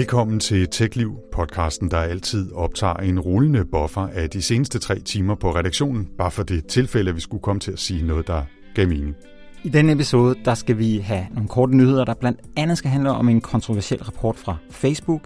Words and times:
Velkommen 0.00 0.40
til 0.40 0.68
TechLiv, 0.68 1.18
podcasten, 1.32 1.90
der 1.90 1.98
altid 1.98 2.52
optager 2.52 2.94
en 2.94 3.20
rullende 3.20 3.64
buffer 3.64 4.00
af 4.00 4.30
de 4.30 4.42
seneste 4.42 4.78
tre 4.78 5.00
timer 5.00 5.34
på 5.34 5.54
redaktionen, 5.54 6.08
bare 6.18 6.30
for 6.30 6.42
det 6.42 6.66
tilfælde, 6.66 7.08
at 7.08 7.16
vi 7.16 7.20
skulle 7.20 7.42
komme 7.42 7.60
til 7.60 7.72
at 7.72 7.78
sige 7.78 8.06
noget, 8.06 8.26
der 8.26 8.42
gav 8.74 8.88
mening. 8.88 9.14
I 9.62 9.68
denne 9.68 9.92
episode, 9.92 10.36
der 10.44 10.54
skal 10.54 10.78
vi 10.78 10.98
have 10.98 11.26
nogle 11.34 11.48
korte 11.48 11.76
nyheder, 11.76 12.04
der 12.04 12.14
blandt 12.14 12.40
andet 12.56 12.78
skal 12.78 12.90
handle 12.90 13.10
om 13.10 13.28
en 13.28 13.40
kontroversiel 13.40 14.02
rapport 14.02 14.36
fra 14.36 14.56
Facebook. 14.70 15.20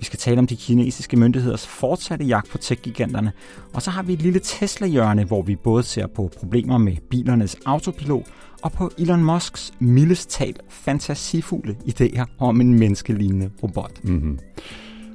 Vi 0.00 0.04
skal 0.04 0.18
tale 0.18 0.38
om 0.38 0.46
de 0.46 0.56
kinesiske 0.56 1.16
myndigheders 1.16 1.66
fortsatte 1.66 2.24
jagt 2.24 2.50
på 2.50 2.58
tech-giganterne. 2.58 3.32
Og 3.72 3.82
så 3.82 3.90
har 3.90 4.02
vi 4.02 4.12
et 4.12 4.22
lille 4.22 4.40
Tesla-hjørne, 4.40 5.24
hvor 5.24 5.42
vi 5.42 5.56
både 5.56 5.82
ser 5.82 6.06
på 6.06 6.30
problemer 6.38 6.78
med 6.78 6.96
bilernes 7.10 7.56
autopilot 7.66 8.26
og 8.62 8.72
på 8.72 8.90
Elon 8.98 9.24
Musks 9.24 9.72
mildest 9.78 10.30
talt 10.30 10.60
fantasifulde 10.68 11.76
idéer 11.84 12.24
om 12.38 12.60
en 12.60 12.78
menneskelignende 12.78 13.50
robot. 13.62 14.00
Mm-hmm. 14.02 14.38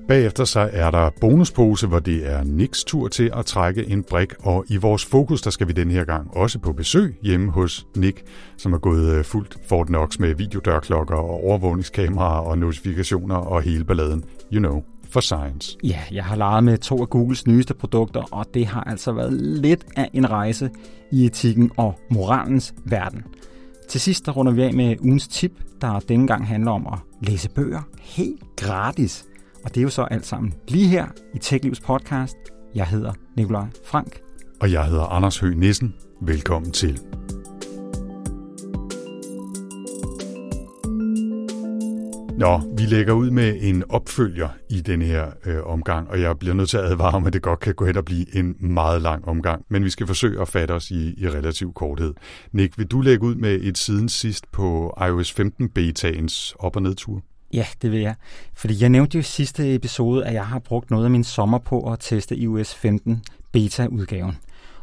Bagefter 0.07 0.45
så 0.45 0.69
er 0.73 0.91
der 0.91 1.09
bonuspose, 1.21 1.87
hvor 1.87 1.99
det 1.99 2.31
er 2.31 2.43
Niks 2.43 2.83
tur 2.83 3.07
til 3.07 3.31
at 3.35 3.45
trække 3.45 3.85
en 3.85 4.03
brik, 4.03 4.33
og 4.39 4.65
i 4.67 4.77
vores 4.77 5.05
fokus, 5.05 5.41
der 5.41 5.49
skal 5.49 5.67
vi 5.67 5.73
den 5.73 5.91
her 5.91 6.03
gang 6.03 6.37
også 6.37 6.59
på 6.59 6.73
besøg 6.73 7.17
hjemme 7.21 7.51
hos 7.51 7.87
Nick, 7.95 8.23
som 8.57 8.73
er 8.73 8.77
gået 8.77 9.13
øh, 9.13 9.23
fuldt 9.23 9.57
Fort 9.69 9.87
Knox 9.87 10.19
med 10.19 10.35
videodørklokker 10.35 11.15
og 11.15 11.43
overvågningskameraer 11.43 12.39
og 12.39 12.57
notifikationer 12.57 13.35
og 13.35 13.61
hele 13.61 13.83
balladen. 13.83 14.23
You 14.53 14.59
know 14.59 14.83
for 15.09 15.19
science. 15.19 15.77
Ja, 15.83 15.99
jeg 16.11 16.25
har 16.25 16.35
leget 16.35 16.63
med 16.63 16.77
to 16.77 17.01
af 17.01 17.09
Googles 17.09 17.47
nyeste 17.47 17.73
produkter, 17.73 18.23
og 18.31 18.45
det 18.53 18.65
har 18.65 18.81
altså 18.81 19.11
været 19.11 19.33
lidt 19.33 19.85
af 19.95 20.09
en 20.13 20.29
rejse 20.29 20.69
i 21.11 21.25
etikken 21.25 21.71
og 21.77 21.99
moralens 22.11 22.73
verden. 22.85 23.23
Til 23.89 24.01
sidst 24.01 24.25
der 24.25 24.31
runder 24.31 24.51
vi 24.51 24.61
af 24.61 24.73
med 24.73 24.95
ugens 25.01 25.27
tip, 25.27 25.51
der 25.81 25.99
denne 25.99 26.27
gang 26.27 26.47
handler 26.47 26.71
om 26.71 26.87
at 26.87 26.99
læse 27.21 27.49
bøger 27.49 27.81
helt 28.01 28.43
gratis. 28.57 29.25
Og 29.65 29.75
det 29.75 29.77
er 29.77 29.83
jo 29.83 29.89
så 29.89 30.01
alt 30.03 30.25
sammen 30.25 30.53
lige 30.67 30.87
her 30.87 31.07
i 31.33 31.39
TechLivs 31.39 31.79
podcast. 31.79 32.37
Jeg 32.75 32.87
hedder 32.87 33.13
Nikolaj 33.37 33.65
Frank. 33.85 34.21
Og 34.61 34.71
jeg 34.71 34.85
hedder 34.85 35.03
Anders 35.03 35.39
Høgh 35.39 35.57
Nissen. 35.57 35.95
Velkommen 36.21 36.71
til. 36.71 36.99
Nå, 42.37 42.61
vi 42.77 42.83
lægger 42.83 43.13
ud 43.13 43.29
med 43.31 43.57
en 43.61 43.83
opfølger 43.89 44.49
i 44.69 44.81
den 44.81 45.01
her 45.01 45.31
øh, 45.45 45.63
omgang, 45.63 46.09
og 46.09 46.21
jeg 46.21 46.39
bliver 46.39 46.53
nødt 46.53 46.69
til 46.69 46.77
at 46.77 46.85
advare 46.85 47.15
om, 47.15 47.27
at 47.27 47.33
det 47.33 47.41
godt 47.41 47.59
kan 47.59 47.75
gå 47.75 47.85
hen 47.85 47.97
og 47.97 48.05
blive 48.05 48.35
en 48.35 48.55
meget 48.59 49.01
lang 49.01 49.27
omgang, 49.27 49.65
men 49.69 49.83
vi 49.83 49.89
skal 49.89 50.07
forsøge 50.07 50.41
at 50.41 50.47
fatte 50.47 50.71
os 50.71 50.91
i, 50.91 51.13
i 51.17 51.29
relativ 51.29 51.73
korthed. 51.73 52.13
Nick, 52.51 52.77
vil 52.77 52.87
du 52.87 53.01
lægge 53.01 53.25
ud 53.25 53.35
med 53.35 53.59
et 53.61 53.77
siden 53.77 54.09
sidst 54.09 54.51
på 54.51 54.97
iOS 55.07 55.31
15 55.31 55.69
betaens 55.69 56.55
op- 56.59 56.75
og 56.75 56.81
nedtur? 56.81 57.21
Ja, 57.55 57.65
det 57.81 57.91
vil 57.91 57.99
jeg. 57.99 58.15
Fordi 58.53 58.81
jeg 58.81 58.89
nævnte 58.89 59.15
jo 59.15 59.19
i 59.19 59.23
sidste 59.23 59.75
episode, 59.75 60.25
at 60.25 60.33
jeg 60.33 60.47
har 60.47 60.59
brugt 60.59 60.91
noget 60.91 61.05
af 61.05 61.11
min 61.11 61.23
sommer 61.23 61.57
på 61.57 61.91
at 61.91 61.99
teste 61.99 62.37
iOS 62.37 62.75
15 62.75 63.23
beta-udgaven. 63.51 64.37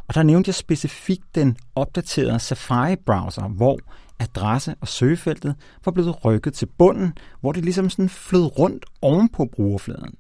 Og 0.09 0.15
der 0.15 0.23
nævnte 0.23 0.49
jeg 0.49 0.55
specifikt 0.55 1.35
den 1.35 1.57
opdaterede 1.75 2.39
Safari-browser, 2.39 3.49
hvor 3.49 3.79
adresse 4.19 4.75
og 4.81 4.89
søgefeltet 4.89 5.55
var 5.85 5.93
blevet 5.93 6.25
rykket 6.25 6.55
til 6.55 6.67
bunden, 6.67 7.13
hvor 7.41 7.53
det 7.53 7.65
ligesom 7.65 7.91
sådan 7.91 8.09
flød 8.09 8.59
rundt 8.59 8.87
oven 9.03 9.29
på 9.29 9.47
brugerfladen. 9.47 10.15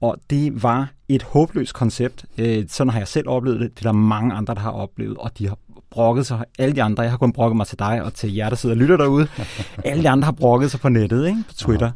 Og 0.00 0.16
det 0.30 0.62
var 0.62 0.92
et 1.08 1.22
håbløst 1.22 1.74
koncept. 1.74 2.24
Øh, 2.38 2.64
sådan 2.68 2.90
har 2.90 3.00
jeg 3.00 3.08
selv 3.08 3.28
oplevet 3.28 3.60
det. 3.60 3.78
Det 3.78 3.86
er 3.86 3.92
der 3.92 3.98
mange 3.98 4.34
andre, 4.34 4.54
der 4.54 4.60
har 4.60 4.70
oplevet, 4.70 5.16
og 5.16 5.38
de 5.38 5.48
har 5.48 5.58
brokket 5.90 6.26
sig. 6.26 6.44
Alle 6.58 6.74
de 6.74 6.82
andre, 6.82 7.02
jeg 7.02 7.12
har 7.12 7.18
kun 7.18 7.32
brokket 7.32 7.56
mig 7.56 7.66
til 7.66 7.78
dig 7.78 8.02
og 8.02 8.14
til 8.14 8.34
jer, 8.34 8.48
der 8.48 8.56
sidder 8.56 8.74
og 8.74 8.78
lytter 8.78 8.96
derude. 8.96 9.28
Alle 9.84 10.02
de 10.02 10.08
andre 10.08 10.24
har 10.24 10.32
brokket 10.32 10.70
sig 10.70 10.80
på 10.80 10.88
nettet, 10.88 11.26
ikke? 11.26 11.44
på 11.48 11.54
Twitter. 11.54 11.90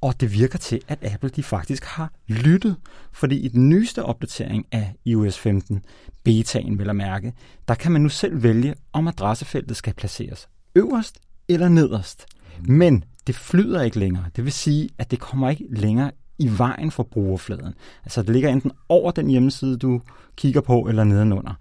Og 0.00 0.20
det 0.20 0.32
virker 0.32 0.58
til, 0.58 0.80
at 0.88 0.98
Apple 1.02 1.28
de 1.28 1.42
faktisk 1.42 1.84
har 1.84 2.12
lyttet. 2.26 2.76
Fordi 3.12 3.36
i 3.36 3.48
den 3.48 3.68
nyeste 3.68 4.02
opdatering 4.02 4.66
af 4.72 4.94
iOS 5.04 5.38
15, 5.38 5.82
betaen 6.24 6.78
vil 6.78 6.88
at 6.88 6.96
mærke, 6.96 7.32
der 7.68 7.74
kan 7.74 7.92
man 7.92 8.00
nu 8.00 8.08
selv 8.08 8.42
vælge, 8.42 8.74
om 8.92 9.08
adressefeltet 9.08 9.76
skal 9.76 9.94
placeres 9.94 10.48
øverst 10.74 11.18
eller 11.48 11.68
nederst. 11.68 12.26
Men 12.60 13.04
det 13.26 13.34
flyder 13.34 13.82
ikke 13.82 13.98
længere. 13.98 14.24
Det 14.36 14.44
vil 14.44 14.52
sige, 14.52 14.88
at 14.98 15.10
det 15.10 15.20
kommer 15.20 15.50
ikke 15.50 15.66
længere 15.70 16.10
i 16.38 16.50
vejen 16.58 16.90
for 16.90 17.02
brugerfladen. 17.02 17.74
Altså 18.04 18.22
det 18.22 18.30
ligger 18.30 18.48
enten 18.48 18.72
over 18.88 19.10
den 19.10 19.26
hjemmeside, 19.30 19.76
du 19.76 20.00
kigger 20.36 20.60
på, 20.60 20.80
eller 20.80 21.04
nedenunder. 21.04 21.54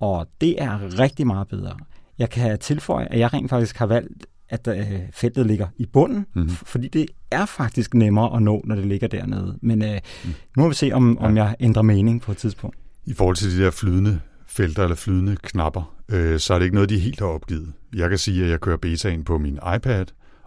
Og 0.00 0.26
det 0.40 0.62
er 0.62 0.98
rigtig 0.98 1.26
meget 1.26 1.48
bedre. 1.48 1.76
Jeg 2.18 2.30
kan 2.30 2.58
tilføje, 2.58 3.06
at 3.10 3.18
jeg 3.18 3.32
rent 3.32 3.50
faktisk 3.50 3.76
har 3.76 3.86
valgt, 3.86 4.26
at 4.48 4.68
øh, 4.68 5.00
feltet 5.12 5.46
ligger 5.46 5.66
i 5.76 5.86
bunden, 5.86 6.26
mm-hmm. 6.34 6.50
fordi 6.50 6.88
det 6.88 7.06
er 7.30 7.46
faktisk 7.46 7.94
nemmere 7.94 8.36
at 8.36 8.42
nå, 8.42 8.62
når 8.64 8.74
det 8.74 8.86
ligger 8.86 9.08
dernede. 9.08 9.58
Men 9.62 9.84
øh, 9.84 10.00
mm. 10.24 10.34
nu 10.56 10.62
må 10.62 10.68
vi 10.68 10.74
se, 10.74 10.92
om, 10.92 11.18
om 11.18 11.36
jeg 11.36 11.56
ændrer 11.60 11.82
mening 11.82 12.22
på 12.22 12.32
et 12.32 12.38
tidspunkt. 12.38 12.76
I 13.06 13.14
forhold 13.14 13.36
til 13.36 13.58
de 13.58 13.64
der 13.64 13.70
flydende 13.70 14.20
felter 14.46 14.82
eller 14.82 14.96
flydende 14.96 15.36
knapper, 15.42 15.94
øh, 16.08 16.38
så 16.38 16.54
er 16.54 16.58
det 16.58 16.64
ikke 16.64 16.74
noget, 16.74 16.90
de 16.90 16.98
helt 16.98 17.20
har 17.20 17.26
opgivet. 17.26 17.72
Jeg 17.94 18.08
kan 18.08 18.18
sige, 18.18 18.44
at 18.44 18.50
jeg 18.50 18.60
kører 18.60 18.76
betaen 18.76 19.24
på 19.24 19.38
min 19.38 19.58
iPad, 19.76 20.04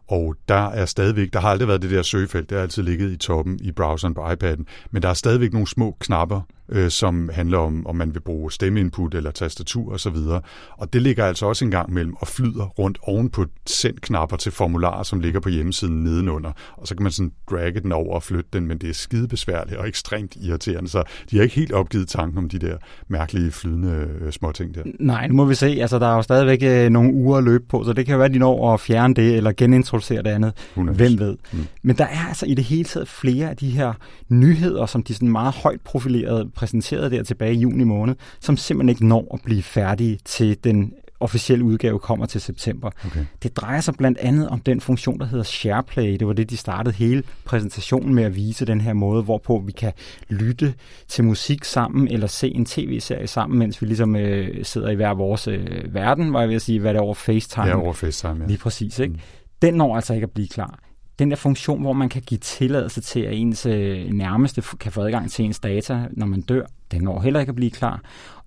og 0.08 0.36
der 0.48 0.70
er 0.70 0.86
stadigvæk, 0.86 1.34
der 1.34 1.40
har 1.40 1.50
aldrig 1.50 1.68
været 1.68 1.82
det 1.82 1.92
der 1.92 2.02
søgefelt, 2.02 2.50
det 2.50 2.56
har 2.56 2.64
altid 2.64 2.84
ligget 2.84 3.12
i 3.12 3.18
toppen 3.18 3.60
i 3.62 3.72
browseren 3.72 4.14
på 4.14 4.22
iPad'en, 4.22 4.64
men 4.92 5.02
der 5.02 5.10
er 5.10 5.14
stadigvæk 5.14 5.54
nogle 5.54 5.68
små 5.68 5.98
knapper, 6.00 6.42
øh, 6.70 6.90
som 6.90 7.30
handler 7.34 7.58
om, 7.58 7.88
om 7.88 7.96
man 7.96 8.14
vil 8.14 8.20
bruge 8.20 8.52
stemmeinput 8.52 9.16
eller 9.16 9.32
tastatur 9.32 9.94
osv. 9.94 10.16
Og, 10.16 10.42
og 10.78 10.94
det 10.94 11.02
ligger 11.02 11.26
altså 11.26 11.46
også 11.46 11.66
en 11.66 11.72
gang 11.72 11.94
mellem 11.94 12.16
og 12.18 12.28
flyder 12.28 12.66
rundt 12.66 12.98
oven 13.02 13.30
på 13.30 13.46
send-knapper 13.70 14.38
til 14.38 14.52
formularer, 14.52 15.04
som 15.04 15.20
ligger 15.20 15.40
på 15.40 15.50
hjemmesiden 15.50 16.04
nedenunder. 16.04 16.52
Og 16.78 16.88
så 16.88 16.96
kan 16.96 17.04
man 17.04 17.12
sådan 17.12 17.32
dragge 17.50 17.80
den 17.80 17.92
over 17.92 18.16
og 18.16 18.24
flytte 18.24 18.50
den, 18.54 18.68
men 18.68 18.78
det 18.78 18.90
er 18.90 18.94
skide 18.94 19.28
besværligt 19.28 19.78
og 19.78 19.88
ekstremt 19.88 20.36
irriterende, 20.36 20.90
så 20.90 21.04
de 21.32 21.36
har 21.36 21.44
ikke 21.44 21.56
helt 21.56 21.72
opgivet 21.72 22.08
tanken 22.08 22.38
om 22.38 22.50
de 22.50 22.60
der 22.60 22.78
mærkelige 23.08 23.52
flydende 23.52 24.08
øh, 24.22 24.32
småting 24.32 24.76
der. 24.76 24.84
Nej, 25.00 25.28
nu 25.28 25.34
må 25.34 25.46
vi 25.46 25.56
se. 25.56 25.68
Altså, 25.68 26.00
der 26.00 26.08
er 26.08 26.16
jo 26.16 26.22
stadigvæk 26.22 26.64
øh, 26.64 26.90
nogle 26.90 27.14
uger 27.14 27.38
at 27.38 27.44
løbe 27.44 27.64
på, 27.70 27.84
så 27.84 27.94
det 27.94 28.06
kan 28.06 28.18
være, 28.18 28.26
at 28.26 28.34
de 28.34 28.40
når 28.40 28.74
at 28.74 28.80
fjerne 28.80 29.14
det 29.14 29.36
eller 29.36 29.52
genintroducere 29.52 30.24
det 30.24 30.30
andet. 30.30 30.54
100. 30.70 30.98
Hvem 30.98 31.20
ved. 31.20 31.38
Mm. 31.54 31.66
Men 31.84 31.98
der 31.98 32.06
er 32.06 32.28
altså 32.28 32.46
i 32.46 32.54
det 32.54 32.64
hele 32.64 32.84
taget 32.84 33.08
flere 33.08 33.50
af 33.50 33.58
de 33.58 33.70
her 33.70 33.94
nyheder, 34.30 34.86
som 34.86 35.04
de 35.04 35.14
sådan 35.14 35.30
meget 35.30 35.54
højt 35.54 35.82
profilerede 35.82 36.50
præsenteret 36.64 37.12
der 37.12 37.24
tilbage 37.24 37.54
i 37.54 37.60
juni 37.60 37.84
måned, 37.84 38.16
som 38.40 38.58
simpelthen 38.58 38.90
ikke 38.90 39.08
når 39.08 39.34
at 39.34 39.40
blive 39.46 39.64
færdige 39.64 40.20
til 40.26 40.58
den 40.64 40.94
officielle 41.20 41.66
udgave 41.66 42.00
kommer 42.00 42.26
til 42.26 42.42
september. 42.42 42.92
Okay. 43.06 43.26
Det 43.44 43.58
drejer 43.58 43.82
sig 43.82 43.94
blandt 43.94 44.18
andet 44.18 44.50
om 44.50 44.60
den 44.60 44.82
funktion, 44.82 45.20
der 45.20 45.26
hedder 45.26 45.44
SharePlay. 45.44 46.18
Det 46.20 46.28
var 46.28 46.34
det, 46.34 46.50
de 46.50 46.58
startede 46.58 46.96
hele 46.96 47.24
præsentationen 47.46 48.14
med 48.16 48.24
at 48.24 48.36
vise 48.36 48.66
den 48.66 48.82
her 48.82 48.94
måde, 48.94 49.24
hvorpå 49.24 49.64
vi 49.66 49.72
kan 49.72 49.94
lytte 50.30 50.74
til 51.08 51.24
musik 51.24 51.64
sammen, 51.64 52.08
eller 52.08 52.28
se 52.28 52.50
en 52.50 52.66
tv-serie 52.66 53.28
sammen, 53.28 53.60
mens 53.60 53.82
vi 53.82 53.86
ligesom 53.86 54.16
øh, 54.16 54.66
sidder 54.66 54.90
i 54.90 54.96
hver 54.96 55.14
vores 55.14 55.48
øh, 55.48 55.94
verden, 55.94 56.34
var 56.34 56.40
jeg 56.40 56.50
ved 56.50 56.56
at 56.56 56.62
sige, 56.62 56.80
hvad 56.80 56.94
det 56.94 57.00
er 57.00 57.04
over 57.04 57.14
FaceTime. 57.14 57.68
Ja, 57.68 57.76
over 57.76 57.94
FaceTime, 57.94 58.40
ja. 58.42 58.48
Lige 58.48 58.58
præcis, 58.58 59.00
ikke? 59.00 59.14
Mm. 59.14 59.20
Den 59.62 59.74
når 59.74 59.96
altså 59.96 60.14
ikke 60.14 60.26
at 60.26 60.32
blive 60.32 60.48
klar 60.48 60.80
den 61.20 61.30
der 61.30 61.36
funktion, 61.36 61.82
hvor 61.82 61.94
man 61.94 62.10
kan 62.10 62.22
give 62.22 62.38
tilladelse 62.38 63.02
til, 63.02 63.20
at 63.20 63.34
ens 63.34 63.66
øh, 63.66 64.10
nærmeste 64.10 64.64
kan 64.80 64.92
få 64.92 65.02
adgang 65.02 65.32
til 65.32 65.46
ens 65.46 65.60
data, 65.60 66.08
når 66.12 66.26
man 66.26 66.42
dør, 66.42 66.66
den 66.92 67.02
når 67.02 67.22
heller 67.22 67.40
ikke 67.40 67.50
at 67.50 67.56
blive 67.56 67.72
klar. 67.72 68.02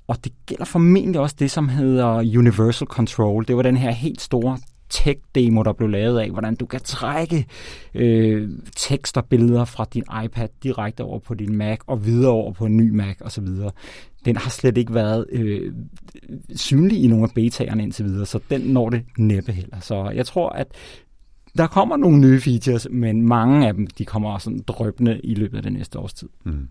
Og 0.06 0.24
det 0.24 0.32
gælder 0.46 0.64
formentlig 0.64 1.20
også 1.20 1.36
det, 1.38 1.50
som 1.50 1.68
hedder 1.68 2.38
Universal 2.38 2.86
Control. 2.86 3.44
Det 3.48 3.56
var 3.56 3.62
den 3.62 3.76
her 3.76 3.90
helt 3.90 4.20
store 4.20 4.58
tech-demo, 4.88 5.62
der 5.62 5.72
blev 5.72 5.88
lavet 5.88 6.20
af, 6.20 6.30
hvordan 6.30 6.54
du 6.56 6.66
kan 6.66 6.80
trække 6.80 7.46
øh, 7.94 8.50
tekster 8.76 9.20
og 9.20 9.26
billeder 9.28 9.64
fra 9.64 9.86
din 9.94 10.04
iPad 10.24 10.48
direkte 10.62 11.04
over 11.04 11.18
på 11.18 11.34
din 11.34 11.56
Mac 11.56 11.78
og 11.86 12.06
videre 12.06 12.32
over 12.32 12.52
på 12.52 12.66
en 12.66 12.76
ny 12.76 12.90
Mac 12.90 13.16
osv. 13.20 13.46
Den 14.24 14.36
har 14.36 14.50
slet 14.50 14.78
ikke 14.78 14.94
været 14.94 15.26
øh, 15.32 15.72
synlig 16.54 17.04
i 17.04 17.06
nogle 17.06 17.24
af 17.24 17.30
betaerne 17.34 17.82
indtil 17.82 18.04
videre, 18.04 18.26
så 18.26 18.38
den 18.50 18.60
når 18.60 18.90
det 18.90 19.02
næppe 19.18 19.52
heller. 19.52 19.80
Så 19.80 20.10
jeg 20.14 20.26
tror, 20.26 20.48
at 20.48 20.66
der 21.58 21.66
kommer 21.66 21.96
nogle 21.96 22.18
nye 22.18 22.40
features, 22.40 22.86
men 22.90 23.22
mange 23.22 23.68
af 23.68 23.74
dem, 23.74 23.86
de 23.86 24.04
kommer 24.04 24.38
sådan 24.38 24.62
drøbende 24.66 25.20
i 25.24 25.34
løbet 25.34 25.56
af 25.56 25.62
det 25.62 25.72
næste 25.72 25.98
års 25.98 26.14
tid. 26.14 26.28
Mm. 26.44 26.68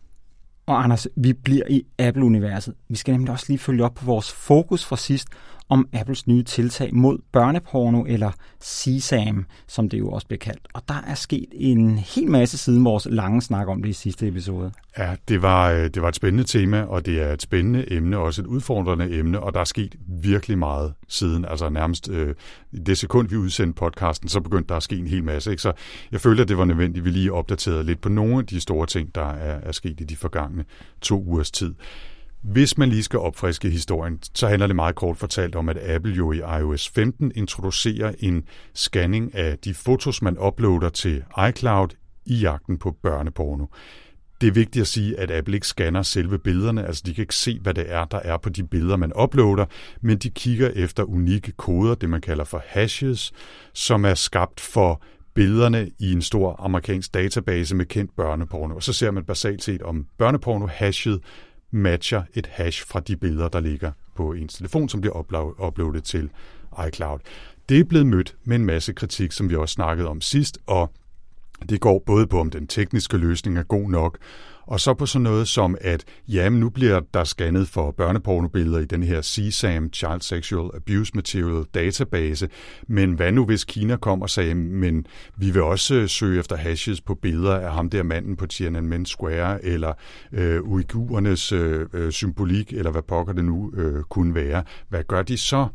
Og 0.65 0.83
Anders, 0.83 1.07
vi 1.15 1.33
bliver 1.33 1.63
i 1.69 1.83
Apple-universet. 1.99 2.73
Vi 2.89 2.95
skal 2.95 3.11
nemlig 3.11 3.31
også 3.31 3.45
lige 3.49 3.59
følge 3.59 3.85
op 3.85 3.93
på 3.93 4.05
vores 4.05 4.31
fokus 4.31 4.85
fra 4.85 4.97
sidst, 4.97 5.27
om 5.69 5.87
Apples 5.93 6.27
nye 6.27 6.43
tiltag 6.43 6.89
mod 6.93 7.17
børneporno, 7.31 8.03
eller 8.07 8.31
CSAM, 8.63 9.45
som 9.67 9.89
det 9.89 9.99
jo 9.99 10.09
også 10.09 10.27
bliver 10.27 10.39
kaldt. 10.39 10.67
Og 10.73 10.81
der 10.87 11.01
er 11.07 11.15
sket 11.15 11.45
en 11.51 11.97
hel 11.97 12.31
masse 12.31 12.57
siden 12.57 12.85
vores 12.85 13.07
lange 13.09 13.41
snak 13.41 13.67
om 13.67 13.81
det 13.81 13.89
i 13.89 13.93
sidste 13.93 14.27
episode. 14.27 14.71
Ja, 14.97 15.15
det 15.27 15.41
var, 15.41 15.71
øh, 15.71 15.83
det 15.83 16.01
var 16.01 16.07
et 16.07 16.15
spændende 16.15 16.43
tema, 16.43 16.81
og 16.81 17.05
det 17.05 17.21
er 17.21 17.33
et 17.33 17.41
spændende 17.41 17.93
emne, 17.93 18.17
også 18.17 18.41
et 18.41 18.45
udfordrende 18.45 19.17
emne, 19.19 19.39
og 19.39 19.53
der 19.53 19.59
er 19.59 19.63
sket 19.63 19.95
virkelig 20.07 20.57
meget 20.57 20.93
siden. 21.07 21.45
Altså 21.45 21.69
nærmest 21.69 22.09
øh, 22.09 22.35
det 22.85 22.97
sekund, 22.97 23.29
vi 23.29 23.35
udsendte 23.35 23.77
podcasten, 23.77 24.29
så 24.29 24.39
begyndte 24.39 24.69
der 24.69 24.75
at 24.75 24.83
ske 24.83 24.95
en 24.97 25.07
hel 25.07 25.23
masse. 25.23 25.51
Ikke? 25.51 25.61
Så 25.61 25.73
jeg 26.11 26.21
følte, 26.21 26.41
at 26.41 26.47
det 26.47 26.57
var 26.57 26.65
nødvendigt, 26.65 27.01
at 27.01 27.05
vi 27.05 27.09
lige 27.09 27.33
opdaterede 27.33 27.83
lidt 27.83 28.01
på 28.01 28.09
nogle 28.09 28.37
af 28.37 28.45
de 28.45 28.59
store 28.59 28.87
ting, 28.87 29.15
der 29.15 29.29
er, 29.29 29.59
er 29.63 29.71
sket 29.71 30.01
i 30.01 30.03
de 30.03 30.15
forgangne 30.15 30.65
to 31.01 31.23
ugers 31.23 31.51
tid. 31.51 31.73
Hvis 32.51 32.77
man 32.77 32.89
lige 32.89 33.03
skal 33.03 33.19
opfriske 33.19 33.69
historien, 33.69 34.19
så 34.33 34.47
handler 34.47 34.67
det 34.67 34.75
meget 34.75 34.95
kort 34.95 35.17
fortalt 35.17 35.55
om, 35.55 35.69
at 35.69 35.77
Apple 35.77 36.13
jo 36.13 36.31
i 36.31 36.37
iOS 36.37 36.89
15 36.89 37.31
introducerer 37.35 38.13
en 38.19 38.43
scanning 38.73 39.35
af 39.35 39.57
de 39.57 39.73
fotos, 39.73 40.21
man 40.21 40.37
uploader 40.39 40.89
til 40.89 41.23
iCloud 41.49 41.87
i 42.25 42.35
jagten 42.35 42.77
på 42.77 42.95
børneporno. 43.03 43.65
Det 44.41 44.47
er 44.47 44.51
vigtigt 44.51 44.81
at 44.81 44.87
sige, 44.87 45.19
at 45.19 45.31
Apple 45.31 45.55
ikke 45.55 45.67
scanner 45.67 46.01
selve 46.01 46.39
billederne, 46.39 46.87
altså 46.87 47.03
de 47.05 47.13
kan 47.13 47.21
ikke 47.21 47.35
se, 47.35 47.59
hvad 47.59 47.73
det 47.73 47.91
er, 47.91 48.05
der 48.05 48.19
er 48.19 48.37
på 48.37 48.49
de 48.49 48.63
billeder, 48.63 48.95
man 48.95 49.11
uploader, 49.23 49.65
men 50.01 50.17
de 50.17 50.29
kigger 50.29 50.69
efter 50.69 51.03
unikke 51.03 51.51
koder, 51.51 51.95
det 51.95 52.09
man 52.09 52.21
kalder 52.21 52.43
for 52.43 52.63
hashes, 52.67 53.31
som 53.73 54.05
er 54.05 54.13
skabt 54.13 54.59
for 54.59 55.01
billederne 55.33 55.89
i 55.99 56.11
en 56.11 56.21
stor 56.21 56.55
amerikansk 56.59 57.13
database 57.13 57.75
med 57.75 57.85
kendt 57.85 58.15
børneporno. 58.15 58.75
Og 58.75 58.83
så 58.83 58.93
ser 58.93 59.11
man 59.11 59.23
basalt 59.23 59.63
set, 59.63 59.81
om 59.81 60.05
børneporno-hashet 60.17 61.19
matcher 61.75 62.23
et 62.33 62.47
hash 62.47 62.87
fra 62.87 62.99
de 62.99 63.17
billeder, 63.17 63.49
der 63.49 63.59
ligger 63.59 63.91
på 64.15 64.33
ens 64.33 64.53
telefon, 64.53 64.89
som 64.89 65.01
bliver 65.01 65.61
uploadet 65.67 66.03
til 66.03 66.29
iCloud. 66.87 67.19
Det 67.69 67.79
er 67.79 67.83
blevet 67.83 68.07
mødt 68.07 68.35
med 68.43 68.55
en 68.55 68.65
masse 68.65 68.93
kritik, 68.93 69.31
som 69.31 69.49
vi 69.49 69.55
også 69.55 69.73
snakkede 69.73 70.07
om 70.07 70.21
sidst, 70.21 70.57
og 70.67 70.91
det 71.69 71.81
går 71.81 72.03
både 72.05 72.27
på, 72.27 72.39
om 72.39 72.49
den 72.49 72.67
tekniske 72.67 73.17
løsning 73.17 73.57
er 73.57 73.63
god 73.63 73.89
nok, 73.89 74.17
og 74.67 74.79
så 74.79 74.93
på 74.93 75.05
sådan 75.05 75.23
noget 75.23 75.47
som, 75.47 75.77
at 75.81 76.03
jamen, 76.27 76.59
nu 76.59 76.69
bliver 76.69 77.01
der 77.13 77.23
scannet 77.23 77.67
for 77.67 77.91
børnepornobilleder 77.91 78.79
i 78.79 78.85
den 78.85 79.03
her 79.03 79.21
CSAM, 79.21 79.93
Child 79.93 80.21
Sexual 80.21 80.69
Abuse 80.75 81.11
Material 81.15 81.63
Database, 81.73 82.49
men 82.87 83.13
hvad 83.13 83.31
nu 83.31 83.45
hvis 83.45 83.63
Kina 83.63 83.95
kom 83.95 84.21
og 84.21 84.29
sagde, 84.29 84.55
men 84.55 85.05
vi 85.37 85.51
vil 85.51 85.61
også 85.61 85.95
øh, 85.95 86.09
søge 86.09 86.39
efter 86.39 86.55
hashes 86.55 87.01
på 87.01 87.15
billeder 87.15 87.55
af 87.55 87.73
ham 87.73 87.89
der 87.89 88.03
manden 88.03 88.35
på 88.35 88.45
Tiananmen 88.45 89.05
Square, 89.05 89.65
eller 89.65 89.93
øh, 90.31 90.61
uigurernes 90.63 91.51
øh, 91.51 91.85
øh, 91.93 92.11
symbolik, 92.11 92.73
eller 92.73 92.91
hvad 92.91 93.01
pokker 93.01 93.33
det 93.33 93.45
nu 93.45 93.71
øh, 93.75 94.03
kunne 94.03 94.35
være. 94.35 94.63
Hvad 94.89 95.03
gør 95.03 95.21
de 95.21 95.37
så? 95.37 95.67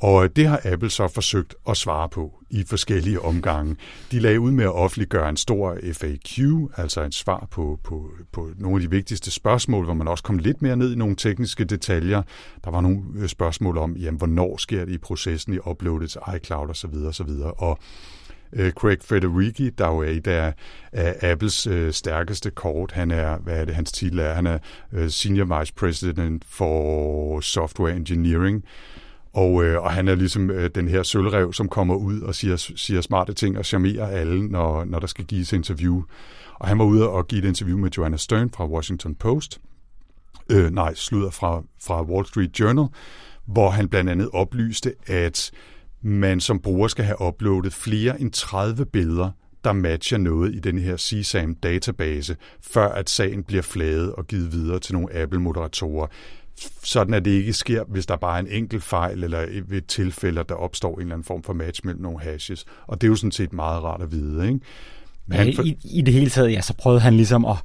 Og 0.00 0.36
det 0.36 0.46
har 0.46 0.60
Apple 0.64 0.90
så 0.90 1.08
forsøgt 1.08 1.54
at 1.68 1.76
svare 1.76 2.08
på 2.08 2.34
i 2.50 2.64
forskellige 2.66 3.20
omgange. 3.20 3.76
De 4.12 4.18
lagde 4.18 4.40
ud 4.40 4.50
med 4.50 4.64
at 4.64 4.74
offentliggøre 4.74 5.28
en 5.28 5.36
stor 5.36 5.78
FAQ, 5.92 6.38
altså 6.76 7.02
et 7.02 7.14
svar 7.14 7.46
på, 7.50 7.80
på, 7.84 8.10
på 8.32 8.50
nogle 8.56 8.76
af 8.76 8.80
de 8.80 8.90
vigtigste 8.90 9.30
spørgsmål, 9.30 9.84
hvor 9.84 9.94
man 9.94 10.08
også 10.08 10.24
kom 10.24 10.38
lidt 10.38 10.62
mere 10.62 10.76
ned 10.76 10.92
i 10.92 10.96
nogle 10.96 11.16
tekniske 11.16 11.64
detaljer. 11.64 12.22
Der 12.64 12.70
var 12.70 12.80
nogle 12.80 13.00
øh, 13.16 13.28
spørgsmål 13.28 13.78
om, 13.78 13.96
jamen, 13.96 14.18
hvornår 14.18 14.56
sker 14.56 14.84
det 14.84 14.92
i 14.92 14.98
processen 14.98 15.54
i 15.54 15.58
uploadet 15.66 16.10
til 16.10 16.20
iCloud 16.36 16.70
osv. 16.70 16.94
osv. 17.08 17.30
Og 17.58 17.78
øh, 18.52 18.72
Craig 18.72 18.98
Federighi, 19.00 19.70
der 19.70 19.86
jo 19.88 19.98
er 19.98 20.10
et 20.10 20.26
af, 20.26 20.54
af 20.92 21.30
Apples 21.30 21.66
øh, 21.66 21.92
stærkeste 21.92 22.50
kort. 22.50 22.92
Han 22.92 23.10
er, 23.10 23.38
hvad 23.38 23.60
er 23.60 23.64
det, 23.64 23.74
hans 23.74 23.92
titel 23.92 24.18
er? 24.18 24.34
Han 24.34 24.46
er 24.46 24.58
øh, 24.92 25.10
Senior 25.10 25.58
Vice 25.58 25.74
President 25.74 26.44
for 26.44 27.40
Software 27.40 27.96
Engineering. 27.96 28.64
Og, 29.38 29.64
øh, 29.64 29.82
og 29.82 29.92
han 29.92 30.08
er 30.08 30.14
ligesom 30.14 30.50
øh, 30.50 30.70
den 30.74 30.88
her 30.88 31.02
sølvrev, 31.02 31.52
som 31.52 31.68
kommer 31.68 31.94
ud 31.94 32.20
og 32.20 32.34
siger, 32.34 32.56
siger 32.56 33.00
smarte 33.00 33.32
ting 33.32 33.58
og 33.58 33.64
charmerer 33.64 34.06
alle, 34.06 34.48
når, 34.48 34.84
når 34.84 34.98
der 34.98 35.06
skal 35.06 35.24
gives 35.24 35.52
interview. 35.52 36.02
Og 36.54 36.68
han 36.68 36.78
var 36.78 36.84
ude 36.84 37.08
og 37.08 37.28
give 37.28 37.42
et 37.42 37.48
interview 37.48 37.78
med 37.78 37.90
Joanna 37.90 38.16
Stern 38.16 38.50
fra 38.50 38.66
Washington 38.66 39.14
Post. 39.14 39.60
Øh, 40.50 40.70
nej, 40.70 40.94
slutter 40.94 41.30
fra, 41.30 41.62
fra 41.82 42.02
Wall 42.02 42.26
Street 42.26 42.60
Journal, 42.60 42.86
hvor 43.46 43.70
han 43.70 43.88
blandt 43.88 44.10
andet 44.10 44.28
oplyste, 44.32 44.94
at 45.06 45.50
man 46.02 46.40
som 46.40 46.60
bruger 46.60 46.88
skal 46.88 47.04
have 47.04 47.22
uploadet 47.22 47.74
flere 47.74 48.20
end 48.20 48.32
30 48.32 48.86
billeder, 48.86 49.30
der 49.64 49.72
matcher 49.72 50.18
noget 50.18 50.54
i 50.54 50.58
den 50.58 50.78
her 50.78 50.96
CSAM-database, 50.96 52.36
før 52.60 52.88
at 52.88 53.10
sagen 53.10 53.44
bliver 53.44 53.62
flaget 53.62 54.12
og 54.12 54.26
givet 54.26 54.52
videre 54.52 54.78
til 54.78 54.94
nogle 54.94 55.14
Apple-moderatorer 55.14 56.06
sådan 56.82 57.14
at 57.14 57.24
det 57.24 57.30
ikke 57.30 57.52
sker, 57.52 57.84
hvis 57.88 58.06
der 58.06 58.16
bare 58.16 58.36
er 58.36 58.40
en 58.40 58.50
enkelt 58.50 58.82
fejl 58.82 59.24
eller 59.24 59.46
ved 59.66 59.78
et 59.78 59.86
tilfælde, 59.86 60.44
der 60.48 60.54
opstår 60.54 60.94
en 60.94 61.00
eller 61.00 61.14
anden 61.14 61.24
form 61.24 61.42
for 61.42 61.52
match 61.52 61.80
mellem 61.84 62.02
nogle 62.02 62.20
hashes. 62.20 62.64
Og 62.86 63.00
det 63.00 63.06
er 63.06 63.08
jo 63.08 63.16
sådan 63.16 63.32
set 63.32 63.52
meget 63.52 63.82
rart 63.82 64.02
at 64.02 64.12
vide. 64.12 64.46
Ikke? 64.46 64.60
Men 65.26 65.38
han 65.38 65.52
for... 65.56 65.62
I, 65.62 65.78
I 65.84 66.00
det 66.00 66.14
hele 66.14 66.30
taget, 66.30 66.52
ja, 66.52 66.60
så 66.60 66.74
prøvede 66.74 67.00
han 67.00 67.14
ligesom 67.14 67.44
at, 67.44 67.56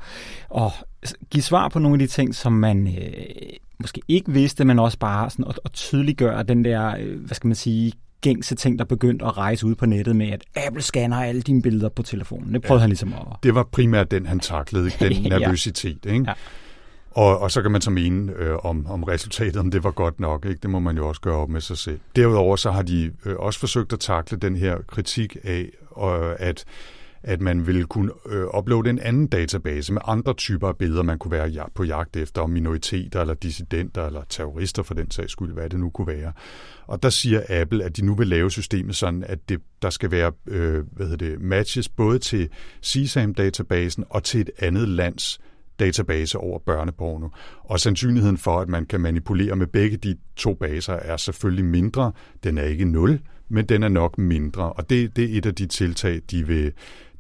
at 0.56 0.72
give 1.30 1.42
svar 1.42 1.68
på 1.70 1.80
nogle 1.80 1.96
af 1.96 2.00
de 2.00 2.08
ting, 2.08 2.36
som 2.36 2.54
man 2.54 2.88
øh, 2.88 3.14
måske 3.80 4.02
ikke 4.08 4.32
vidste, 4.32 4.66
men 4.66 4.80
også 4.80 5.00
bare 5.00 5.30
sådan 5.30 5.46
at, 5.50 5.60
at 5.66 5.72
tydeliggøre 5.74 6.44
den 6.44 6.66
der, 6.66 6.96
øh, 7.00 7.20
hvad 7.20 7.36
skal 7.36 7.48
man 7.48 7.56
sige, 7.56 7.94
gængse 8.22 8.56
ting, 8.56 8.80
der 8.80 8.86
begyndte 8.86 9.26
at 9.26 9.38
rejse 9.38 9.66
ud 9.66 9.76
på 9.76 9.86
nettet 9.86 10.16
med, 10.16 10.30
at 10.30 10.44
Apple 10.56 10.82
scanner 10.82 11.18
alle 11.18 11.42
dine 11.42 11.62
billeder 11.62 11.90
på 11.90 12.04
telefonen. 12.04 12.54
Det 12.54 12.62
prøvede 12.62 12.80
ja, 12.80 12.82
han 12.82 12.90
ligesom 12.90 13.14
at... 13.14 13.38
Det 13.44 13.56
var 13.56 13.64
primært 13.64 14.12
den, 14.12 14.26
han 14.26 14.40
taklede, 14.40 14.90
den 15.00 15.22
nervøsitet. 15.40 15.98
ja. 16.06 16.12
Ikke? 16.12 16.26
Ja. 16.28 16.34
Og, 17.16 17.40
og 17.40 17.52
så 17.52 17.62
kan 17.62 17.72
man 17.72 17.82
så 17.82 17.92
mene 17.92 18.34
øh, 18.38 18.56
om, 18.66 18.88
om 18.88 19.04
resultatet, 19.04 19.58
om 19.58 19.72
det 19.72 19.84
var 19.84 19.92
godt 19.92 20.20
nok. 20.20 20.46
Ikke? 20.46 20.60
Det 20.62 20.70
må 20.70 20.80
man 20.80 20.98
jo 20.98 21.08
også 21.08 21.22
gøre 21.22 21.36
op 21.36 21.50
med 21.50 21.62
sig 21.62 21.78
selv. 21.78 22.00
Derudover 22.16 22.56
så 22.56 22.72
har 22.72 22.82
de 22.82 23.12
øh, 23.26 23.36
også 23.36 23.60
forsøgt 23.60 23.94
at 23.94 24.00
takle 24.00 24.38
den 24.38 24.56
her 24.56 24.78
kritik 24.88 25.38
af, 25.44 25.70
øh, 26.04 26.36
at 26.40 26.66
at 27.24 27.42
man 27.42 27.68
ville 27.68 27.86
kunne 27.86 28.12
øh, 28.30 28.46
uploade 28.58 28.90
en 28.90 29.00
anden 29.00 29.28
database 29.28 29.94
med 29.94 30.02
andre 30.06 30.34
typer 30.34 30.68
af 30.68 30.78
billeder, 30.78 31.04
man 31.04 31.20
kunne 31.20 31.32
være 31.32 31.66
på 31.76 31.84
jagt 31.84 32.18
efter, 32.18 32.42
om 32.42 32.50
minoriteter 32.50 33.22
eller 33.22 33.34
dissidenter 33.34 34.06
eller 34.06 34.22
terrorister 34.30 34.84
for 34.84 34.94
den 34.94 35.12
sags 35.12 35.32
skyld, 35.32 35.54
hvad 35.54 35.70
det 35.70 35.80
nu 35.80 35.90
kunne 35.90 36.08
være. 36.08 36.34
Og 36.88 37.04
der 37.04 37.10
siger 37.10 37.42
Apple, 37.50 37.84
at 37.84 37.98
de 37.98 38.06
nu 38.06 38.16
vil 38.16 38.28
lave 38.28 38.52
systemet 38.52 38.96
sådan, 38.96 39.24
at 39.24 39.50
det, 39.50 39.62
der 39.82 39.90
skal 39.90 40.12
være 40.12 40.32
øh, 40.48 40.84
hvad 40.92 41.08
hedder 41.08 41.30
det, 41.30 41.42
matches 41.42 41.90
både 41.90 42.20
til 42.20 42.50
CSAM-databasen 42.86 44.04
og 44.10 44.24
til 44.24 44.42
et 44.42 44.50
andet 44.60 44.90
lands 44.90 45.40
database 45.80 46.38
over 46.38 46.60
børneporno. 46.60 47.30
Og 47.60 47.80
sandsynligheden 47.80 48.38
for, 48.38 48.60
at 48.60 48.70
man 48.70 48.86
kan 48.86 49.02
manipulere 49.02 49.56
med 49.56 49.68
begge 49.68 49.98
de 49.98 50.16
to 50.36 50.54
baser, 50.54 50.94
er 50.94 51.18
selvfølgelig 51.18 51.66
mindre. 51.66 52.12
Den 52.44 52.58
er 52.58 52.64
ikke 52.64 52.86
nul, 52.86 53.20
men 53.50 53.66
den 53.66 53.84
er 53.84 53.90
nok 53.90 54.18
mindre. 54.18 54.74
Og 54.74 54.90
det, 54.90 55.16
det 55.16 55.34
er 55.34 55.38
et 55.38 55.46
af 55.46 55.56
de 55.56 55.66
tiltag, 55.66 56.22
de 56.32 56.48
vil, 56.48 56.72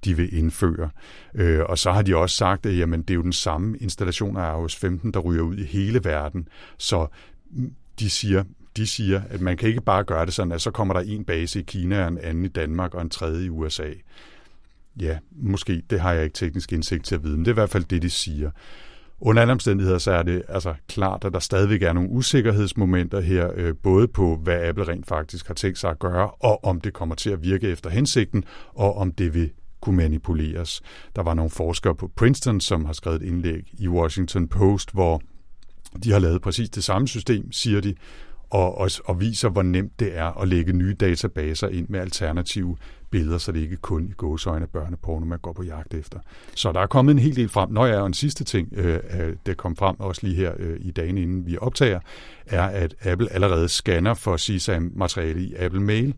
de 0.05 0.17
vil 0.17 0.37
indføre. 0.37 0.89
Øh, 1.35 1.61
og 1.69 1.77
så 1.77 1.91
har 1.91 2.01
de 2.01 2.15
også 2.15 2.35
sagt, 2.35 2.65
at 2.65 2.77
jamen, 2.77 3.01
det 3.01 3.09
er 3.09 3.15
jo 3.15 3.21
den 3.21 3.33
samme 3.33 3.77
installation 3.77 4.37
af 4.37 4.59
iOS 4.59 4.75
15, 4.75 5.13
der 5.13 5.19
ryger 5.19 5.41
ud 5.41 5.57
i 5.57 5.63
hele 5.63 6.03
verden. 6.03 6.47
Så 6.77 7.07
de 7.99 8.09
siger, 8.09 8.43
de 8.77 8.87
siger, 8.87 9.21
at 9.29 9.41
man 9.41 9.57
kan 9.57 9.69
ikke 9.69 9.81
bare 9.81 10.03
gøre 10.03 10.25
det 10.25 10.33
sådan, 10.33 10.51
at 10.51 10.61
så 10.61 10.71
kommer 10.71 10.93
der 10.93 11.01
en 11.01 11.25
base 11.25 11.59
i 11.59 11.63
Kina, 11.63 12.07
en 12.07 12.17
anden 12.17 12.45
i 12.45 12.47
Danmark 12.47 12.93
og 12.93 13.01
en 13.01 13.09
tredje 13.09 13.45
i 13.45 13.49
USA. 13.49 13.89
Ja, 15.01 15.17
måske. 15.31 15.81
Det 15.89 15.99
har 15.99 16.13
jeg 16.13 16.23
ikke 16.23 16.33
teknisk 16.33 16.71
indsigt 16.73 17.05
til 17.05 17.15
at 17.15 17.23
vide, 17.23 17.37
men 17.37 17.45
det 17.45 17.47
er 17.47 17.53
i 17.53 17.61
hvert 17.61 17.69
fald 17.69 17.83
det, 17.83 18.01
de 18.01 18.09
siger. 18.09 18.51
Under 19.19 19.41
alle 19.41 19.51
omstændigheder, 19.51 19.97
så 19.97 20.11
er 20.11 20.23
det 20.23 20.43
altså 20.49 20.73
klart, 20.87 21.25
at 21.25 21.33
der 21.33 21.39
stadigvæk 21.39 21.83
er 21.83 21.93
nogle 21.93 22.09
usikkerhedsmomenter 22.09 23.19
her, 23.21 23.51
øh, 23.55 23.73
både 23.83 24.07
på, 24.07 24.35
hvad 24.35 24.61
Apple 24.61 24.87
rent 24.87 25.07
faktisk 25.07 25.47
har 25.47 25.53
tænkt 25.53 25.79
sig 25.79 25.89
at 25.89 25.99
gøre, 25.99 26.29
og 26.29 26.63
om 26.63 26.81
det 26.81 26.93
kommer 26.93 27.15
til 27.15 27.29
at 27.29 27.43
virke 27.43 27.67
efter 27.67 27.89
hensigten, 27.89 28.43
og 28.73 28.97
om 28.97 29.11
det 29.11 29.33
vil 29.33 29.51
kunne 29.81 29.97
manipuleres. 29.97 30.81
Der 31.15 31.23
var 31.23 31.33
nogle 31.33 31.49
forskere 31.49 31.95
på 31.95 32.11
Princeton, 32.15 32.61
som 32.61 32.85
har 32.85 32.93
skrevet 32.93 33.21
et 33.21 33.27
indlæg 33.27 33.73
i 33.73 33.87
Washington 33.87 34.47
Post, 34.47 34.91
hvor 34.91 35.21
de 36.03 36.11
har 36.11 36.19
lavet 36.19 36.41
præcis 36.41 36.69
det 36.69 36.83
samme 36.83 37.07
system, 37.07 37.51
siger 37.51 37.81
de, 37.81 37.95
og, 38.49 38.77
og, 38.77 38.89
og 39.05 39.19
viser, 39.19 39.49
hvor 39.49 39.61
nemt 39.61 39.99
det 39.99 40.17
er 40.17 40.41
at 40.41 40.47
lægge 40.47 40.73
nye 40.73 40.93
databaser 40.93 41.67
ind 41.67 41.87
med 41.89 41.99
alternative 41.99 42.77
billeder, 43.13 43.37
så 43.37 43.51
det 43.51 43.59
ikke 43.59 43.77
kun 43.77 44.05
i 44.09 44.11
gåsøjne 44.17 44.67
børneporno, 44.67 45.25
man 45.25 45.39
går 45.39 45.53
på 45.53 45.63
jagt 45.63 45.93
efter. 45.93 46.19
Så 46.55 46.71
der 46.71 46.79
er 46.79 46.87
kommet 46.87 47.13
en 47.13 47.19
hel 47.19 47.35
del 47.35 47.49
frem. 47.49 47.71
Nå 47.71 47.85
ja, 47.85 47.99
og 47.99 48.07
en 48.07 48.13
sidste 48.13 48.43
ting, 48.43 48.67
øh, 48.75 48.99
der 49.45 49.53
kom 49.53 49.75
frem 49.75 49.99
også 49.99 50.21
lige 50.23 50.35
her 50.35 50.51
øh, 50.59 50.77
i 50.79 50.91
dagen 50.91 51.17
inden 51.17 51.45
vi 51.45 51.57
optager, 51.61 51.99
er, 52.45 52.63
at 52.63 52.95
Apple 53.01 53.33
allerede 53.33 53.69
scanner 53.69 54.13
for 54.13 54.37
CSAM-materiale 54.37 55.41
i 55.41 55.55
Apple 55.55 55.81
Mail. 55.81 56.13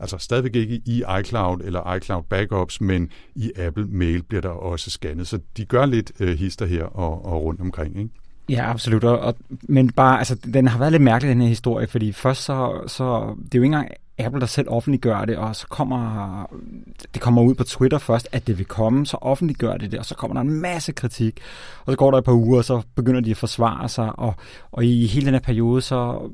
Altså 0.00 0.18
stadigvæk 0.18 0.56
ikke 0.56 0.82
i 0.84 1.02
iCloud 1.20 1.60
eller 1.64 1.94
iCloud 1.94 2.22
Backups, 2.22 2.80
men 2.80 3.10
i 3.34 3.52
Apple 3.56 3.86
Mail 3.86 4.22
bliver 4.22 4.42
der 4.42 4.48
også 4.48 4.90
scannet. 4.90 5.26
Så 5.26 5.38
de 5.56 5.64
gør 5.64 5.86
lidt 5.86 6.12
øh, 6.20 6.38
hister 6.38 6.66
her 6.66 6.84
og, 6.84 7.24
og 7.24 7.42
rundt 7.42 7.60
omkring. 7.60 7.98
Ikke? 7.98 8.10
Ja, 8.48 8.70
absolut. 8.70 9.04
Og, 9.04 9.18
og, 9.18 9.34
men 9.62 9.90
bare, 9.90 10.18
altså, 10.18 10.34
den 10.34 10.68
har 10.68 10.78
været 10.78 10.92
lidt 10.92 11.02
mærkelig, 11.02 11.30
den 11.30 11.40
her 11.40 11.48
historie, 11.48 11.86
fordi 11.86 12.12
først 12.12 12.42
så, 12.42 12.82
så 12.86 13.34
det 13.44 13.54
er 13.54 13.58
jo 13.58 13.62
ikke 13.62 13.64
engang 13.64 13.88
Apple, 14.18 14.40
der 14.40 14.46
selv 14.46 14.68
offentliggør 14.70 15.24
det, 15.24 15.36
og 15.36 15.56
så 15.56 15.66
kommer 15.66 16.46
det 17.14 17.22
kommer 17.22 17.42
ud 17.42 17.54
på 17.54 17.64
Twitter 17.64 17.98
først, 17.98 18.28
at 18.32 18.46
det 18.46 18.58
vil 18.58 18.66
komme, 18.66 19.06
så 19.06 19.16
offentliggør 19.20 19.76
det 19.76 19.92
det, 19.92 19.98
og 19.98 20.06
så 20.06 20.14
kommer 20.14 20.34
der 20.34 20.40
en 20.40 20.60
masse 20.60 20.92
kritik, 20.92 21.40
og 21.84 21.92
så 21.92 21.96
går 21.96 22.10
der 22.10 22.18
et 22.18 22.24
par 22.24 22.32
uger, 22.32 22.58
og 22.58 22.64
så 22.64 22.82
begynder 22.94 23.20
de 23.20 23.30
at 23.30 23.36
forsvare 23.36 23.88
sig, 23.88 24.18
og, 24.18 24.34
og 24.72 24.84
i 24.84 25.06
hele 25.06 25.26
den 25.26 25.34
her 25.34 25.40
periode, 25.40 25.82
så 25.82 26.30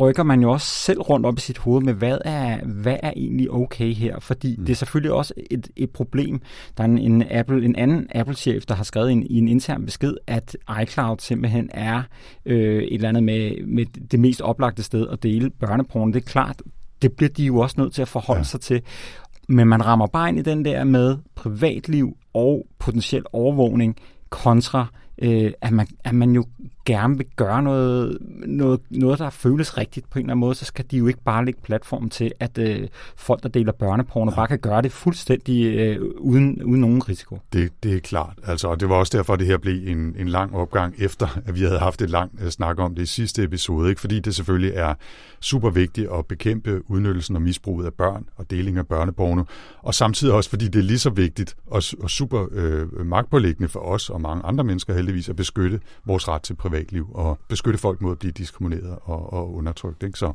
rykker 0.00 0.22
man 0.22 0.40
jo 0.40 0.50
også 0.50 0.66
selv 0.66 1.00
rundt 1.00 1.26
op 1.26 1.38
i 1.38 1.40
sit 1.40 1.58
hoved 1.58 1.82
med, 1.82 1.94
hvad 1.94 2.18
er, 2.24 2.64
hvad 2.64 2.96
er 3.02 3.12
egentlig 3.16 3.50
okay 3.50 3.94
her, 3.94 4.20
fordi 4.20 4.56
mm. 4.58 4.64
det 4.64 4.72
er 4.72 4.76
selvfølgelig 4.76 5.12
også 5.12 5.34
et, 5.50 5.68
et 5.76 5.90
problem. 5.90 6.40
Der 6.76 6.82
er 6.82 6.88
en, 6.88 6.98
en, 6.98 7.24
Apple, 7.30 7.64
en 7.64 7.76
anden 7.76 8.06
Apple-chef, 8.14 8.64
der 8.66 8.74
har 8.74 8.84
skrevet 8.84 9.12
en, 9.12 9.22
i 9.22 9.38
en 9.38 9.48
intern 9.48 9.84
besked, 9.84 10.14
at 10.26 10.56
iCloud 10.82 11.16
simpelthen 11.18 11.70
er 11.74 12.02
øh, 12.46 12.82
et 12.82 12.94
eller 12.94 13.08
andet 13.08 13.22
med, 13.22 13.66
med 13.66 13.86
det 13.86 14.20
mest 14.20 14.40
oplagte 14.40 14.82
sted 14.82 15.08
at 15.08 15.22
dele 15.22 15.50
børneporno. 15.50 16.06
Det 16.06 16.16
er 16.16 16.30
klart, 16.30 16.62
det 17.02 17.12
bliver 17.12 17.30
de 17.30 17.44
jo 17.44 17.58
også 17.58 17.74
nødt 17.78 17.94
til 17.94 18.02
at 18.02 18.08
forholde 18.08 18.38
ja. 18.38 18.44
sig 18.44 18.60
til. 18.60 18.82
Men 19.48 19.68
man 19.68 19.86
rammer 19.86 20.06
bare 20.06 20.28
ind 20.28 20.38
i 20.38 20.42
den 20.42 20.64
der 20.64 20.84
med 20.84 21.18
privatliv 21.34 22.16
og 22.34 22.66
potentiel 22.78 23.24
overvågning 23.32 23.96
kontra, 24.30 24.86
øh, 25.22 25.52
at, 25.60 25.72
man, 25.72 25.86
at 26.04 26.14
man 26.14 26.30
jo 26.30 26.44
gerne 26.88 27.16
vil 27.16 27.26
gøre 27.36 27.62
noget, 27.62 28.18
noget, 28.46 28.80
noget, 28.90 29.18
der 29.18 29.30
føles 29.30 29.78
rigtigt 29.78 30.10
på 30.10 30.18
en 30.18 30.24
eller 30.24 30.32
anden 30.32 30.40
måde, 30.40 30.54
så 30.54 30.64
skal 30.64 30.84
de 30.90 30.96
jo 30.96 31.06
ikke 31.06 31.22
bare 31.24 31.44
lægge 31.44 31.60
platform 31.62 32.08
til, 32.08 32.32
at 32.40 32.58
øh, 32.58 32.88
folk, 33.16 33.42
der 33.42 33.48
deler 33.48 33.72
børneporno, 33.72 34.30
bare 34.30 34.46
kan 34.46 34.58
gøre 34.58 34.82
det 34.82 34.92
fuldstændig 34.92 35.64
øh, 35.64 36.00
uden, 36.18 36.62
uden 36.62 36.80
nogen 36.80 37.08
risiko. 37.08 37.38
Det, 37.52 37.72
det 37.82 37.94
er 37.94 38.00
klart. 38.00 38.38
Altså, 38.44 38.68
og 38.68 38.80
det 38.80 38.88
var 38.88 38.94
også 38.94 39.16
derfor, 39.16 39.32
at 39.32 39.38
det 39.38 39.46
her 39.46 39.58
blev 39.58 39.88
en, 39.88 40.14
en 40.18 40.28
lang 40.28 40.54
opgang 40.54 40.94
efter, 40.98 41.40
at 41.46 41.54
vi 41.54 41.60
havde 41.60 41.78
haft 41.78 42.02
et 42.02 42.10
langt 42.10 42.42
øh, 42.42 42.50
snak 42.50 42.78
om 42.78 42.94
det 42.94 43.02
i 43.02 43.06
sidste 43.06 43.42
episode. 43.42 43.88
Ikke? 43.88 44.00
Fordi 44.00 44.20
det 44.20 44.34
selvfølgelig 44.34 44.72
er 44.74 44.94
super 45.40 45.70
vigtigt 45.70 46.08
at 46.18 46.26
bekæmpe 46.26 46.90
udnyttelsen 46.90 47.36
og 47.36 47.42
misbruget 47.42 47.86
af 47.86 47.94
børn 47.94 48.24
og 48.36 48.50
deling 48.50 48.78
af 48.78 48.86
børneporno. 48.86 49.44
Og 49.82 49.94
samtidig 49.94 50.34
også, 50.34 50.50
fordi 50.50 50.68
det 50.68 50.78
er 50.78 50.82
lige 50.82 50.98
så 50.98 51.10
vigtigt 51.10 51.56
og, 51.66 51.82
og 52.00 52.10
super 52.10 52.46
øh, 52.52 53.06
magtpålæggende 53.06 53.68
for 53.68 53.80
os 53.80 54.10
og 54.10 54.20
mange 54.20 54.44
andre 54.44 54.64
mennesker 54.64 54.94
heldigvis 54.94 55.28
at 55.28 55.36
beskytte 55.36 55.80
vores 56.04 56.28
ret 56.28 56.42
til 56.42 56.54
privatliv 56.78 57.08
og 57.14 57.38
beskytte 57.48 57.78
folk 57.78 58.00
mod 58.00 58.12
at 58.12 58.18
blive 58.18 58.32
diskrimineret 58.32 58.98
og, 59.02 59.32
og 59.32 59.54
undertrykt. 59.54 60.02
Ikke? 60.02 60.18
Så, 60.18 60.32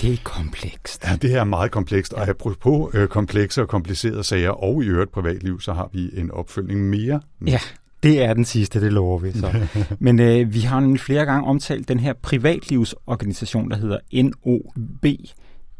det 0.00 0.12
er 0.12 0.16
komplekst. 0.24 1.04
Ja, 1.04 1.16
det 1.16 1.30
her 1.30 1.40
er 1.40 1.44
meget 1.44 1.70
komplekst. 1.70 2.12
Og 2.12 2.28
apropos 2.28 2.94
øh, 2.94 3.08
komplekse 3.08 3.62
og 3.62 3.68
komplicerede 3.68 4.24
sager 4.24 4.50
og 4.50 4.84
i 4.84 4.86
øvrigt 4.86 5.12
privatliv, 5.12 5.60
så 5.60 5.72
har 5.72 5.90
vi 5.92 6.10
en 6.12 6.30
opfølgning 6.30 6.80
mere. 6.80 7.20
Ja, 7.46 7.60
det 8.02 8.22
er 8.22 8.34
den 8.34 8.44
sidste, 8.44 8.80
det 8.80 8.92
lover 8.92 9.18
vi 9.18 9.32
så. 9.32 9.66
Men 9.98 10.20
øh, 10.20 10.54
vi 10.54 10.60
har 10.60 10.80
nemlig 10.80 11.00
flere 11.00 11.24
gange 11.24 11.48
omtalt 11.48 11.88
den 11.88 12.00
her 12.00 12.12
privatlivsorganisation, 12.12 13.70
der 13.70 13.76
hedder 13.76 13.98
NOB, 14.22 15.06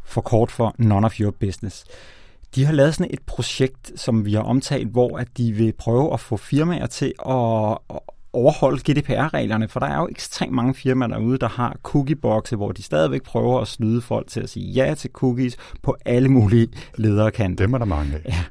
for 0.05 0.21
kort 0.21 0.51
for 0.51 0.75
None 0.77 1.05
of 1.05 1.19
Your 1.19 1.31
Business. 1.31 1.85
De 2.55 2.65
har 2.65 2.73
lavet 2.73 2.95
sådan 2.95 3.13
et 3.13 3.21
projekt, 3.25 3.91
som 3.95 4.25
vi 4.25 4.33
har 4.33 4.41
omtalt, 4.41 4.87
hvor 4.87 5.17
at 5.17 5.27
de 5.37 5.51
vil 5.51 5.73
prøve 5.77 6.13
at 6.13 6.19
få 6.19 6.37
firmaer 6.37 6.85
til 6.85 7.13
at 7.25 7.77
overholde 8.37 8.91
GDPR-reglerne, 8.91 9.67
for 9.67 9.79
der 9.79 9.87
er 9.87 9.97
jo 9.97 10.07
ekstremt 10.11 10.53
mange 10.53 10.73
firmaer 10.73 11.09
derude, 11.09 11.37
der 11.37 11.49
har 11.49 11.77
cookiebokse, 11.83 12.55
hvor 12.55 12.71
de 12.71 12.83
stadigvæk 12.83 13.23
prøver 13.23 13.61
at 13.61 13.67
snyde 13.67 14.01
folk 14.01 14.27
til 14.27 14.39
at 14.39 14.49
sige 14.49 14.71
ja 14.71 14.93
til 14.93 15.09
cookies 15.11 15.57
på 15.83 15.95
alle 16.05 16.29
mulige 16.29 16.67
lederkanter. 16.97 17.65
Dem 17.65 17.73
er 17.73 17.77
der 17.77 17.85
mange 17.85 18.15
af. 18.15 18.21
Ja. 18.25 18.43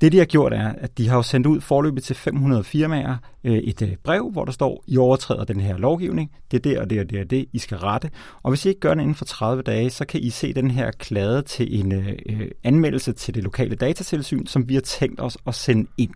Det, 0.00 0.12
de 0.12 0.18
har 0.18 0.24
gjort, 0.24 0.52
er, 0.52 0.72
at 0.78 0.98
de 0.98 1.08
har 1.08 1.16
jo 1.16 1.22
sendt 1.22 1.46
ud 1.46 1.60
forløbet 1.60 2.02
til 2.02 2.16
500 2.16 2.64
firmaer 2.64 3.16
øh, 3.44 3.58
et 3.58 3.82
øh, 3.82 3.96
brev, 4.04 4.30
hvor 4.30 4.44
der 4.44 4.52
står, 4.52 4.84
I 4.86 4.96
overtræder 4.96 5.44
den 5.44 5.60
her 5.60 5.76
lovgivning, 5.76 6.30
det 6.50 6.56
er 6.56 6.60
det 6.60 6.78
og 6.78 6.90
det 6.90 7.00
og 7.00 7.10
det 7.10 7.20
og 7.20 7.30
det, 7.30 7.46
I 7.52 7.58
skal 7.58 7.76
rette. 7.76 8.10
Og 8.42 8.50
hvis 8.50 8.64
I 8.64 8.68
ikke 8.68 8.80
gør 8.80 8.94
det 8.94 9.00
inden 9.00 9.14
for 9.14 9.24
30 9.24 9.62
dage, 9.62 9.90
så 9.90 10.04
kan 10.04 10.20
I 10.20 10.30
se 10.30 10.52
den 10.52 10.70
her 10.70 10.90
klade 10.90 11.42
til 11.42 11.80
en 11.80 11.92
øh, 11.92 12.50
anmeldelse 12.64 13.12
til 13.12 13.34
det 13.34 13.42
lokale 13.42 13.74
datatilsyn, 13.74 14.46
som 14.46 14.68
vi 14.68 14.74
har 14.74 14.80
tænkt 14.80 15.20
os 15.20 15.38
at 15.46 15.54
sende 15.54 15.86
ind. 15.98 16.14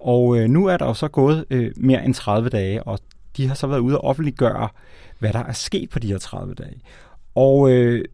Og 0.00 0.38
øh, 0.38 0.48
nu 0.48 0.66
er 0.66 0.76
der 0.76 0.86
jo 0.86 0.94
så 0.94 1.08
gået 1.08 1.44
øh, 1.50 1.72
mere 1.76 2.04
end 2.04 2.14
30 2.14 2.48
dage, 2.48 2.82
og 2.82 2.98
de 3.36 3.48
har 3.48 3.54
så 3.54 3.66
været 3.66 3.80
ude 3.80 3.98
og 3.98 4.04
offentliggøre, 4.04 4.68
hvad 5.18 5.32
der 5.32 5.38
er 5.38 5.52
sket 5.52 5.90
på 5.90 5.98
de 5.98 6.06
her 6.06 6.18
30 6.18 6.54
dage. 6.54 6.80
Og 7.34 7.70
øh, 7.70 8.04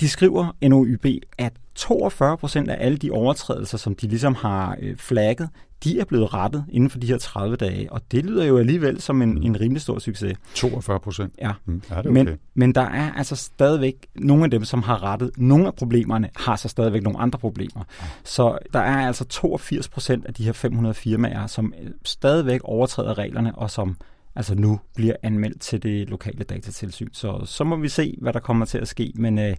de 0.00 0.08
skriver, 0.08 0.56
NOYB, 0.68 1.06
at 1.38 1.52
42 1.76 2.36
procent 2.36 2.70
af 2.70 2.76
alle 2.86 2.98
de 2.98 3.10
overtrædelser, 3.10 3.78
som 3.78 3.94
de 3.94 4.08
ligesom 4.08 4.34
har 4.34 4.76
øh, 4.80 4.96
flagget, 4.96 5.48
de 5.84 6.00
er 6.00 6.04
blevet 6.04 6.34
rettet 6.34 6.64
inden 6.68 6.90
for 6.90 6.98
de 6.98 7.06
her 7.06 7.18
30 7.18 7.56
dage, 7.56 7.92
og 7.92 8.00
det 8.12 8.24
lyder 8.24 8.44
jo 8.44 8.58
alligevel 8.58 9.00
som 9.00 9.22
en, 9.22 9.42
en 9.42 9.60
rimelig 9.60 9.82
stor 9.82 9.98
succes. 9.98 10.38
42 10.54 11.00
procent? 11.00 11.34
Ja. 11.38 11.52
Mm, 11.64 11.82
er 11.90 12.02
det 12.02 12.10
okay? 12.10 12.24
men, 12.24 12.38
men 12.54 12.74
der 12.74 12.80
er 12.80 13.12
altså 13.12 13.36
stadigvæk 13.36 14.06
nogle 14.14 14.44
af 14.44 14.50
dem, 14.50 14.64
som 14.64 14.82
har 14.82 15.02
rettet 15.02 15.30
nogle 15.36 15.66
af 15.66 15.74
problemerne, 15.74 16.30
har 16.36 16.56
så 16.56 16.68
stadigvæk 16.68 17.02
nogle 17.02 17.18
andre 17.18 17.38
problemer. 17.38 17.84
Så 18.24 18.58
der 18.72 18.80
er 18.80 19.06
altså 19.06 19.24
82 19.24 19.88
procent 19.88 20.26
af 20.26 20.34
de 20.34 20.44
her 20.44 20.52
500 20.52 20.94
firmaer, 20.94 21.46
som 21.46 21.74
øh, 21.82 21.90
stadigvæk 22.04 22.60
overtræder 22.64 23.18
reglerne, 23.18 23.54
og 23.54 23.70
som 23.70 23.96
altså 24.36 24.54
nu 24.54 24.80
bliver 24.94 25.14
anmeldt 25.22 25.60
til 25.60 25.82
det 25.82 26.10
lokale 26.10 26.44
datatilsyn. 26.44 27.08
Så 27.12 27.42
så 27.44 27.64
må 27.64 27.76
vi 27.76 27.88
se, 27.88 28.18
hvad 28.20 28.32
der 28.32 28.40
kommer 28.40 28.66
til 28.66 28.78
at 28.78 28.88
ske. 28.88 29.12
Men 29.14 29.38
øh, 29.38 29.56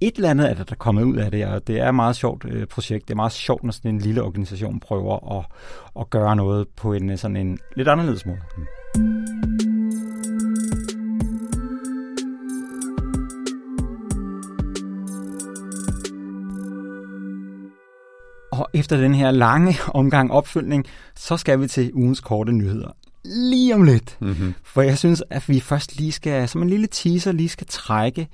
et 0.00 0.16
eller 0.16 0.30
andet 0.30 0.50
er 0.50 0.54
der, 0.54 0.64
der 0.64 0.74
kommet 0.74 1.02
ud 1.02 1.16
af 1.16 1.30
det, 1.30 1.46
og 1.46 1.66
det 1.66 1.80
er 1.80 1.88
et 1.88 1.94
meget 1.94 2.16
sjovt 2.16 2.44
øh, 2.44 2.66
projekt. 2.66 3.08
Det 3.08 3.14
er 3.14 3.16
meget 3.16 3.32
sjovt, 3.32 3.64
når 3.64 3.72
sådan 3.72 3.94
en 3.94 4.00
lille 4.00 4.22
organisation 4.22 4.80
prøver 4.80 5.38
at, 5.38 5.46
at 6.00 6.10
gøre 6.10 6.36
noget 6.36 6.68
på 6.76 6.92
en 6.92 7.10
øh, 7.10 7.18
sådan 7.18 7.36
en 7.36 7.58
lidt 7.76 7.88
anderledes 7.88 8.26
måde. 8.26 8.38
Mm. 8.56 8.66
Og 18.52 18.68
efter 18.74 18.96
den 18.96 19.14
her 19.14 19.30
lange 19.30 19.74
omgang 19.94 20.32
opfølgning, 20.32 20.86
så 21.16 21.36
skal 21.36 21.60
vi 21.60 21.68
til 21.68 21.90
ugens 21.94 22.20
korte 22.20 22.52
nyheder 22.52 22.96
lige 23.26 23.74
om 23.74 23.82
lidt. 23.82 24.18
Mm-hmm. 24.20 24.54
For 24.62 24.82
jeg 24.82 24.98
synes, 24.98 25.22
at 25.30 25.48
vi 25.48 25.60
først 25.60 25.96
lige 25.96 26.12
skal, 26.12 26.48
som 26.48 26.62
en 26.62 26.70
lille 26.70 26.86
teaser, 26.86 27.32
lige 27.32 27.48
skal 27.48 27.66
trække 27.66 28.28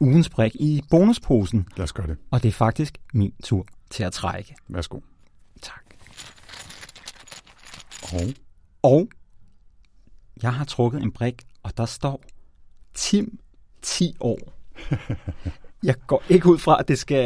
ugens 0.00 0.28
brik 0.28 0.54
i 0.54 0.82
bonusposen. 0.90 1.66
Lad 1.76 1.84
os 1.84 1.92
gøre 1.92 2.06
det. 2.06 2.16
Og 2.30 2.42
det 2.42 2.48
er 2.48 2.52
faktisk 2.52 2.98
min 3.14 3.32
tur 3.44 3.66
til 3.90 4.02
at 4.02 4.12
trække. 4.12 4.54
Værsgo. 4.68 5.00
Tak. 5.62 5.82
Og? 8.12 8.32
Og 8.82 9.08
jeg 10.42 10.52
har 10.54 10.64
trukket 10.64 11.02
en 11.02 11.12
brik, 11.12 11.42
og 11.62 11.76
der 11.76 11.86
står 11.86 12.22
Tim 12.94 13.38
10 13.82 14.16
år. 14.20 14.38
jeg 15.82 15.94
går 16.06 16.22
ikke 16.28 16.46
ud 16.48 16.58
fra, 16.58 16.76
at 16.80 16.88
det 16.88 16.98
skal 16.98 17.24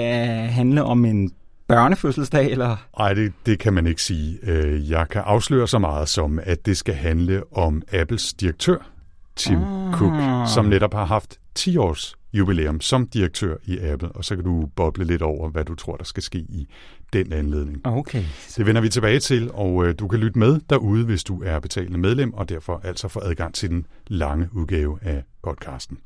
handle 0.49 0.85
om 0.85 1.05
en 1.05 1.33
børnefødselsdag? 1.71 2.51
Eller? 2.51 2.77
Nej, 2.99 3.15
det, 3.15 3.33
det 3.47 3.59
kan 3.59 3.73
man 3.73 3.87
ikke 3.87 4.03
sige. 4.03 4.39
Øh, 4.43 4.91
jeg 4.91 5.09
kan 5.09 5.23
afsløre 5.25 5.69
så 5.69 5.79
meget 5.79 6.09
som, 6.09 6.39
at 6.43 6.67
det 6.67 6.77
skal 6.77 6.95
handle 6.95 7.43
om 7.53 7.83
Apples 7.93 8.33
direktør, 8.33 8.91
Tim 9.37 9.63
ah. 9.63 9.95
Cook, 9.95 10.49
som 10.55 10.65
netop 10.65 10.95
har 10.95 11.05
haft 11.05 11.39
10 11.55 11.77
års 11.77 12.15
jubilæum 12.33 12.81
som 12.81 13.07
direktør 13.07 13.57
i 13.65 13.79
Apple, 13.79 14.09
og 14.09 14.25
så 14.25 14.37
kan 14.37 14.45
du 14.45 14.69
boble 14.77 15.05
lidt 15.05 15.23
over, 15.23 15.49
hvad 15.49 15.65
du 15.65 15.75
tror, 15.75 15.97
der 15.97 16.05
skal 16.05 16.23
ske 16.23 16.39
i 16.39 16.69
den 17.13 17.33
anledning. 17.33 17.87
Okay. 17.87 18.25
Det 18.57 18.67
vender 18.67 18.81
vi 18.81 18.89
tilbage 18.89 19.21
til, 19.21 19.51
og 19.55 19.87
øh, 19.87 19.95
du 19.99 20.09
kan 20.09 20.19
lytte 20.19 20.39
med 20.39 20.61
derude, 20.71 21.05
hvis 21.05 21.25
du 21.25 21.43
er 21.43 21.59
betalende 21.59 21.99
medlem, 21.99 22.35
og 22.35 22.49
derfor 22.49 22.81
altså 22.85 23.09
få 23.09 23.21
adgang 23.21 23.55
til 23.55 23.71
den 23.71 23.87
lange 24.07 24.49
udgave 24.53 24.99
af 25.03 25.25
podcasten. 25.43 25.99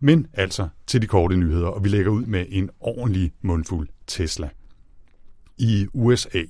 Men 0.00 0.26
altså 0.32 0.68
til 0.86 1.02
de 1.02 1.06
korte 1.06 1.36
nyheder, 1.36 1.66
og 1.66 1.84
vi 1.84 1.88
lægger 1.88 2.10
ud 2.10 2.24
med 2.24 2.46
en 2.48 2.70
ordentlig 2.80 3.32
mundfuld 3.42 3.88
Tesla 4.06 4.48
i 5.58 5.86
USA, 5.92 6.42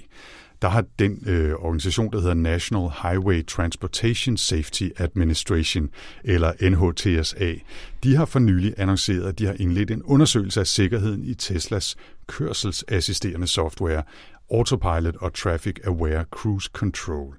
der 0.62 0.68
har 0.68 0.84
den 0.98 1.22
øh, 1.26 1.54
organisation, 1.54 2.12
der 2.12 2.20
hedder 2.20 2.34
National 2.34 2.90
Highway 3.02 3.46
Transportation 3.46 4.36
Safety 4.36 4.88
Administration, 4.96 5.90
eller 6.24 6.52
NHTSA, 6.70 7.54
de 8.04 8.16
har 8.16 8.24
for 8.24 8.38
nylig 8.38 8.74
annonceret, 8.76 9.28
at 9.28 9.38
de 9.38 9.46
har 9.46 9.56
indledt 9.58 9.90
en 9.90 10.02
undersøgelse 10.02 10.60
af 10.60 10.66
sikkerheden 10.66 11.24
i 11.24 11.34
Teslas 11.34 11.96
kørselsassisterende 12.26 13.46
software, 13.46 14.02
Autopilot 14.50 15.16
og 15.16 15.34
Traffic 15.34 15.76
Aware 15.86 16.24
Cruise 16.30 16.70
Control. 16.72 17.34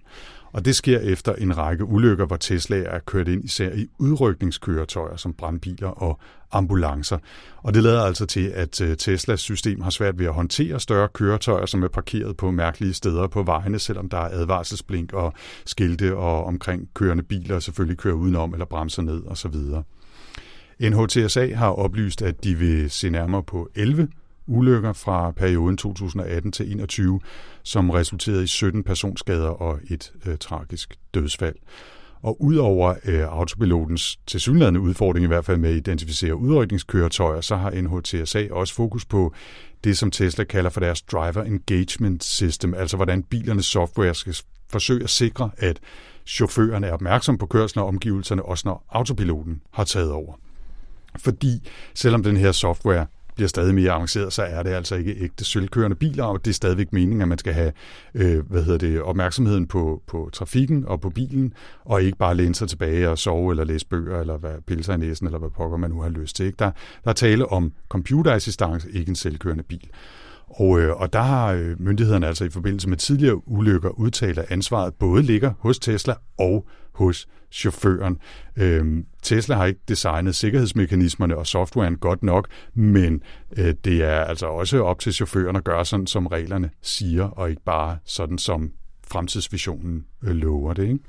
Og 0.56 0.66
det 0.66 0.76
sker 0.76 1.00
efter 1.00 1.34
en 1.34 1.58
række 1.58 1.86
ulykker, 1.86 2.26
hvor 2.26 2.38
Tesla 2.38 2.78
er 2.78 3.00
kørt 3.00 3.28
ind 3.28 3.46
især 3.46 3.72
i 3.74 3.88
udrykningskøretøjer 4.00 5.16
som 5.16 5.34
brandbiler 5.34 5.88
og 5.88 6.20
ambulancer. 6.52 7.18
Og 7.58 7.74
det 7.74 7.84
lader 7.84 8.04
altså 8.04 8.26
til, 8.26 8.48
at 8.48 8.82
øh, 8.82 8.98
Teslas 8.98 9.40
system 9.40 9.82
har 9.82 9.90
svært 9.90 10.20
ved 10.20 10.26
at 10.26 10.34
håndtere 10.34 10.80
større 10.80 11.08
køretøjer, 11.08 11.66
som 11.66 11.84
er 11.84 11.88
parkeret 11.88 12.38
på 12.38 12.52
mærkelige 12.52 12.94
steder 12.94 13.28
på 13.28 13.44
vejene, 13.44 13.80
selvom 13.80 14.10
der 14.10 14.18
er 14.18 14.30
advarselsblink 14.32 15.14
og 15.14 15.34
skilte 15.66 16.16
og 16.16 16.46
omkring 16.46 16.90
kørende 16.94 17.24
biler 17.24 17.60
selvfølgelig 17.60 17.98
kører 17.98 18.16
udenom 18.16 18.54
eller 18.54 18.66
bremser 18.66 19.02
ned 19.02 19.24
osv. 19.28 19.56
NHTSA 20.80 21.56
har 21.56 21.70
oplyst, 21.70 22.22
at 22.22 22.44
de 22.44 22.56
vil 22.56 22.90
se 22.90 23.10
nærmere 23.10 23.44
på 23.44 23.70
11 23.76 24.08
ulykker 24.48 24.94
fra 24.94 25.32
perioden 25.32 25.78
2018 25.78 26.52
til 26.52 26.66
2021, 26.66 27.20
som 27.66 27.90
resulterede 27.90 28.44
i 28.44 28.48
17 28.48 28.84
personskader 28.84 29.50
og 29.50 29.80
et 29.90 30.14
øh, 30.26 30.38
tragisk 30.38 30.96
dødsfald. 31.14 31.56
Og 32.22 32.42
udover 32.42 32.96
øh, 33.06 33.22
autopilotens 33.22 34.20
tilsyneladende 34.28 34.80
udfordring, 34.80 35.24
i 35.24 35.28
hvert 35.28 35.46
fald 35.46 35.58
med 35.58 35.70
at 35.70 35.76
identificere 35.76 36.36
udrykningskøretøjer, 36.36 37.42
så 37.42 37.56
har 37.56 37.72
NHTSA 37.72 38.48
også 38.52 38.74
fokus 38.74 39.06
på 39.06 39.34
det, 39.84 39.98
som 39.98 40.12
Tesla 40.12 40.44
kalder 40.44 40.70
for 40.70 40.80
deres 40.80 41.02
Driver 41.02 41.44
Engagement 41.44 42.24
System, 42.24 42.74
altså 42.74 42.96
hvordan 42.96 43.24
bilernes 43.24 43.66
software 43.66 44.16
skal 44.16 44.36
forsøge 44.70 45.04
at 45.04 45.10
sikre, 45.10 45.50
at 45.58 45.80
chaufføren 46.28 46.84
er 46.84 46.92
opmærksom 46.92 47.38
på 47.38 47.46
kørslen 47.46 47.82
og 47.82 47.88
omgivelserne, 47.88 48.46
også 48.46 48.68
når 48.68 48.86
autopiloten 48.90 49.62
har 49.72 49.84
taget 49.84 50.12
over. 50.12 50.34
Fordi 51.18 51.70
selvom 51.94 52.24
den 52.24 52.38
her 52.38 52.52
software 52.52 53.06
bliver 53.36 53.48
stadig 53.48 53.76
mere 53.76 53.92
avanceret, 53.92 54.34
så 54.34 54.44
er 54.44 54.64
det 54.64 54.70
altså 54.70 54.96
ikke 54.96 55.16
ægte 55.20 55.46
sølvkørende 55.46 55.96
biler, 55.96 56.24
og 56.24 56.46
det 56.46 56.52
er 56.52 56.56
stadigvæk 56.56 56.94
meningen, 56.94 57.22
at 57.22 57.28
man 57.28 57.38
skal 57.38 57.54
have 57.54 57.72
øh, 58.16 58.50
hvad 58.50 58.64
hedder 58.64 58.78
det, 58.78 59.02
opmærksomheden 59.02 59.68
på, 59.68 60.02
på 60.08 60.30
trafikken 60.34 60.86
og 60.88 61.02
på 61.02 61.10
bilen, 61.10 61.54
og 61.86 62.04
ikke 62.04 62.18
bare 62.18 62.36
læne 62.36 62.56
sig 62.56 62.70
tilbage 62.70 63.10
og 63.10 63.18
sove 63.18 63.52
eller 63.52 63.64
læse 63.64 63.88
bøger, 63.88 64.20
eller 64.20 64.38
hvad 64.38 64.62
pilser 64.68 64.94
i 64.94 64.98
næsen, 64.98 65.28
eller 65.28 65.40
hvad 65.40 65.50
pokker 65.50 65.78
man 65.78 65.90
nu 65.90 66.02
har 66.02 66.10
lyst 66.10 66.36
til. 66.36 66.46
Ikke? 66.46 66.56
Der, 66.60 66.72
der 67.04 67.10
er 67.10 67.14
tale 67.14 67.52
om 67.52 67.72
computerassistance, 67.90 68.92
ikke 68.92 69.10
en 69.10 69.16
selvkørende 69.16 69.64
bil. 69.64 69.90
Og, 70.48 70.80
øh, 70.80 71.02
og 71.02 71.14
der 71.14 71.22
har 71.22 71.52
øh, 71.54 71.82
myndighederne 71.82 72.28
altså 72.28 72.46
i 72.46 72.50
forbindelse 72.50 72.90
med 72.90 72.98
tidligere 72.98 73.48
ulykker 73.48 73.90
udtalt, 73.90 74.38
at 74.38 74.46
ansvaret 74.50 74.94
både 74.94 75.24
ligger 75.24 75.54
hos 75.60 75.80
Tesla 75.80 76.14
og 76.40 76.68
hos 76.96 77.28
chaufføren. 77.52 78.18
Øhm, 78.56 79.06
Tesla 79.22 79.56
har 79.56 79.66
ikke 79.66 79.80
designet 79.88 80.36
sikkerhedsmekanismerne 80.36 81.38
og 81.38 81.48
softwaren 81.48 81.98
godt 81.98 82.24
nok, 82.24 82.48
men 82.74 83.22
øh, 83.58 83.74
det 83.86 84.04
er 84.04 84.22
altså 84.22 84.46
også 84.46 84.84
op 84.84 85.00
til 85.00 85.14
chaufføren 85.14 85.56
at 85.56 85.64
gøre 85.64 85.86
sådan, 85.86 86.08
som 86.08 86.28
reglerne 86.28 86.70
siger, 86.82 87.24
og 87.24 87.50
ikke 87.50 87.62
bare 87.66 87.98
sådan, 88.06 88.38
som 88.38 88.72
fremtidsvisionen 89.08 90.06
øh, 90.24 90.32
lover 90.36 90.74
det. 90.74 90.84
Ikke? 90.84 91.00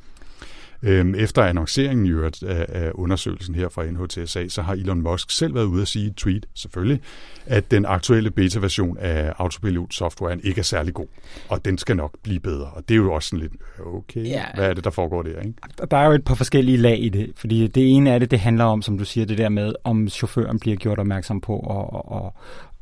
Øhm, 0.86 1.14
efter 1.14 1.42
annonceringen 1.42 2.06
i 2.06 2.10
øvrigt 2.10 2.42
af, 2.42 2.66
af 2.68 2.90
undersøgelsen 2.94 3.54
her 3.54 3.68
fra 3.68 3.84
NHTSA, 3.84 4.48
så 4.48 4.62
har 4.62 4.72
Elon 4.72 5.02
Musk 5.02 5.30
selv 5.30 5.54
været 5.54 5.64
ude 5.64 5.82
at 5.82 5.88
sige 5.88 6.04
i 6.04 6.08
et 6.08 6.16
tweet, 6.16 6.46
selvfølgelig, 6.54 7.00
at 7.46 7.70
den 7.70 7.84
aktuelle 7.86 8.30
beta-version 8.30 8.98
af 8.98 9.32
autopilot-softwaren 9.38 10.40
ikke 10.44 10.58
er 10.58 10.62
særlig 10.62 10.94
god, 10.94 11.06
og 11.48 11.64
den 11.64 11.78
skal 11.78 11.96
nok 11.96 12.12
blive 12.22 12.40
bedre. 12.40 12.66
Og 12.66 12.88
det 12.88 12.94
er 12.94 12.98
jo 12.98 13.12
også 13.12 13.28
sådan 13.28 13.40
lidt, 13.40 13.52
okay, 13.86 14.26
ja. 14.26 14.44
hvad 14.54 14.68
er 14.70 14.74
det, 14.74 14.84
der 14.84 14.90
foregår 14.90 15.22
der? 15.22 15.40
Ikke? 15.40 15.54
Der 15.90 15.96
er 15.96 16.06
jo 16.06 16.12
et 16.12 16.24
par 16.24 16.34
forskellige 16.34 16.76
lag 16.76 17.02
i 17.02 17.08
det, 17.08 17.32
fordi 17.36 17.66
det 17.66 17.90
ene 17.90 18.12
af 18.12 18.20
det, 18.20 18.30
det 18.30 18.40
handler 18.40 18.64
om, 18.64 18.82
som 18.82 18.98
du 18.98 19.04
siger, 19.04 19.26
det 19.26 19.38
der 19.38 19.48
med, 19.48 19.72
om 19.84 20.08
chaufføren 20.08 20.58
bliver 20.58 20.76
gjort 20.76 20.98
opmærksom 20.98 21.40
på, 21.40 21.56
og, 21.56 22.12
og, 22.12 22.34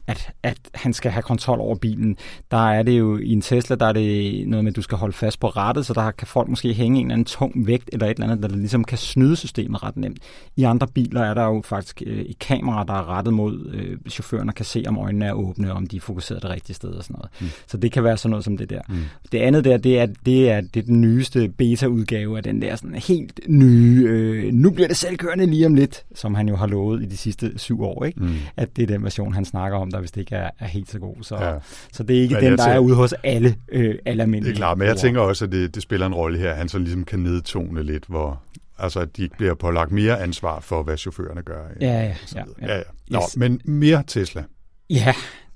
at, 0.06 0.32
at 0.42 0.58
han 0.75 0.92
skal 0.92 1.11
have 1.11 1.23
kontrol 1.23 1.61
over 1.61 1.76
bilen. 1.76 2.16
Der 2.50 2.70
er 2.70 2.82
det 2.82 2.99
jo 2.99 3.18
i 3.18 3.32
en 3.32 3.40
Tesla, 3.40 3.76
der 3.76 3.87
er 3.87 3.92
det 3.92 4.49
noget 4.49 4.64
med, 4.64 4.73
at 4.73 4.76
du 4.76 4.82
skal 4.82 4.99
holde 4.99 5.12
fast 5.12 5.40
på 5.40 5.49
rattet, 5.49 5.87
så 5.87 5.94
der 5.94 6.11
kan 6.11 6.26
folk 6.26 6.49
måske 6.49 6.73
hænge 6.75 7.00
en 7.00 7.06
eller 7.06 7.14
anden 7.14 7.25
tung 7.25 7.66
vægt 7.66 7.90
eller 7.92 8.06
et 8.06 8.11
eller 8.11 8.26
andet, 8.26 8.50
der 8.50 8.56
ligesom 8.56 8.84
kan 8.84 8.99
snyde 8.99 9.37
systemet 9.37 9.82
ret 9.82 9.96
nemt. 9.96 10.18
I 10.56 10.62
andre 10.62 10.87
biler 10.87 11.20
er 11.20 11.34
der 11.34 11.44
jo 11.44 11.62
faktisk 11.64 12.02
øh, 12.06 12.18
et 12.18 12.38
kamera, 12.38 12.84
der 12.84 12.94
er 12.94 13.08
rettet 13.08 13.34
mod 13.34 13.70
øh, 13.75 13.99
chaufføren 14.11 14.49
og 14.49 14.54
kan 14.54 14.64
se, 14.64 14.84
om 14.87 14.99
øjnene 14.99 15.26
er 15.26 15.32
åbne, 15.32 15.70
og 15.70 15.76
om 15.76 15.87
de 15.87 15.96
er 15.96 16.00
fokuseret 16.00 16.42
det 16.42 16.50
rigtige 16.50 16.76
sted 16.76 16.88
og 16.88 17.04
sådan 17.04 17.16
noget. 17.16 17.30
Mm. 17.40 17.46
Så 17.66 17.76
det 17.76 17.92
kan 17.92 18.04
være 18.04 18.16
sådan 18.16 18.30
noget 18.30 18.44
som 18.44 18.56
det 18.56 18.70
der. 18.70 18.80
Mm. 18.88 18.96
Det 19.32 19.38
andet 19.38 19.64
der, 19.64 19.76
det 19.76 19.99
er, 19.99 20.06
det 20.06 20.50
er, 20.50 20.61
det 20.61 20.76
er 20.76 20.87
den 20.87 21.00
nyeste 21.00 21.49
beta-udgave 21.49 22.37
af 22.37 22.42
den 22.42 22.62
der 22.62 22.76
sådan 22.76 22.94
helt 22.94 23.40
nye, 23.49 24.06
øh, 24.08 24.52
nu 24.52 24.70
bliver 24.70 24.88
det 24.88 24.96
selvkørende 24.96 25.46
lige 25.46 25.66
om 25.66 25.75
lidt, 25.75 26.04
som 26.14 26.34
han 26.34 26.49
jo 26.49 26.56
har 26.56 26.66
lovet 26.66 27.02
i 27.02 27.06
de 27.06 27.16
sidste 27.16 27.58
syv 27.58 27.82
år, 27.82 28.04
ikke? 28.04 28.20
Mm. 28.20 28.34
at 28.56 28.76
det 28.76 28.82
er 28.82 28.87
den 28.87 29.02
version, 29.02 29.34
han 29.34 29.44
snakker 29.44 29.78
om 29.78 29.90
der 29.94 30.00
hvis 30.00 30.10
det 30.10 30.20
ikke 30.20 30.36
er, 30.36 30.50
er 30.58 30.66
helt 30.66 30.90
så 30.90 30.98
god. 30.98 31.16
Så, 31.22 31.36
ja. 31.36 31.54
så 31.92 32.02
det 32.02 32.18
er 32.18 32.22
ikke 32.22 32.34
men 32.34 32.44
den, 32.44 32.58
der 32.58 32.64
er 32.64 32.78
ude 32.78 32.94
hos 32.94 33.14
alle, 33.24 33.56
øh, 33.68 33.94
alle 34.04 34.22
almindelige 34.22 34.50
Det 34.50 34.56
er 34.56 34.60
klart, 34.60 34.78
men 34.78 34.88
jeg 34.88 34.96
tænker 34.96 35.20
også, 35.20 35.44
at 35.44 35.52
det, 35.52 35.74
det 35.74 35.82
spiller 35.82 36.06
en 36.06 36.14
rolle 36.14 36.38
her, 36.38 36.54
han 36.54 36.68
så 36.68 36.78
ligesom 36.78 37.04
kan 37.04 37.18
nedtone 37.18 37.82
lidt, 37.82 38.04
hvor, 38.08 38.42
Altså, 38.78 39.00
at 39.00 39.16
de 39.16 39.22
ikke 39.22 39.36
bliver 39.36 39.54
pålagt 39.54 39.92
mere 39.92 40.20
ansvar 40.20 40.60
for, 40.60 40.82
hvad 40.82 40.96
chaufførerne 40.96 41.42
gør. 41.42 41.62
Ja, 41.80 41.86
ja. 41.86 42.02
ja, 42.02 42.14
ja. 42.34 42.66
ja, 42.66 42.76
ja. 42.76 42.82
Nå, 43.10 43.18
yes. 43.18 43.36
men 43.36 43.60
mere 43.64 44.04
Tesla. 44.06 44.44
Ja, 44.90 45.14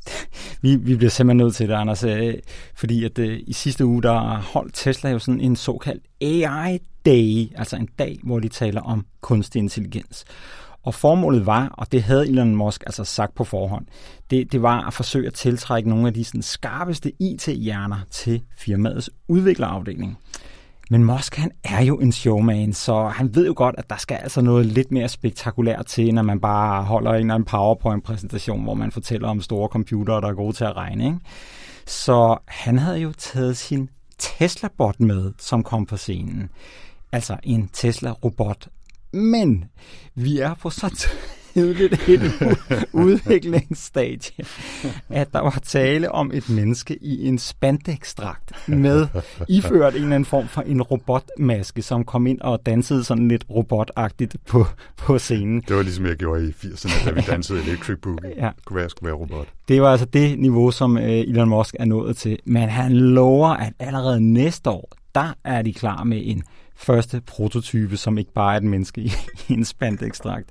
vi, 0.63 0.77
vi 0.77 0.97
bliver 0.97 1.11
simpelthen 1.11 1.37
nødt 1.37 1.55
til 1.55 1.69
det, 1.69 1.75
Anders, 1.75 2.05
øh, 2.05 2.35
fordi 2.75 3.05
at 3.05 3.19
øh, 3.19 3.41
i 3.47 3.53
sidste 3.53 3.87
uge, 3.87 4.03
der 4.03 4.37
holdt 4.37 4.75
Tesla 4.75 5.11
jo 5.11 5.19
sådan 5.19 5.41
en 5.41 5.57
såkaldt 5.57 6.03
AI 6.21 6.79
Day, 7.07 7.59
altså 7.59 7.77
en 7.77 7.89
dag, 7.99 8.19
hvor 8.23 8.39
de 8.39 8.49
taler 8.49 8.81
om 8.81 9.07
kunstig 9.21 9.59
intelligens. 9.59 10.25
Og 10.89 10.95
formålet 10.95 11.47
var, 11.47 11.69
og 11.73 11.93
det 11.93 12.03
havde 12.03 12.29
Elon 12.29 12.57
Musk 12.57 12.83
altså 12.87 13.05
sagt 13.05 13.35
på 13.35 13.45
forhånd, 13.45 13.87
det, 14.31 14.53
det 14.53 14.63
var 14.63 14.87
at 14.87 14.93
forsøge 14.93 15.27
at 15.27 15.35
tiltrække 15.35 15.89
nogle 15.89 16.07
af 16.07 16.15
de 16.15 16.25
sådan, 16.25 16.43
skarpeste 16.43 17.13
IT-hjerner 17.19 17.97
til 18.11 18.43
firmaets 18.59 19.11
udviklerafdeling. 19.29 20.19
Men 20.91 21.05
Musk 21.05 21.37
han 21.37 21.51
er 21.65 21.81
jo 21.81 21.97
en 21.99 22.13
showman, 22.13 22.73
så 22.73 23.07
han 23.07 23.35
ved 23.35 23.47
jo 23.47 23.53
godt, 23.57 23.75
at 23.79 23.91
der 23.91 23.97
skal 23.97 24.15
altså 24.15 24.41
noget 24.41 24.67
lidt 24.67 24.93
mere 24.93 25.09
spektakulært 25.09 25.87
til, 25.87 26.15
når 26.15 26.23
man 26.23 26.41
bare 26.41 26.85
holder 26.85 27.11
en 27.11 27.21
eller 27.21 27.35
anden 27.35 27.47
PowerPoint-præsentation, 27.47 28.63
hvor 28.63 28.75
man 28.75 28.91
fortæller 28.91 29.29
om 29.29 29.41
store 29.41 29.69
computere, 29.69 30.21
der 30.21 30.29
er 30.29 30.35
gode 30.35 30.57
til 30.57 30.65
at 30.65 30.77
regne. 30.77 31.05
Ikke? 31.05 31.19
Så 31.87 32.39
han 32.47 32.79
havde 32.79 32.99
jo 32.99 33.13
taget 33.19 33.57
sin 33.57 33.89
Tesla-bot 34.19 35.01
med, 35.01 35.33
som 35.39 35.63
kom 35.63 35.87
på 35.87 35.97
scenen. 35.97 36.51
Altså 37.13 37.37
en 37.43 37.71
Tesla-robot, 37.73 38.69
men 39.13 39.65
vi 40.15 40.39
er 40.39 40.55
på 40.55 40.71
så 40.71 41.09
tidligt 41.55 42.09
et 42.09 42.21
udviklingsstadie, 42.93 44.45
at 45.09 45.33
der 45.33 45.41
var 45.41 45.59
tale 45.65 46.13
om 46.13 46.31
et 46.35 46.51
menneske 46.51 46.97
i 47.03 47.27
en 47.27 47.39
spandekstrakt 47.39 48.69
med 48.69 49.07
iført 49.49 49.95
en 49.95 50.03
eller 50.03 50.15
anden 50.15 50.25
form 50.25 50.49
for 50.49 50.63
en 50.63 50.83
robotmaske, 50.83 51.83
som 51.83 52.05
kom 52.05 52.27
ind 52.27 52.41
og 52.41 52.67
dansede 52.67 53.05
sådan 53.05 53.29
lidt 53.29 53.45
robotagtigt 53.51 54.37
på, 54.47 54.67
på 54.97 55.19
scenen. 55.19 55.61
Det 55.69 55.77
var 55.77 55.83
ligesom 55.83 56.07
jeg 56.07 56.17
gjorde 56.17 56.49
i 56.49 56.51
80'erne, 56.51 57.09
da 57.09 57.11
vi 57.11 57.21
dansede 57.21 57.63
Electric 57.63 57.99
Boogie. 58.03 58.33
Ja. 58.37 58.51
Det 58.57 58.65
kunne 58.65 58.75
være, 58.75 58.83
jeg 58.83 58.91
skulle 58.91 59.07
være 59.07 59.17
robot. 59.17 59.47
Det 59.69 59.83
var 59.83 59.91
altså 59.91 60.07
det 60.07 60.39
niveau, 60.39 60.71
som 60.71 60.99
øh, 60.99 61.05
Elon 61.05 61.49
Musk 61.49 61.77
er 61.79 61.85
nået 61.85 62.17
til. 62.17 62.39
Men 62.45 62.69
han 62.69 62.93
lover, 62.93 63.49
at 63.49 63.73
allerede 63.79 64.21
næste 64.21 64.71
år, 64.71 64.93
der 65.15 65.35
er 65.45 65.63
de 65.63 65.73
klar 65.73 66.05
med 66.05 66.21
en 66.25 66.43
første 66.79 67.21
prototype, 67.21 67.97
som 67.97 68.19
ikke 68.19 68.33
bare 68.33 68.53
er 68.53 68.57
et 68.57 68.65
menneske 68.65 69.01
i, 69.01 69.13
i 69.49 69.53
en 69.53 69.65
spandekstrakt 69.65 70.49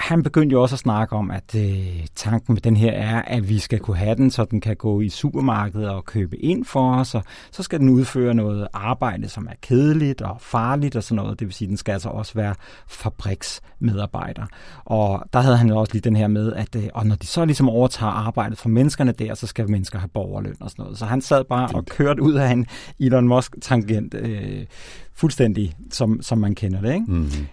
han 0.00 0.22
begyndte 0.22 0.52
jo 0.52 0.62
også 0.62 0.74
at 0.74 0.78
snakke 0.78 1.16
om, 1.16 1.30
at 1.30 1.54
øh, 1.56 2.06
tanken 2.14 2.54
med 2.54 2.62
den 2.62 2.76
her 2.76 2.92
er, 2.92 3.22
at 3.22 3.48
vi 3.48 3.58
skal 3.58 3.78
kunne 3.78 3.96
have 3.96 4.14
den, 4.14 4.30
så 4.30 4.44
den 4.44 4.60
kan 4.60 4.76
gå 4.76 5.00
i 5.00 5.08
supermarkedet 5.08 5.88
og 5.88 6.04
købe 6.04 6.36
ind 6.36 6.64
for 6.64 6.94
os, 6.94 7.14
og 7.14 7.24
så 7.50 7.62
skal 7.62 7.80
den 7.80 7.88
udføre 7.88 8.34
noget 8.34 8.68
arbejde, 8.72 9.28
som 9.28 9.46
er 9.46 9.54
kedeligt 9.62 10.22
og 10.22 10.36
farligt 10.40 10.96
og 10.96 11.02
sådan 11.02 11.16
noget. 11.16 11.40
Det 11.40 11.46
vil 11.46 11.54
sige, 11.54 11.66
at 11.66 11.68
den 11.68 11.76
skal 11.76 11.92
altså 11.92 12.08
også 12.08 12.34
være 12.34 12.54
fabriksmedarbejder. 12.88 14.46
Og 14.84 15.24
der 15.32 15.40
havde 15.40 15.56
han 15.56 15.68
jo 15.68 15.76
også 15.76 15.92
lige 15.92 16.02
den 16.02 16.16
her 16.16 16.28
med, 16.28 16.52
at 16.52 16.76
øh, 16.76 16.88
og 16.94 17.06
når 17.06 17.16
de 17.16 17.26
så 17.26 17.44
ligesom 17.44 17.68
overtager 17.68 18.12
arbejdet 18.12 18.58
for 18.58 18.68
menneskerne 18.68 19.12
der, 19.12 19.34
så 19.34 19.46
skal 19.46 19.70
mennesker 19.70 19.98
have 19.98 20.08
borgerløn 20.08 20.56
og 20.60 20.70
sådan 20.70 20.82
noget. 20.82 20.98
Så 20.98 21.04
han 21.06 21.20
sad 21.20 21.44
bare 21.44 21.68
og 21.74 21.86
kørte 21.86 22.22
ud 22.22 22.34
af 22.34 22.50
en 22.50 22.66
Elon 23.00 23.28
Musk-tangent 23.28 24.14
øh, 24.14 24.66
fuldstændig, 25.14 25.74
som, 25.90 26.22
som 26.22 26.38
man 26.38 26.54
kender 26.54 26.80
det. 26.80 26.94
Ikke? 26.94 27.06
Mm-hmm. 27.08 27.46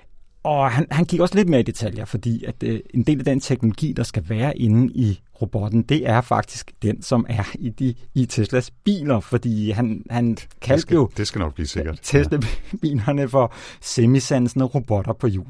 Og 0.48 0.72
han, 0.72 0.88
han 0.92 1.06
gik 1.06 1.20
også 1.20 1.36
lidt 1.36 1.50
mere 1.50 1.60
i 1.60 1.64
detaljer, 1.64 2.06
fordi 2.06 2.44
at 2.44 2.64
øh, 2.64 2.80
en 2.94 3.04
del 3.04 3.20
af 3.20 3.26
den 3.26 3.40
teknologi, 3.40 3.94
der 3.94 4.04
skal 4.04 4.30
være 4.30 4.58
inde 4.58 4.94
i 4.94 5.22
robotten, 5.42 5.82
det 5.82 6.10
er 6.10 6.22
faktisk 6.22 6.72
den, 6.82 7.02
som 7.02 7.26
er 7.30 7.44
i, 7.56 7.70
de, 7.70 7.96
i 8.14 8.26
Teslas 8.26 8.72
biler, 8.72 9.20
fordi 9.20 9.72
han, 9.72 10.04
han 10.10 10.38
kaldte 10.62 10.94
jo 10.94 11.10
det 11.18 11.28
skal 11.28 11.40
nok 11.40 11.54
blive 11.54 11.68
sikkert. 11.68 12.00
Tesla-bilerne 12.04 13.30
for 13.36 13.54
semisansende 13.82 14.66
robotter 14.66 15.14
på 15.14 15.28
hjul. 15.28 15.48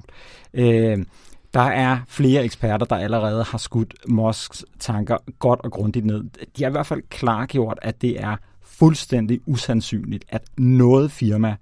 Øh, 0.54 1.06
der 1.54 1.62
er 1.62 2.00
flere 2.08 2.44
eksperter, 2.44 2.86
der 2.86 2.96
allerede 2.96 3.44
har 3.44 3.58
skudt 3.58 3.94
Musks 4.08 4.66
tanker 4.80 5.18
godt 5.40 5.60
og 5.64 5.72
grundigt 5.72 6.06
ned. 6.06 6.24
De 6.58 6.64
har 6.64 6.70
i 6.70 6.72
hvert 6.72 6.88
fald 6.88 7.02
klargjort, 7.10 7.80
at 7.82 8.02
det 8.02 8.22
er 8.22 8.36
fuldstændig 8.64 9.40
usandsynligt, 9.46 10.26
at 10.30 10.42
noget 10.58 11.12
firma 11.12 11.56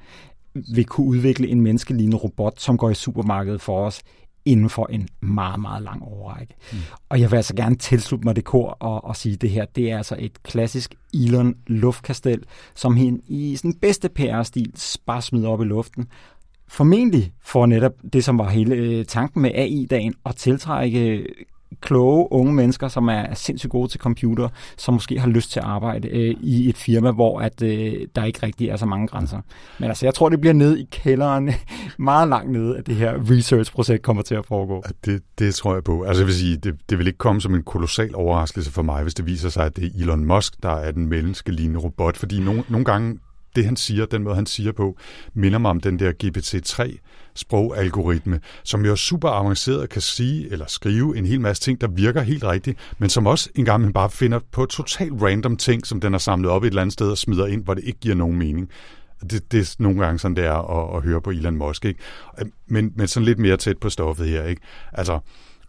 vil 0.73 0.85
kunne 0.85 1.07
udvikle 1.07 1.47
en 1.47 1.61
menneskelignende 1.61 2.17
robot, 2.17 2.59
som 2.59 2.77
går 2.77 2.89
i 2.89 2.93
supermarkedet 2.93 3.61
for 3.61 3.85
os 3.85 4.01
inden 4.45 4.69
for 4.69 4.85
en 4.85 5.07
meget, 5.21 5.59
meget 5.59 5.83
lang 5.83 6.03
overrække. 6.03 6.55
Mm. 6.71 6.77
Og 7.09 7.21
jeg 7.21 7.31
vil 7.31 7.37
altså 7.37 7.55
gerne 7.55 7.75
tilslutte 7.75 8.25
mig 8.25 8.35
det 8.35 8.43
kor 8.43 8.69
og, 8.69 9.03
og 9.03 9.15
sige, 9.15 9.33
at 9.33 9.41
det 9.41 9.49
her 9.49 9.65
det 9.65 9.91
er 9.91 9.97
altså 9.97 10.15
et 10.19 10.43
klassisk 10.43 10.95
Elon 11.13 11.55
luftkastel, 11.67 12.43
som 12.75 12.97
han 12.97 13.21
i 13.27 13.55
sin 13.55 13.73
bedste 13.73 14.09
PR-stil 14.09 14.73
bare 15.05 15.21
smider 15.21 15.49
op 15.49 15.61
i 15.61 15.65
luften. 15.65 16.07
Formentlig 16.67 17.33
for 17.43 17.65
netop 17.65 17.93
det, 18.13 18.23
som 18.23 18.37
var 18.37 18.49
hele 18.49 18.75
øh, 18.75 19.05
tanken 19.05 19.41
med 19.41 19.51
AI-dagen, 19.55 20.13
at 20.25 20.35
tiltrække 20.35 21.25
kloge 21.81 22.27
unge 22.31 22.53
mennesker, 22.53 22.87
som 22.87 23.07
er 23.07 23.33
sindssygt 23.33 23.71
gode 23.71 23.87
til 23.87 23.99
computer, 23.99 24.49
som 24.77 24.93
måske 24.93 25.19
har 25.19 25.27
lyst 25.27 25.51
til 25.51 25.59
at 25.59 25.65
arbejde 25.65 26.07
øh, 26.07 26.35
i 26.41 26.69
et 26.69 26.77
firma, 26.77 27.11
hvor 27.11 27.39
at 27.39 27.61
øh, 27.61 28.07
der 28.15 28.23
ikke 28.23 28.39
rigtig 28.43 28.69
er 28.69 28.75
så 28.75 28.85
mange 28.85 29.07
grænser. 29.07 29.41
Men 29.79 29.89
altså, 29.89 30.05
jeg 30.05 30.13
tror, 30.13 30.29
det 30.29 30.41
bliver 30.41 30.53
ned 30.53 30.77
i 30.77 30.87
kælderen, 30.91 31.51
meget 31.97 32.27
langt 32.29 32.51
nede, 32.51 32.77
at 32.77 32.87
det 32.87 32.95
her 32.95 33.13
research-projekt 33.31 34.03
kommer 34.03 34.23
til 34.23 34.35
at 34.35 34.45
foregå. 34.45 34.83
Ja, 34.85 35.11
det, 35.11 35.21
det 35.39 35.55
tror 35.55 35.73
jeg 35.73 35.83
på. 35.83 36.03
Altså, 36.03 36.21
jeg 36.21 36.27
vil 36.27 36.35
sige, 36.35 36.57
det, 36.57 36.75
det 36.89 36.97
vil 36.97 37.07
ikke 37.07 37.17
komme 37.17 37.41
som 37.41 37.55
en 37.55 37.63
kolossal 37.63 38.15
overraskelse 38.15 38.71
for 38.71 38.81
mig, 38.81 39.03
hvis 39.03 39.13
det 39.13 39.25
viser 39.25 39.49
sig, 39.49 39.65
at 39.65 39.75
det 39.75 39.83
er 39.85 40.03
Elon 40.03 40.25
Musk, 40.25 40.63
der 40.63 40.71
er 40.71 40.91
den 40.91 41.07
menneskelignende 41.07 41.79
robot, 41.79 42.17
fordi 42.17 42.39
no, 42.39 42.61
nogle 42.69 42.85
gange 42.85 43.19
det 43.55 43.65
han 43.65 43.75
siger, 43.75 44.05
den 44.05 44.23
måde 44.23 44.35
han 44.35 44.45
siger 44.45 44.71
på, 44.71 44.97
minder 45.33 45.59
mig 45.59 45.71
om 45.71 45.79
den 45.79 45.99
der 45.99 46.11
GPT-3 46.23 46.97
sprogalgoritme, 47.35 48.39
som 48.63 48.85
jo 48.85 48.91
er 48.91 48.95
super 48.95 49.29
avanceret 49.29 49.89
kan 49.89 50.01
sige 50.01 50.51
eller 50.51 50.65
skrive 50.67 51.17
en 51.17 51.25
hel 51.25 51.41
masse 51.41 51.63
ting, 51.63 51.81
der 51.81 51.87
virker 51.87 52.21
helt 52.21 52.43
rigtigt, 52.43 52.79
men 52.97 53.09
som 53.09 53.27
også 53.27 53.49
engang 53.55 53.81
man 53.81 53.93
bare 53.93 54.09
finder 54.09 54.39
på 54.51 54.65
totalt 54.65 55.21
random 55.21 55.57
ting, 55.57 55.87
som 55.87 56.01
den 56.01 56.13
har 56.13 56.19
samlet 56.19 56.51
op 56.51 56.63
et 56.63 56.67
eller 56.67 56.81
andet 56.81 56.93
sted 56.93 57.11
og 57.11 57.17
smider 57.17 57.45
ind, 57.45 57.63
hvor 57.63 57.73
det 57.73 57.83
ikke 57.83 57.99
giver 57.99 58.15
nogen 58.15 58.37
mening. 58.37 58.69
Det, 59.29 59.51
det 59.51 59.59
er 59.59 59.75
nogle 59.79 60.05
gange 60.05 60.19
sådan, 60.19 60.35
det 60.35 60.45
er 60.45 60.91
at, 60.91 60.97
at 60.97 61.03
høre 61.03 61.21
på 61.21 61.29
Elon 61.29 61.55
Musk. 61.55 61.85
Ikke? 61.85 61.99
Men, 62.67 62.93
men 62.95 63.07
sådan 63.07 63.25
lidt 63.25 63.39
mere 63.39 63.57
tæt 63.57 63.77
på 63.77 63.89
stoffet 63.89 64.27
her. 64.27 64.43
Ikke? 64.43 64.61
Altså, 64.93 65.13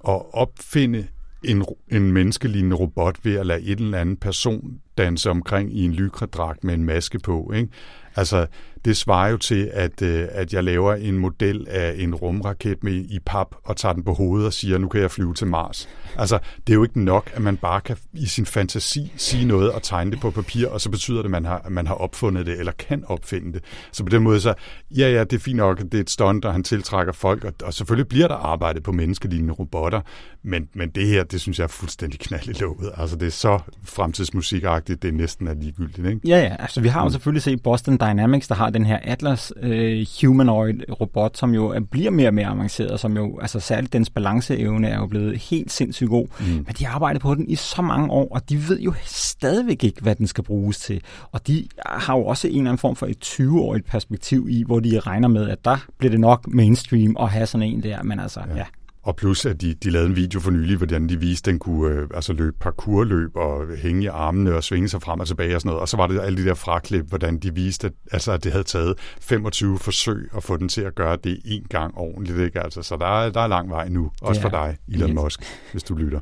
at 0.09 0.23
opfinde 0.33 1.07
en, 1.45 1.65
en 1.89 2.13
menneskelignende 2.13 2.77
robot 2.77 3.19
ved 3.23 3.35
at 3.35 3.47
lade 3.47 3.63
et 3.63 3.81
eller 3.81 3.99
andet 3.99 4.21
person 4.21 4.81
danse 4.99 5.31
omkring 5.31 5.77
i 5.77 5.85
en 5.85 5.93
lykredragt 5.93 6.65
med 6.65 6.75
en 6.75 6.85
maske 6.85 7.19
på. 7.19 7.53
Ikke? 7.55 7.69
Altså, 8.17 8.47
det 8.87 8.97
svarer 8.97 9.31
jo 9.31 9.37
til, 9.37 9.71
at, 9.73 10.03
øh, 10.03 10.29
at 10.31 10.53
jeg 10.53 10.65
laver 10.65 10.95
en 10.95 11.19
model 11.19 11.67
af 11.71 11.95
en 11.99 12.15
rumraket 12.15 12.85
med 12.85 12.93
i 12.93 13.19
pap 13.27 13.55
og 13.65 13.77
tager 13.77 13.93
den 13.93 14.03
på 14.03 14.13
hovedet 14.13 14.47
og 14.47 14.53
siger, 14.53 14.79
nu 14.79 14.89
kan 14.89 15.01
jeg 15.01 15.11
flyve 15.11 15.35
til 15.35 15.47
Mars. 15.47 15.89
Altså, 16.19 16.39
det 16.67 16.73
er 16.73 16.75
jo 16.75 16.83
ikke 16.83 17.01
nok, 17.01 17.31
at 17.35 17.43
man 17.43 17.57
bare 17.57 17.81
kan 17.81 17.97
i 18.13 18.27
sin 18.27 18.47
fantasi 18.47 19.13
sige 19.17 19.45
noget 19.45 19.73
og 19.73 19.83
tegne 19.83 20.11
det 20.11 20.21
på 20.21 20.31
papir, 20.31 20.69
og 20.69 20.81
så 20.81 20.91
betyder 20.91 21.17
det, 21.17 21.25
at 21.25 21.31
man 21.31 21.45
har, 21.45 21.59
at 21.65 21.73
man 21.73 21.87
har 21.87 21.95
opfundet 21.95 22.47
det, 22.47 22.59
eller 22.59 22.73
kan 22.73 23.05
opfinde 23.07 23.53
det. 23.53 23.63
Så 23.93 24.05
på 24.05 24.09
den 24.09 24.23
måde 24.23 24.41
så, 24.41 24.55
ja, 24.97 25.11
ja, 25.11 25.25
det 25.25 25.33
er 25.33 25.41
fint 25.41 25.57
nok, 25.57 25.79
det 25.79 25.95
er 25.95 26.01
et 26.01 26.11
stunt, 26.11 26.45
og 26.45 26.53
han 26.53 26.63
tiltrækker 26.63 27.13
folk, 27.13 27.45
og, 27.45 27.53
og 27.63 27.75
selvfølgelig 27.75 28.09
bliver 28.09 28.29
der 28.29 28.35
arbejdet 28.35 28.83
på 28.83 28.93
menneskelignende 28.93 29.55
robotter, 29.55 30.01
men, 30.43 30.69
men 30.75 30.89
det 30.89 31.07
her, 31.07 31.25
det 31.25 31.41
synes 31.41 31.59
jeg 31.59 31.65
er 31.65 31.69
fuldstændig 31.69 32.21
knald 32.21 32.49
i 32.49 32.53
låget. 32.53 32.93
Altså, 32.97 33.17
det 33.17 33.27
er 33.27 33.31
så 33.31 33.59
fremtidsmusikagtigt, 33.85 35.03
det 35.03 35.09
er 35.09 35.13
næsten 35.13 35.47
er 35.47 35.55
ligegyldigt, 35.55 36.07
ikke? 36.07 36.21
Ja, 36.29 36.39
ja, 36.41 36.57
altså 36.59 36.81
vi 36.81 36.89
har 36.89 37.01
jo 37.01 37.07
mm. 37.07 37.13
selvfølgelig 37.13 37.43
set 37.43 37.63
Boston 37.63 37.97
Dynamics, 37.97 38.49
der 38.49 38.55
har 38.55 38.71
den 38.79 38.87
her 38.87 38.99
Atlas 39.03 39.53
øh, 39.63 40.07
humanoid 40.23 40.75
robot, 41.01 41.37
som 41.37 41.55
jo 41.55 41.75
bliver 41.91 42.11
mere 42.11 42.29
og 42.29 42.35
mere 42.35 42.47
avanceret, 42.47 43.01
som 43.01 43.17
jo, 43.17 43.39
altså 43.39 43.61
særligt 43.61 43.93
dens 43.93 44.11
balanceevne 44.11 44.89
er 44.89 44.97
jo 44.97 45.07
blevet 45.07 45.39
helt 45.39 45.73
sindssygt 45.73 46.11
god, 46.11 46.27
mm. 46.41 46.47
men 46.47 46.75
de 46.79 46.85
har 46.87 46.95
arbejdet 46.95 47.23
på 47.23 47.35
den 47.35 47.51
i 47.51 47.55
så 47.55 47.83
mange 47.83 48.11
år, 48.11 48.29
og 48.31 48.49
de 48.49 48.69
ved 48.69 48.81
jo 48.81 48.95
stadigvæk 49.05 49.85
ikke, 49.85 50.03
hvad 50.03 50.15
den 50.15 50.27
skal 50.27 50.45
bruges 50.45 50.79
til. 50.79 51.03
Og 51.33 51.47
de 51.47 51.69
har 51.87 52.17
jo 52.17 52.27
også 52.27 52.49
en 52.49 52.55
eller 52.55 52.71
anden 52.71 52.79
form 52.79 52.97
for 52.97 53.07
et 53.07 53.17
20-årigt 53.25 53.91
perspektiv 53.91 54.47
i, 54.51 54.65
hvor 54.67 54.81
de 54.81 55.01
regner 55.01 55.29
med, 55.29 55.49
at 55.49 55.65
der 55.65 55.77
bliver 55.99 56.11
det 56.11 56.21
nok 56.21 56.47
mainstream 56.49 57.17
at 57.21 57.29
have 57.29 57.47
sådan 57.47 57.67
en 57.67 57.83
der, 57.83 58.03
men 58.03 58.21
altså, 58.21 58.41
ja. 58.51 58.57
ja 58.57 58.65
og 59.07 59.17
plus, 59.17 59.47
at 59.47 59.61
de, 59.61 59.75
de 59.75 59.91
lavede 59.91 60.09
en 60.09 60.17
video 60.17 60.41
for 60.41 60.51
nylig, 60.51 60.77
hvordan 60.77 61.09
de 61.09 61.21
viste, 61.21 61.49
at 61.49 61.53
den 61.53 61.59
kunne 61.59 61.95
øh, 61.95 62.09
altså 62.15 62.33
løbe 62.33 62.57
parkourløb 62.61 63.37
og 63.37 63.77
hænge 63.77 64.03
i 64.03 64.07
armene 64.07 64.55
og 64.55 64.65
svinge 64.65 64.89
sig 64.89 65.03
frem 65.03 65.21
og 65.21 65.27
tilbage 65.27 65.55
og 65.55 65.61
sådan 65.61 65.69
noget. 65.69 65.81
Og 65.81 65.89
så 65.89 65.97
var 65.97 66.07
det 66.07 66.21
alle 66.21 66.43
de 66.43 66.49
der 66.49 66.55
fraklip, 66.55 67.09
hvordan 67.09 67.39
de 67.39 67.55
viste, 67.55 67.87
at, 67.87 67.93
altså, 68.13 68.33
at 68.33 68.45
det 68.45 68.53
havde 68.53 68.65
taget 68.65 68.95
25 69.21 69.79
forsøg 69.79 70.29
at 70.37 70.43
få 70.43 70.57
den 70.57 70.69
til 70.69 70.81
at 70.81 70.95
gøre 70.95 71.17
det 71.25 71.41
en 71.45 71.67
gang 71.71 71.99
ordentligt. 71.99 72.39
Ikke? 72.39 72.61
Altså, 72.61 72.83
så 72.83 72.97
der 72.97 73.07
er, 73.07 73.31
der 73.31 73.41
er 73.41 73.47
lang 73.47 73.71
vej 73.71 73.89
nu, 73.89 74.11
også 74.23 74.41
ja, 74.41 74.45
for 74.45 74.51
dig, 74.51 74.77
Elon 74.89 75.15
Musk, 75.15 75.43
hvis 75.73 75.83
du 75.83 75.95
lytter. 75.95 76.21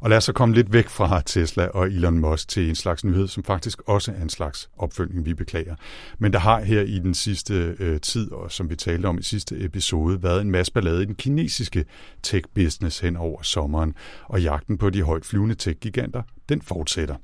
Og 0.00 0.10
lad 0.10 0.16
os 0.16 0.24
så 0.24 0.32
komme 0.32 0.54
lidt 0.54 0.72
væk 0.72 0.88
fra 0.88 1.22
Tesla 1.26 1.66
og 1.66 1.86
Elon 1.86 2.18
Musk 2.18 2.48
til 2.48 2.68
en 2.68 2.74
slags 2.74 3.04
nyhed, 3.04 3.28
som 3.28 3.44
faktisk 3.44 3.82
også 3.86 4.12
er 4.12 4.22
en 4.22 4.28
slags 4.28 4.70
opfølgning, 4.78 5.26
vi 5.26 5.34
beklager. 5.34 5.74
Men 6.18 6.32
der 6.32 6.38
har 6.38 6.60
her 6.60 6.80
i 6.80 6.98
den 6.98 7.14
sidste 7.14 7.76
øh, 7.78 8.00
tid, 8.00 8.32
og 8.32 8.52
som 8.52 8.70
vi 8.70 8.76
talte 8.76 9.06
om 9.06 9.18
i 9.18 9.22
sidste 9.22 9.64
episode, 9.64 10.22
været 10.22 10.40
en 10.40 10.50
masse 10.50 10.72
ballade 10.72 11.02
i 11.02 11.06
den 11.06 11.14
kinesiske 11.14 11.84
tech-business 12.26 13.02
hen 13.02 13.16
over 13.16 13.42
sommeren, 13.42 13.94
og 14.24 14.42
jagten 14.42 14.78
på 14.78 14.90
de 14.90 15.02
højt 15.02 15.24
flyvende 15.24 15.54
tech-giganter, 15.54 16.22
den 16.48 16.62
fortsætter. 16.62 17.16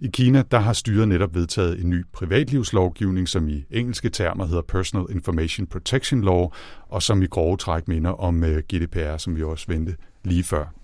I 0.00 0.06
Kina 0.12 0.42
der 0.50 0.58
har 0.58 0.72
styret 0.72 1.08
netop 1.08 1.34
vedtaget 1.34 1.80
en 1.80 1.90
ny 1.90 2.04
privatlivslovgivning, 2.12 3.28
som 3.28 3.48
i 3.48 3.64
engelske 3.70 4.08
termer 4.08 4.46
hedder 4.46 4.62
Personal 4.62 5.06
Information 5.10 5.66
Protection 5.66 6.24
Law, 6.24 6.48
og 6.88 7.02
som 7.02 7.22
i 7.22 7.26
grove 7.26 7.56
træk 7.56 7.88
minder 7.88 8.10
om 8.10 8.44
øh, 8.44 8.62
GDPR, 8.72 9.16
som 9.16 9.36
vi 9.36 9.42
også 9.42 9.64
vendte 9.68 9.96
lige 10.24 10.44
før. 10.44 10.83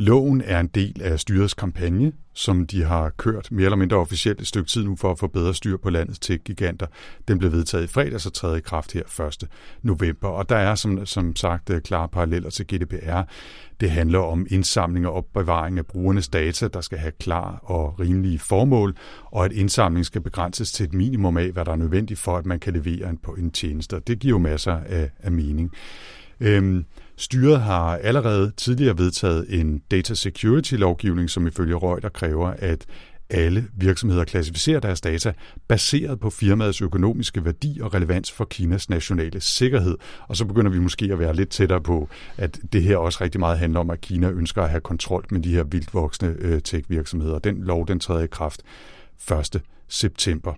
Loven 0.00 0.40
er 0.40 0.60
en 0.60 0.66
del 0.66 1.02
af 1.02 1.20
styrets 1.20 1.54
kampagne, 1.54 2.12
som 2.34 2.66
de 2.66 2.84
har 2.84 3.10
kørt 3.10 3.48
mere 3.52 3.64
eller 3.64 3.76
mindre 3.76 3.96
officielt 3.96 4.40
et 4.40 4.46
stykke 4.46 4.68
tid 4.68 4.84
nu 4.84 4.96
for 4.96 5.10
at 5.10 5.18
få 5.18 5.26
bedre 5.26 5.54
styr 5.54 5.76
på 5.76 5.90
landets 5.90 6.18
tech-giganter. 6.18 6.86
Den 7.28 7.38
blev 7.38 7.52
vedtaget 7.52 7.84
i 7.84 7.86
fredags 7.86 8.26
og 8.26 8.32
træder 8.32 8.56
i 8.56 8.60
kraft 8.60 8.92
her 8.92 9.26
1. 9.26 9.48
november. 9.82 10.28
Og 10.28 10.48
der 10.48 10.56
er 10.56 10.74
som, 10.74 11.06
som 11.06 11.36
sagt 11.36 11.70
øh, 11.70 11.80
klare 11.80 12.08
paralleller 12.08 12.50
til 12.50 12.66
GDPR. 12.66 13.20
Det 13.80 13.90
handler 13.90 14.18
om 14.18 14.46
indsamling 14.50 15.06
og 15.06 15.14
opbevaring 15.14 15.78
af 15.78 15.86
brugernes 15.86 16.28
data, 16.28 16.68
der 16.68 16.80
skal 16.80 16.98
have 16.98 17.12
klar 17.20 17.60
og 17.62 18.00
rimelige 18.00 18.38
formål, 18.38 18.96
og 19.24 19.44
at 19.44 19.52
indsamling 19.52 20.06
skal 20.06 20.20
begrænses 20.20 20.72
til 20.72 20.84
et 20.84 20.92
minimum 20.92 21.36
af, 21.36 21.50
hvad 21.50 21.64
der 21.64 21.72
er 21.72 21.76
nødvendigt 21.76 22.20
for, 22.20 22.36
at 22.36 22.46
man 22.46 22.60
kan 22.60 22.72
levere 22.72 23.10
en, 23.10 23.16
på 23.16 23.32
en 23.32 23.50
tjeneste. 23.50 24.00
Det 24.06 24.18
giver 24.18 24.34
jo 24.34 24.38
masser 24.38 24.72
af, 24.72 25.10
af 25.18 25.32
mening. 25.32 25.72
Øhm, 26.40 26.84
styret 27.18 27.60
har 27.60 27.96
allerede 27.96 28.52
tidligere 28.56 28.98
vedtaget 28.98 29.60
en 29.60 29.82
data 29.90 30.14
security 30.14 30.74
lovgivning, 30.74 31.30
som 31.30 31.46
ifølge 31.46 31.76
Reuters 31.76 32.12
kræver, 32.14 32.48
at 32.58 32.86
alle 33.30 33.68
virksomheder 33.76 34.24
klassificerer 34.24 34.80
deres 34.80 35.00
data 35.00 35.32
baseret 35.68 36.20
på 36.20 36.30
firmaets 36.30 36.80
økonomiske 36.80 37.44
værdi 37.44 37.80
og 37.82 37.94
relevans 37.94 38.32
for 38.32 38.44
Kinas 38.44 38.90
nationale 38.90 39.40
sikkerhed. 39.40 39.96
Og 40.28 40.36
så 40.36 40.44
begynder 40.44 40.70
vi 40.70 40.78
måske 40.78 41.08
at 41.12 41.18
være 41.18 41.36
lidt 41.36 41.48
tættere 41.48 41.80
på, 41.80 42.08
at 42.36 42.60
det 42.72 42.82
her 42.82 42.96
også 42.96 43.18
rigtig 43.20 43.40
meget 43.40 43.58
handler 43.58 43.80
om, 43.80 43.90
at 43.90 44.00
Kina 44.00 44.30
ønsker 44.30 44.62
at 44.62 44.70
have 44.70 44.80
kontrol 44.80 45.24
med 45.30 45.40
de 45.40 45.54
her 45.54 45.64
vildt 45.64 45.94
voksne 45.94 46.36
øh, 46.38 46.62
tech-virksomheder. 46.62 47.38
Den 47.38 47.62
lov, 47.62 47.88
den 47.88 48.00
træder 48.00 48.24
i 48.24 48.26
kraft 48.26 48.62
1. 49.54 49.62
september. 49.88 50.54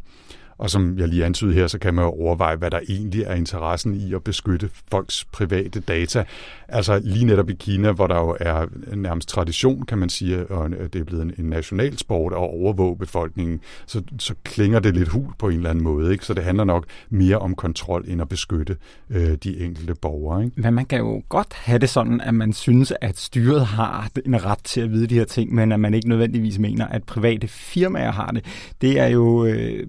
Og 0.60 0.70
som 0.70 0.98
jeg 0.98 1.08
lige 1.08 1.24
antydede 1.24 1.54
her, 1.54 1.66
så 1.66 1.78
kan 1.78 1.94
man 1.94 2.04
jo 2.04 2.10
overveje, 2.10 2.56
hvad 2.56 2.70
der 2.70 2.80
egentlig 2.88 3.22
er 3.22 3.34
interessen 3.34 3.94
i 3.94 4.14
at 4.14 4.24
beskytte 4.24 4.70
folks 4.90 5.24
private 5.24 5.80
data. 5.80 6.24
Altså 6.68 7.00
lige 7.04 7.24
netop 7.24 7.50
i 7.50 7.54
Kina, 7.54 7.92
hvor 7.92 8.06
der 8.06 8.16
jo 8.16 8.36
er 8.40 8.66
nærmest 8.96 9.28
tradition, 9.28 9.82
kan 9.82 9.98
man 9.98 10.08
sige, 10.08 10.46
og 10.46 10.70
det 10.70 10.96
er 10.96 11.04
blevet 11.04 11.34
en, 11.38 11.44
national 11.44 11.98
sport 11.98 12.32
at 12.32 12.36
overvåge 12.36 12.96
befolkningen, 12.96 13.60
så, 13.86 14.02
så 14.18 14.34
klinger 14.44 14.78
det 14.78 14.94
lidt 14.94 15.08
hul 15.08 15.32
på 15.38 15.48
en 15.48 15.56
eller 15.56 15.70
anden 15.70 15.84
måde. 15.84 16.12
Ikke? 16.12 16.26
Så 16.26 16.34
det 16.34 16.44
handler 16.44 16.64
nok 16.64 16.84
mere 17.10 17.38
om 17.38 17.54
kontrol, 17.54 18.04
end 18.08 18.22
at 18.22 18.28
beskytte 18.28 18.76
øh, 19.10 19.32
de 19.44 19.60
enkelte 19.60 19.94
borgere. 19.94 20.44
Ikke? 20.44 20.60
Men 20.60 20.74
man 20.74 20.86
kan 20.86 20.98
jo 20.98 21.22
godt 21.28 21.52
have 21.54 21.78
det 21.78 21.88
sådan, 21.88 22.20
at 22.20 22.34
man 22.34 22.52
synes, 22.52 22.92
at 23.00 23.18
styret 23.18 23.66
har 23.66 24.08
en 24.26 24.44
ret 24.44 24.64
til 24.64 24.80
at 24.80 24.90
vide 24.90 25.06
de 25.06 25.14
her 25.14 25.24
ting, 25.24 25.54
men 25.54 25.72
at 25.72 25.80
man 25.80 25.94
ikke 25.94 26.08
nødvendigvis 26.08 26.58
mener, 26.58 26.86
at 26.86 27.04
private 27.04 27.48
firmaer 27.48 28.12
har 28.12 28.30
det. 28.30 28.44
Det 28.80 28.98
er 28.98 29.06
jo... 29.06 29.44
Øh, 29.44 29.86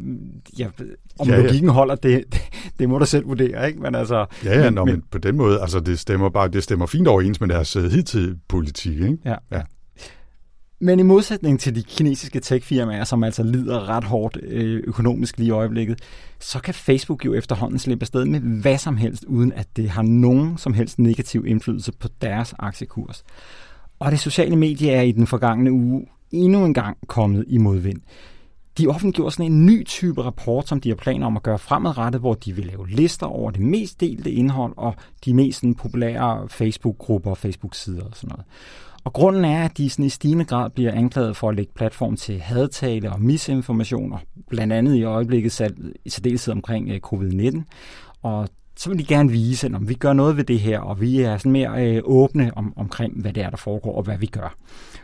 ja, 0.61 0.85
om 1.19 1.27
ja, 1.27 1.35
ja. 1.35 1.41
logikken 1.41 1.69
holder, 1.69 1.95
det, 1.95 2.23
det, 2.31 2.41
det 2.79 2.89
må 2.89 2.99
du 2.99 3.05
selv 3.05 3.27
vurdere, 3.27 3.67
ikke? 3.67 3.81
Men 3.81 3.95
altså, 3.95 4.25
ja, 4.45 4.59
ja, 4.59 4.63
men, 4.63 4.73
nå, 4.73 4.85
men, 4.85 4.93
men 4.93 5.03
på 5.11 5.17
den 5.17 5.37
måde, 5.37 5.61
altså 5.61 5.79
det 5.79 5.99
stemmer 5.99 6.29
bare, 6.29 6.47
det 6.47 6.63
stemmer 6.63 6.85
fint 6.85 7.07
overens 7.07 7.41
med 7.41 7.49
deres 7.49 7.75
uh, 7.75 7.83
hidtidige 7.83 8.35
politik, 8.47 8.93
ikke? 8.93 9.17
Ja. 9.25 9.35
ja. 9.51 9.61
Men 10.83 10.99
i 10.99 11.03
modsætning 11.03 11.59
til 11.59 11.75
de 11.75 11.83
kinesiske 11.83 12.39
techfirmaer, 12.39 13.03
som 13.03 13.23
altså 13.23 13.43
lider 13.43 13.89
ret 13.89 14.03
hårdt 14.03 14.37
øh, 14.43 14.83
økonomisk 14.87 15.37
lige 15.37 15.47
i 15.47 15.51
øjeblikket, 15.51 15.99
så 16.39 16.59
kan 16.59 16.73
Facebook 16.73 17.25
jo 17.25 17.33
efterhånden 17.33 17.79
slippe 17.79 18.03
afsted 18.03 18.25
med 18.25 18.39
hvad 18.39 18.77
som 18.77 18.97
helst, 18.97 19.23
uden 19.23 19.53
at 19.53 19.67
det 19.75 19.89
har 19.89 20.01
nogen 20.01 20.57
som 20.57 20.73
helst 20.73 20.99
negativ 20.99 21.45
indflydelse 21.47 21.91
på 21.91 22.07
deres 22.21 22.53
aktiekurs. 22.59 23.23
Og 23.99 24.11
det 24.11 24.19
sociale 24.19 24.55
medie 24.55 24.91
er 24.91 25.01
i 25.01 25.11
den 25.11 25.27
forgangne 25.27 25.71
uge 25.71 26.05
endnu 26.31 26.65
en 26.65 26.73
gang 26.73 26.97
kommet 27.07 27.45
i 27.47 27.57
modvind 27.57 28.01
de 28.77 28.87
offentliggjorde 28.87 29.31
sådan 29.31 29.51
en 29.51 29.65
ny 29.65 29.85
type 29.85 30.21
rapport, 30.21 30.67
som 30.67 30.81
de 30.81 30.89
har 30.89 30.95
planer 30.95 31.25
om 31.25 31.37
at 31.37 31.43
gøre 31.43 31.59
fremadrettet, 31.59 32.21
hvor 32.21 32.33
de 32.33 32.53
vil 32.53 32.65
lave 32.65 32.89
lister 32.89 33.25
over 33.25 33.51
det 33.51 33.61
mest 33.61 34.01
delte 34.01 34.31
indhold 34.31 34.73
og 34.77 34.95
de 35.25 35.33
mest 35.33 35.59
sådan, 35.59 35.75
populære 35.75 36.49
Facebook-grupper 36.49 37.31
og 37.31 37.37
Facebook-sider 37.37 38.03
og 38.03 38.15
sådan 38.15 38.29
noget. 38.29 38.45
Og 39.03 39.13
grunden 39.13 39.45
er, 39.45 39.65
at 39.65 39.77
de 39.77 39.89
sådan 39.89 40.05
i 40.05 40.09
stigende 40.09 40.45
grad 40.45 40.69
bliver 40.69 40.91
anklaget 40.91 41.37
for 41.37 41.49
at 41.49 41.55
lægge 41.55 41.71
platform 41.75 42.15
til 42.15 42.39
hadtale 42.39 43.11
og 43.11 43.21
misinformation, 43.21 44.13
og 44.13 44.19
blandt 44.49 44.73
andet 44.73 44.95
i 44.95 45.03
øjeblikket 45.03 45.51
sat, 45.51 45.73
i 46.05 46.09
særdeleshed 46.09 46.53
omkring 46.53 46.89
øh, 46.89 46.99
covid-19. 47.05 47.61
Og 48.21 48.49
så 48.75 48.89
vil 48.89 48.99
de 48.99 49.05
gerne 49.05 49.31
vise, 49.31 49.67
at 49.67 49.89
vi 49.89 49.93
gør 49.93 50.13
noget 50.13 50.37
ved 50.37 50.43
det 50.43 50.59
her, 50.59 50.79
og 50.79 51.01
vi 51.01 51.21
er 51.21 51.37
sådan 51.37 51.51
mere 51.51 51.87
øh, 51.87 52.01
åbne 52.05 52.51
om, 52.57 52.73
omkring, 52.75 53.21
hvad 53.21 53.33
det 53.33 53.43
er, 53.43 53.49
der 53.49 53.57
foregår, 53.57 53.95
og 53.97 54.03
hvad 54.03 54.17
vi 54.17 54.25
gør. 54.25 54.55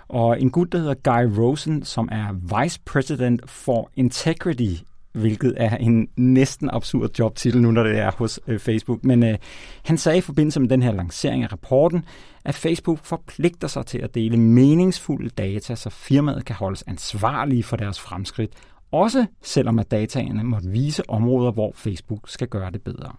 Og 0.09 0.41
en 0.41 0.49
gut, 0.49 0.71
der 0.71 0.77
hedder 0.77 0.93
Guy 0.93 1.39
Rosen, 1.39 1.83
som 1.83 2.09
er 2.11 2.61
Vice 2.61 2.79
President 2.85 3.49
for 3.49 3.89
Integrity, 3.95 4.83
hvilket 5.11 5.53
er 5.57 5.77
en 5.77 6.07
næsten 6.15 6.69
absurd 6.73 7.09
jobtitel 7.19 7.61
nu, 7.61 7.71
når 7.71 7.83
det 7.83 7.97
er 7.97 8.11
hos 8.17 8.39
øh, 8.47 8.59
Facebook. 8.59 9.03
Men 9.03 9.23
øh, 9.23 9.37
han 9.83 9.97
sagde 9.97 10.17
i 10.17 10.21
forbindelse 10.21 10.59
med 10.59 10.69
den 10.69 10.83
her 10.83 10.91
lancering 10.91 11.43
af 11.43 11.51
rapporten, 11.51 12.05
at 12.45 12.55
Facebook 12.55 12.99
forpligter 13.03 13.67
sig 13.67 13.85
til 13.85 13.97
at 13.97 14.15
dele 14.15 14.37
meningsfulde 14.37 15.29
data, 15.29 15.75
så 15.75 15.89
firmaet 15.89 16.45
kan 16.45 16.55
holdes 16.55 16.83
ansvarlige 16.87 17.63
for 17.63 17.77
deres 17.77 17.99
fremskridt, 17.99 18.51
også 18.91 19.25
selvom 19.41 19.79
at 19.79 19.91
dataene 19.91 20.43
måtte 20.43 20.69
vise 20.69 21.09
områder, 21.09 21.51
hvor 21.51 21.71
Facebook 21.75 22.29
skal 22.29 22.47
gøre 22.47 22.71
det 22.71 22.81
bedre. 22.81 23.11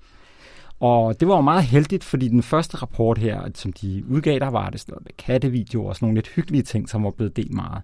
Og 0.80 1.20
det 1.20 1.28
var 1.28 1.36
jo 1.36 1.40
meget 1.40 1.64
heldigt, 1.64 2.04
fordi 2.04 2.28
den 2.28 2.42
første 2.42 2.76
rapport 2.76 3.18
her, 3.18 3.40
som 3.54 3.72
de 3.72 4.04
udgav, 4.08 4.38
der 4.38 4.48
var 4.48 4.70
det 4.70 4.80
sådan 4.80 4.92
noget 4.92 5.04
med 5.04 5.12
kattevideoer 5.18 5.88
og 5.88 5.94
sådan 5.94 6.06
nogle 6.06 6.16
lidt 6.16 6.28
hyggelige 6.28 6.62
ting, 6.62 6.88
som 6.88 7.04
var 7.04 7.10
blevet 7.10 7.36
delt 7.36 7.54
meget. 7.54 7.82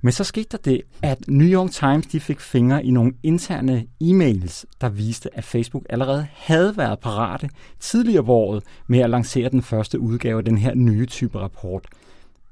Men 0.00 0.12
så 0.12 0.24
skete 0.24 0.48
der 0.52 0.58
det, 0.58 0.82
at 1.02 1.28
New 1.28 1.48
York 1.48 1.70
Times 1.70 2.06
de 2.06 2.20
fik 2.20 2.40
fingre 2.40 2.84
i 2.84 2.90
nogle 2.90 3.12
interne 3.22 3.86
e-mails, 4.04 4.64
der 4.80 4.88
viste, 4.88 5.36
at 5.36 5.44
Facebook 5.44 5.86
allerede 5.90 6.26
havde 6.32 6.76
været 6.76 6.98
parate 6.98 7.48
tidligere 7.80 8.24
på 8.24 8.32
året 8.32 8.62
med 8.86 8.98
at 8.98 9.10
lancere 9.10 9.48
den 9.48 9.62
første 9.62 10.00
udgave 10.00 10.38
af 10.38 10.44
den 10.44 10.58
her 10.58 10.74
nye 10.74 11.06
type 11.06 11.38
rapport. 11.38 11.86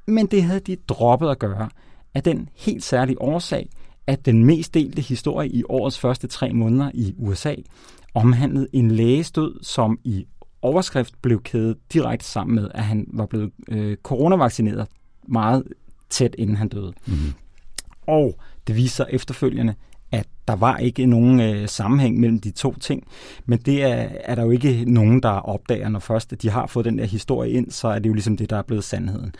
Men 0.06 0.26
det 0.26 0.42
havde 0.42 0.60
de 0.60 0.76
droppet 0.76 1.28
at 1.28 1.38
gøre 1.38 1.68
af 2.14 2.22
den 2.22 2.48
helt 2.54 2.84
særlige 2.84 3.22
årsag, 3.22 3.68
at 4.06 4.26
den 4.26 4.44
mest 4.44 4.74
delte 4.74 5.02
historie 5.02 5.48
i 5.48 5.62
årets 5.68 5.98
første 5.98 6.26
tre 6.26 6.52
måneder 6.52 6.90
i 6.94 7.14
USA 7.18 7.54
omhandlede 8.16 8.68
en 8.72 8.90
læges 8.90 9.30
død, 9.30 9.54
som 9.62 9.98
i 10.04 10.26
overskrift 10.62 11.22
blev 11.22 11.42
kædet 11.42 11.76
direkte 11.92 12.26
sammen 12.26 12.54
med, 12.54 12.68
at 12.74 12.84
han 12.84 13.06
var 13.12 13.26
blevet 13.26 13.50
øh, 13.68 13.96
coronavaccineret 13.96 14.86
meget 15.28 15.64
tæt 16.10 16.34
inden 16.38 16.56
han 16.56 16.68
døde. 16.68 16.92
Mm-hmm. 17.06 17.32
Og 18.06 18.38
det 18.66 18.76
viser 18.76 19.04
efterfølgende, 19.10 19.74
at 20.12 20.26
der 20.48 20.56
var 20.56 20.76
ikke 20.76 21.06
nogen 21.06 21.40
øh, 21.40 21.68
sammenhæng 21.68 22.20
mellem 22.20 22.40
de 22.40 22.50
to 22.50 22.74
ting, 22.74 23.06
men 23.46 23.58
det 23.58 23.82
er, 23.82 24.08
er 24.24 24.34
der 24.34 24.42
jo 24.42 24.50
ikke 24.50 24.84
nogen, 24.84 25.22
der 25.22 25.28
opdager, 25.28 25.88
når 25.88 26.00
først 26.00 26.42
de 26.42 26.50
har 26.50 26.66
fået 26.66 26.84
den 26.84 26.98
der 26.98 27.04
historie 27.04 27.50
ind, 27.50 27.70
så 27.70 27.88
er 27.88 27.98
det 27.98 28.08
jo 28.08 28.14
ligesom 28.14 28.36
det, 28.36 28.50
der 28.50 28.56
er 28.56 28.62
blevet 28.62 28.84
sandheden. 28.84 29.34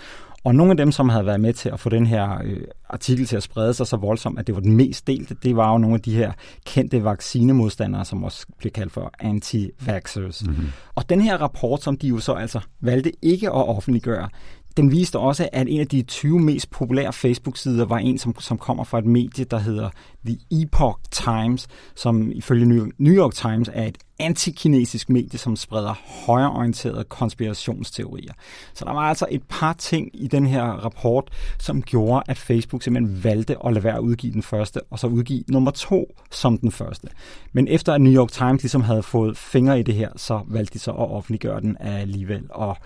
Og 0.47 0.55
nogle 0.55 0.71
af 0.71 0.77
dem, 0.77 0.93
som 0.93 1.09
havde 1.09 1.27
været 1.27 1.41
med 1.41 1.53
til 1.53 1.69
at 1.69 1.81
få 1.81 1.89
den 1.89 2.07
her 2.07 2.39
øh, 2.45 2.61
artikel 2.89 3.27
til 3.27 3.37
at 3.37 3.43
sprede 3.43 3.75
sig 3.75 3.87
så 3.87 3.97
voldsomt, 3.97 4.39
at 4.39 4.47
det 4.47 4.55
var 4.55 4.61
den 4.61 4.77
mest 4.77 5.07
delte, 5.07 5.37
det 5.43 5.57
var 5.57 5.73
jo 5.73 5.79
nogle 5.79 5.95
af 5.95 6.01
de 6.01 6.15
her 6.15 6.33
kendte 6.65 7.05
vaccinemodstandere, 7.05 8.05
som 8.05 8.25
også 8.25 8.47
bliver 8.59 8.73
kaldt 8.73 8.93
for 8.93 9.13
anti-vaxxers. 9.19 10.47
Mm-hmm. 10.47 10.67
Og 10.95 11.09
den 11.09 11.21
her 11.21 11.39
rapport, 11.39 11.83
som 11.83 11.97
de 11.97 12.09
jo 12.09 12.19
så 12.19 12.33
altså 12.33 12.61
valgte 12.81 13.13
ikke 13.23 13.47
at 13.47 13.69
offentliggøre, 13.69 14.29
den 14.77 14.91
viste 14.91 15.19
også, 15.19 15.49
at 15.53 15.69
en 15.69 15.81
af 15.81 15.87
de 15.87 16.03
20 16.03 16.41
mest 16.41 16.71
populære 16.71 17.13
Facebook-sider 17.13 17.85
var 17.85 17.99
en, 17.99 18.19
som, 18.19 18.41
som 18.41 18.59
kommer 18.59 18.85
fra 18.85 18.99
et 18.99 19.07
medie, 19.07 19.45
der 19.45 19.59
hedder 19.59 19.91
The 20.27 20.39
Epoch 20.51 20.99
Times, 21.11 21.69
som 21.95 22.33
ifølge 22.33 22.93
New 22.99 23.15
York 23.15 23.35
Times 23.35 23.71
er 23.73 23.85
et 23.85 23.99
antikinesisk 24.19 25.11
medie, 25.11 25.39
som 25.39 25.57
spreder 25.57 25.95
højreorienterede 26.27 27.05
konspirationsteorier. 27.05 28.33
Så 28.75 28.85
der 28.85 28.93
var 28.93 29.01
altså 29.01 29.27
et 29.31 29.43
par 29.49 29.73
ting 29.73 30.11
i 30.15 30.29
den 30.29 30.47
her 30.47 30.63
rapport, 30.63 31.31
som 31.59 31.83
gjorde, 31.83 32.23
at 32.29 32.39
Facebook 32.39 32.83
simpelthen 32.83 33.25
valgte 33.25 33.57
at 33.67 33.73
lade 33.73 33.85
være 33.85 33.95
at 33.95 34.01
udgive 34.01 34.33
den 34.33 34.43
første, 34.43 34.81
og 34.91 34.99
så 34.99 35.07
udgive 35.07 35.45
nummer 35.49 35.71
to 35.71 36.15
som 36.31 36.59
den 36.59 36.73
første. 36.73 37.09
Men 37.53 37.69
efter 37.69 37.93
at 37.93 38.01
New 38.01 38.13
York 38.13 38.33
Times 38.33 38.63
ligesom 38.63 38.83
havde 38.83 39.03
fået 39.03 39.39
fingre 39.39 39.81
i 39.81 39.83
det 39.83 39.95
her, 39.95 40.11
så 40.17 40.41
valgte 40.47 40.75
de 40.75 40.79
så 40.79 40.91
at 40.91 41.11
offentliggøre 41.11 41.61
den 41.61 41.77
alligevel. 41.81 42.47
Og 42.51 42.77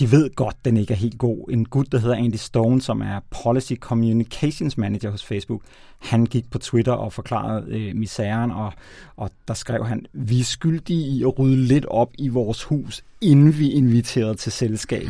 de 0.00 0.10
ved 0.10 0.34
godt, 0.34 0.56
den 0.64 0.76
ikke 0.76 0.92
er 0.92 0.98
helt 0.98 1.18
god. 1.18 1.50
En 1.50 1.64
gut, 1.64 1.92
der 1.92 1.98
hedder 1.98 2.16
Andy 2.16 2.36
Stone, 2.36 2.82
som 2.82 3.00
er 3.00 3.20
Policy 3.42 3.72
Communications 3.80 4.78
Manager 4.78 5.10
hos 5.10 5.24
Facebook, 5.24 5.62
han 5.98 6.26
gik 6.26 6.50
på 6.50 6.58
Twitter 6.58 6.92
og 6.92 7.12
forklarede 7.12 7.66
øh, 7.68 7.96
misæren, 7.96 8.50
og, 8.50 8.72
og 9.16 9.30
der 9.48 9.54
skrev 9.54 9.86
han, 9.86 10.06
vi 10.12 10.40
er 10.40 10.44
skyldige 10.44 11.06
i 11.06 11.22
at 11.22 11.38
rydde 11.38 11.56
lidt 11.56 11.86
op 11.86 12.10
i 12.18 12.28
vores 12.28 12.64
hus, 12.64 13.04
inden 13.20 13.58
vi 13.58 13.70
inviterede 13.70 14.34
til 14.34 14.52
selskab. 14.52 15.06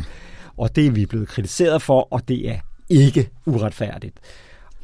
Og 0.57 0.75
det 0.75 0.85
er 0.85 0.91
vi 0.91 1.05
blevet 1.05 1.27
kritiseret 1.27 1.81
for, 1.81 2.07
og 2.13 2.27
det 2.27 2.49
er 2.49 2.59
ikke 2.89 3.29
uretfærdigt. 3.45 4.19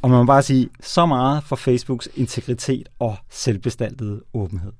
Og 0.01 0.09
man 0.09 0.19
må 0.19 0.25
bare 0.25 0.43
sige, 0.43 0.69
så 0.81 1.05
meget 1.05 1.43
for 1.43 1.55
Facebooks 1.55 2.09
integritet 2.15 2.89
og 2.99 3.15
selvbestaltede 3.29 4.21
åbenhed. 4.33 4.71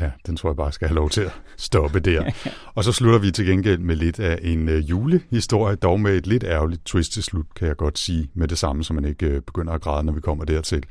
Ja, 0.00 0.10
den 0.26 0.36
tror 0.36 0.50
jeg 0.50 0.56
bare 0.56 0.72
skal 0.72 0.88
have 0.88 0.96
lov 0.96 1.10
til 1.10 1.20
at 1.20 1.32
stoppe 1.56 2.00
der. 2.00 2.30
og 2.74 2.84
så 2.84 2.92
slutter 2.92 3.18
vi 3.18 3.30
til 3.30 3.46
gengæld 3.46 3.78
med 3.78 3.96
lidt 3.96 4.20
af 4.20 4.38
en 4.42 4.68
øh, 4.68 4.90
julehistorie, 4.90 5.76
dog 5.76 6.00
med 6.00 6.16
et 6.16 6.26
lidt 6.26 6.44
ærgerligt 6.44 6.84
twist 6.84 7.12
til 7.12 7.22
slut, 7.22 7.46
kan 7.56 7.68
jeg 7.68 7.76
godt 7.76 7.98
sige, 7.98 8.30
med 8.34 8.48
det 8.48 8.58
samme, 8.58 8.84
så 8.84 8.94
man 8.94 9.04
ikke 9.04 9.26
øh, 9.26 9.42
begynder 9.42 9.72
at 9.72 9.80
græde, 9.80 10.04
når 10.04 10.12
vi 10.12 10.20
kommer 10.20 10.44
dertil. 10.44 10.82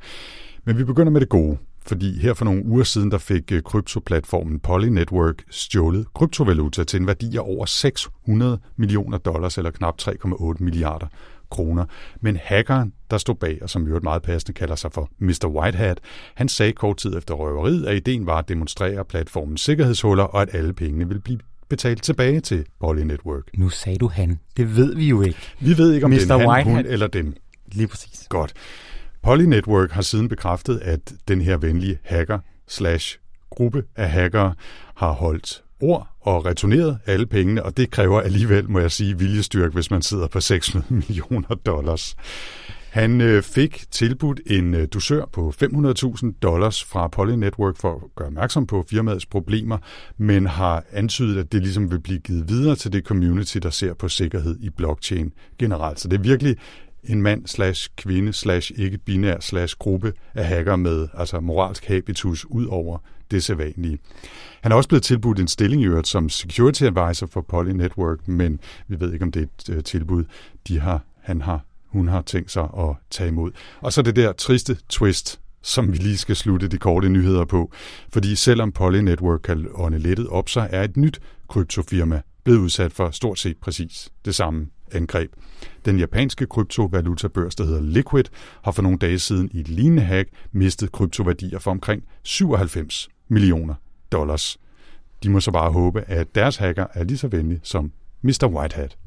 Men 0.65 0.77
vi 0.77 0.83
begynder 0.83 1.11
med 1.11 1.21
det 1.21 1.29
gode, 1.29 1.57
fordi 1.87 2.19
her 2.19 2.33
for 2.33 2.45
nogle 2.45 2.65
uger 2.65 2.83
siden, 2.83 3.11
der 3.11 3.17
fik 3.17 3.51
øh, 3.51 3.61
kryptoplatformen 3.61 4.59
Poly 4.59 4.87
Network 4.87 5.43
stjålet 5.49 6.13
kryptovaluta 6.13 6.83
til 6.83 6.99
en 6.99 7.07
værdi 7.07 7.37
af 7.37 7.41
over 7.41 7.65
600 7.65 8.59
millioner 8.75 9.17
dollars, 9.17 9.57
eller 9.57 9.71
knap 9.71 9.95
3,8 10.01 10.55
milliarder 10.59 11.07
kroner. 11.51 11.85
Men 12.21 12.37
hackeren, 12.43 12.93
der 13.11 13.17
stod 13.17 13.35
bag, 13.35 13.57
og 13.61 13.69
som 13.69 13.83
i 13.83 13.87
øvrigt 13.87 14.03
meget 14.03 14.21
passende 14.21 14.53
kalder 14.53 14.75
sig 14.75 14.91
for 14.91 15.09
Mr. 15.19 15.45
Whitehat, 15.45 15.99
han 16.35 16.49
sagde 16.49 16.71
kort 16.71 16.97
tid 16.97 17.17
efter 17.17 17.33
røveriet, 17.33 17.85
at 17.85 17.95
ideen 17.95 18.25
var 18.25 18.37
at 18.37 18.49
demonstrere 18.49 19.05
platformens 19.05 19.61
sikkerhedshuller, 19.61 20.23
og 20.23 20.41
at 20.41 20.49
alle 20.55 20.73
pengene 20.73 21.07
ville 21.07 21.21
blive 21.21 21.39
betalt 21.69 22.03
tilbage 22.03 22.39
til 22.39 22.65
Poly 22.79 23.01
Network. 23.01 23.43
Nu 23.57 23.69
sagde 23.69 23.97
du 23.97 24.07
han. 24.07 24.39
Det 24.57 24.75
ved 24.75 24.95
vi 24.95 25.07
jo 25.09 25.21
ikke. 25.21 25.39
Vi 25.59 25.77
ved 25.77 25.93
ikke, 25.93 26.05
om 26.05 26.11
Mr. 26.11 26.15
det 26.15 26.31
er 26.31 26.37
han, 26.37 26.47
Whitehat. 26.47 26.75
hun 26.75 26.85
eller 26.85 27.07
den. 27.07 27.35
Lige 27.71 27.87
præcis. 27.87 28.25
Godt. 28.29 28.53
Poly 29.23 29.43
Network 29.43 29.91
har 29.91 30.01
siden 30.01 30.29
bekræftet, 30.29 30.79
at 30.79 31.13
den 31.27 31.41
her 31.41 31.57
venlige 31.57 31.97
hacker 32.03 32.39
slash 32.67 33.19
gruppe 33.49 33.83
af 33.95 34.09
hackere 34.09 34.53
har 34.95 35.11
holdt 35.11 35.63
ord 35.81 36.07
og 36.21 36.45
returneret 36.45 36.99
alle 37.05 37.25
pengene, 37.25 37.63
og 37.63 37.77
det 37.77 37.91
kræver 37.91 38.21
alligevel, 38.21 38.69
må 38.69 38.79
jeg 38.79 38.91
sige, 38.91 39.17
viljestyrke, 39.17 39.73
hvis 39.73 39.91
man 39.91 40.01
sidder 40.01 40.27
på 40.27 40.39
600 40.39 40.93
millioner 40.93 41.55
dollars. 41.65 42.15
Han 42.97 43.21
øh, 43.21 43.43
fik 43.43 43.85
tilbudt 43.91 44.41
en 44.45 44.73
øh, 44.73 44.87
dusør 44.93 45.25
på 45.25 45.53
500.000 45.63 46.31
dollars 46.41 46.83
fra 46.83 47.07
Poly 47.07 47.31
Network 47.31 47.77
for 47.77 47.95
at 47.95 48.15
gøre 48.15 48.27
opmærksom 48.27 48.67
på 48.67 48.85
firmaets 48.89 49.25
problemer, 49.25 49.77
men 50.17 50.45
har 50.45 50.83
antydet, 50.91 51.39
at 51.39 51.51
det 51.51 51.61
ligesom 51.61 51.91
vil 51.91 51.99
blive 51.99 52.19
givet 52.19 52.49
videre 52.49 52.75
til 52.75 52.93
det 52.93 53.05
community, 53.05 53.57
der 53.57 53.69
ser 53.69 53.93
på 53.93 54.09
sikkerhed 54.09 54.59
i 54.59 54.69
blockchain 54.69 55.33
generelt. 55.59 55.99
Så 55.99 56.07
det 56.07 56.17
er 56.17 56.21
virkelig 56.21 56.55
en 57.03 57.21
mand 57.21 57.47
slash 57.47 57.89
kvinde 57.97 58.33
slash 58.33 58.71
ikke 58.75 58.97
binær 58.97 59.39
slash 59.39 59.75
gruppe 59.79 60.13
af 60.35 60.45
hacker 60.45 60.75
med 60.75 61.07
altså 61.13 61.39
moralsk 61.39 61.85
habitus 61.85 62.45
ud 62.45 62.65
over 62.65 62.97
det 63.31 63.43
sædvanlige. 63.43 63.99
Han 64.61 64.71
er 64.71 64.75
også 64.75 64.89
blevet 64.89 65.03
tilbudt 65.03 65.39
en 65.39 65.47
stilling 65.47 65.81
i 65.81 65.85
øvrigt 65.85 66.07
som 66.07 66.29
security 66.29 66.83
advisor 66.83 67.27
for 67.27 67.41
Poly 67.41 67.71
Network, 67.71 68.27
men 68.27 68.59
vi 68.87 68.99
ved 68.99 69.13
ikke, 69.13 69.25
om 69.25 69.31
det 69.31 69.41
er 69.41 69.71
et 69.71 69.75
øh, 69.75 69.83
tilbud, 69.83 70.23
de 70.67 70.79
har, 70.79 71.01
han 71.21 71.41
har, 71.41 71.66
hun 71.87 72.07
har 72.07 72.21
tænkt 72.21 72.51
sig 72.51 72.63
at 72.63 72.95
tage 73.09 73.27
imod. 73.27 73.51
Og 73.81 73.93
så 73.93 74.01
det 74.01 74.15
der 74.15 74.31
triste 74.31 74.77
twist, 74.89 75.39
som 75.61 75.91
vi 75.91 75.97
lige 75.97 76.17
skal 76.17 76.35
slutte 76.35 76.67
de 76.67 76.77
korte 76.77 77.09
nyheder 77.09 77.45
på. 77.45 77.71
Fordi 78.09 78.35
selvom 78.35 78.71
Poly 78.71 78.99
Network 78.99 79.39
kan 79.43 79.67
ånde 79.73 79.99
lettet 79.99 80.27
op 80.27 80.49
sig, 80.49 80.69
er 80.71 80.83
et 80.83 80.97
nyt 80.97 81.19
kryptofirma 81.47 82.21
blevet 82.43 82.59
udsat 82.59 82.93
for 82.93 83.11
stort 83.11 83.39
set 83.39 83.57
præcis 83.57 84.09
det 84.25 84.35
samme 84.35 84.67
angreb. 84.91 85.31
Den 85.85 85.99
japanske 85.99 86.45
kryptovalutabørs, 86.45 87.55
der 87.55 87.65
hedder 87.65 87.81
Liquid, 87.81 88.23
har 88.63 88.71
for 88.71 88.81
nogle 88.81 88.97
dage 88.97 89.19
siden 89.19 89.49
i 89.53 89.59
et 89.59 89.67
lignende 89.67 90.03
hack 90.03 90.29
mistet 90.51 90.91
kryptoværdier 90.91 91.59
for 91.59 91.71
omkring 91.71 92.03
97 92.23 93.09
millioner 93.27 93.75
dollars. 94.11 94.57
De 95.23 95.29
må 95.29 95.39
så 95.39 95.51
bare 95.51 95.71
håbe, 95.71 96.01
at 96.01 96.35
deres 96.35 96.57
hacker 96.57 96.85
er 96.93 97.03
lige 97.03 97.17
så 97.17 97.27
venlig 97.27 97.59
som 97.63 97.91
Mr. 98.21 98.47
Whitehat. 98.47 98.97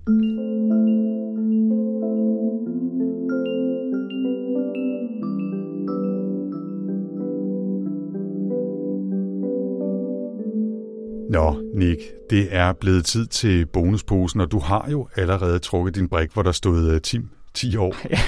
Nå, 11.30 11.62
Nick, 11.74 12.00
det 12.30 12.48
er 12.50 12.72
blevet 12.72 13.04
tid 13.04 13.26
til 13.26 13.66
bonusposen, 13.66 14.40
og 14.40 14.50
du 14.50 14.58
har 14.58 14.88
jo 14.90 15.08
allerede 15.16 15.58
trukket 15.58 15.94
din 15.94 16.08
brik, 16.08 16.30
hvor 16.32 16.42
der 16.42 16.52
stod 16.52 17.00
Tim 17.00 17.28
10 17.54 17.76
år. 17.76 17.96
ja, 18.10 18.18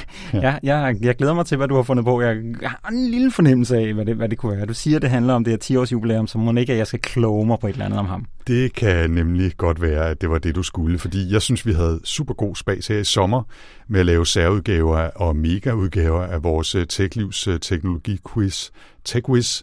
ja 0.42 0.58
jeg, 0.62 0.96
jeg 1.00 1.16
glæder 1.16 1.34
mig 1.34 1.46
til, 1.46 1.56
hvad 1.56 1.68
du 1.68 1.74
har 1.74 1.82
fundet 1.82 2.04
på. 2.04 2.20
Jeg 2.20 2.36
har 2.62 2.88
en 2.90 3.10
lille 3.10 3.30
fornemmelse 3.30 3.76
af, 3.76 3.94
hvad 3.94 4.06
det, 4.06 4.16
hvad 4.16 4.28
det 4.28 4.38
kunne 4.38 4.56
være. 4.56 4.66
Du 4.66 4.74
siger, 4.74 4.98
det 4.98 5.10
handler 5.10 5.34
om 5.34 5.44
det 5.44 5.50
her 5.50 5.76
10-års 5.76 5.92
jubilæum, 5.92 6.26
så 6.26 6.38
må 6.38 6.52
ikke, 6.54 6.72
at 6.72 6.78
jeg 6.78 6.86
skal 6.86 7.00
kloge 7.00 7.46
mig 7.46 7.58
på 7.60 7.66
et 7.66 7.72
eller 7.72 7.84
andet 7.84 7.98
om 7.98 8.06
ham. 8.06 8.26
Det 8.46 8.72
kan 8.72 9.10
nemlig 9.10 9.52
godt 9.56 9.82
være, 9.82 10.10
at 10.10 10.20
det 10.20 10.30
var 10.30 10.38
det, 10.38 10.54
du 10.54 10.62
skulle, 10.62 10.98
fordi 10.98 11.32
jeg 11.32 11.42
synes, 11.42 11.66
vi 11.66 11.72
havde 11.72 12.00
super 12.04 12.34
god 12.34 12.56
spas 12.56 12.86
her 12.86 12.98
i 12.98 13.04
sommer 13.04 13.42
med 13.88 14.00
at 14.00 14.06
lave 14.06 14.26
særudgaver 14.26 14.98
og 14.98 15.36
mega-udgaver 15.36 16.22
af 16.22 16.42
vores 16.42 16.74
øh, 16.74 16.86
TechLivs 16.86 17.48
øh, 17.48 17.60
teknologi-quiz, 17.60 18.70
TechWiz, 19.04 19.62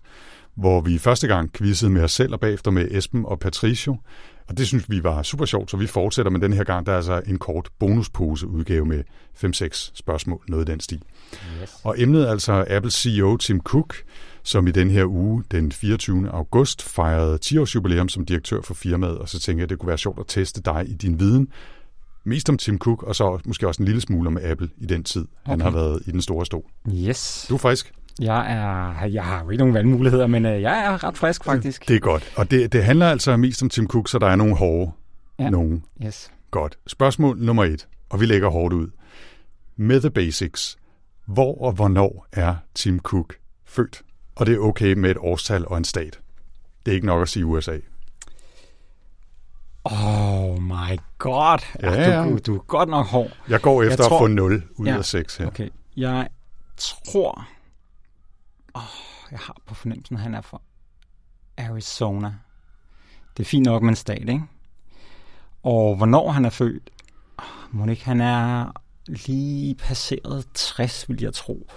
hvor 0.59 0.81
vi 0.81 0.97
første 0.97 1.27
gang 1.27 1.53
quizzede 1.53 1.91
med 1.91 2.01
os 2.01 2.11
selv 2.11 2.33
og 2.33 2.39
bagefter 2.39 2.71
med 2.71 2.87
Esben 2.91 3.25
og 3.25 3.39
Patricio. 3.39 3.97
Og 4.47 4.57
det 4.57 4.67
synes 4.67 4.89
vi 4.89 5.03
var 5.03 5.23
super 5.23 5.45
sjovt, 5.45 5.71
så 5.71 5.77
vi 5.77 5.87
fortsætter 5.87 6.31
med 6.31 6.39
den 6.39 6.53
her 6.53 6.63
gang. 6.63 6.85
Der 6.85 6.91
er 6.91 6.95
altså 6.95 7.21
en 7.27 7.37
kort 7.37 7.69
bonuspose 7.79 8.47
udgave 8.47 8.85
med 8.85 9.03
5-6 9.43 9.91
spørgsmål, 9.93 10.43
noget 10.47 10.69
i 10.69 10.71
den 10.71 10.79
stil. 10.79 11.01
Yes. 11.61 11.71
Og 11.83 12.01
emnet 12.01 12.27
er 12.27 12.31
altså 12.31 12.65
Apple 12.69 12.91
CEO 12.91 13.37
Tim 13.37 13.61
Cook, 13.61 13.95
som 14.43 14.67
i 14.67 14.71
den 14.71 14.89
her 14.89 15.05
uge, 15.05 15.43
den 15.51 15.71
24. 15.71 16.29
august, 16.29 16.81
fejrede 16.81 17.37
10 17.37 17.57
års 17.57 17.75
jubilæum 17.75 18.09
som 18.09 18.25
direktør 18.25 18.61
for 18.61 18.73
firmaet, 18.73 19.17
og 19.17 19.29
så 19.29 19.39
tænker 19.39 19.61
jeg, 19.61 19.65
at 19.65 19.69
det 19.69 19.79
kunne 19.79 19.87
være 19.87 19.97
sjovt 19.97 20.19
at 20.19 20.25
teste 20.27 20.61
dig 20.61 20.85
i 20.87 20.93
din 20.93 21.19
viden, 21.19 21.47
mest 22.23 22.49
om 22.49 22.57
Tim 22.57 22.77
Cook, 22.77 23.03
og 23.03 23.15
så 23.15 23.39
måske 23.45 23.67
også 23.67 23.81
en 23.81 23.85
lille 23.85 24.01
smule 24.01 24.27
om 24.27 24.37
Apple 24.43 24.69
i 24.77 24.85
den 24.85 25.03
tid, 25.03 25.21
okay. 25.21 25.51
han 25.51 25.61
har 25.61 25.71
været 25.71 26.01
i 26.05 26.11
den 26.11 26.21
store 26.21 26.45
stol. 26.45 26.63
Yes. 26.93 27.45
Du 27.49 27.53
er 27.53 27.57
frisk. 27.57 27.93
Jeg, 28.19 28.53
er, 28.53 29.05
jeg 29.05 29.23
har 29.23 29.43
jo 29.43 29.49
ikke 29.49 29.61
nogen 29.61 29.73
valgmuligheder, 29.73 30.27
men 30.27 30.45
øh, 30.45 30.61
jeg 30.61 30.85
er 30.85 31.03
ret 31.03 31.17
frisk 31.17 31.43
faktisk. 31.43 31.87
Det 31.87 31.95
er 31.95 31.99
godt. 31.99 32.33
Og 32.35 32.51
det, 32.51 32.73
det 32.73 32.83
handler 32.83 33.09
altså 33.09 33.37
mest 33.37 33.63
om 33.63 33.69
Tim 33.69 33.87
Cook, 33.87 34.09
så 34.09 34.19
der 34.19 34.27
er 34.27 34.35
nogle 34.35 34.55
hårde 34.55 34.91
ja. 35.39 35.49
nogen. 35.49 35.83
Yes. 36.05 36.31
Godt. 36.51 36.77
Spørgsmål 36.87 37.37
nummer 37.37 37.63
et, 37.63 37.87
og 38.09 38.19
vi 38.19 38.25
lægger 38.25 38.49
hårdt 38.49 38.73
ud. 38.73 38.87
Med 39.75 40.01
the 40.01 40.09
basics. 40.09 40.77
Hvor 41.25 41.61
og 41.61 41.71
hvornår 41.71 42.27
er 42.31 42.55
Tim 42.75 42.99
Cook 42.99 43.35
født? 43.65 44.01
Og 44.35 44.45
det 44.45 44.55
er 44.55 44.59
okay 44.59 44.93
med 44.93 45.11
et 45.11 45.17
årstal 45.19 45.67
og 45.67 45.77
en 45.77 45.83
stat. 45.83 46.19
Det 46.85 46.91
er 46.91 46.95
ikke 46.95 47.07
nok 47.07 47.21
at 47.21 47.29
sige 47.29 47.45
USA. 47.45 47.77
Oh 49.83 50.61
my 50.61 50.99
god. 51.17 51.59
Ja, 51.83 51.93
ja. 51.93 52.23
Du, 52.23 52.37
du 52.45 52.55
er 52.55 52.59
godt 52.59 52.89
nok 52.89 53.05
hård. 53.05 53.31
Jeg 53.49 53.61
går 53.61 53.83
efter 53.83 54.03
jeg 54.03 54.09
tror, 54.09 54.17
at 54.17 54.21
få 54.21 54.27
0 54.27 54.63
ud 54.75 54.87
ja, 54.87 54.97
af 54.97 55.05
6 55.05 55.37
her. 55.37 55.47
Okay. 55.47 55.69
Jeg 55.97 56.27
tror, 56.77 57.47
Oh, 58.79 59.31
jeg 59.31 59.39
har 59.39 59.57
på 59.65 59.73
fornemmelsen, 59.75 60.15
at 60.15 60.21
han 60.21 60.35
er 60.35 60.41
fra 60.41 60.61
Arizona. 61.57 62.33
Det 63.37 63.43
er 63.43 63.47
fint 63.47 63.65
nok 63.65 63.81
med 63.83 63.89
en 63.89 63.95
stat, 63.95 64.29
ikke? 64.29 64.43
Og 65.63 65.95
hvornår 65.95 66.31
han 66.31 66.45
er 66.45 66.49
født? 66.49 66.89
Oh, 67.37 67.45
må 67.75 67.95
han 68.03 68.21
er 68.21 68.71
lige 69.07 69.75
passeret 69.75 70.45
60, 70.53 71.09
vil 71.09 71.21
jeg 71.21 71.33
tro. 71.33 71.67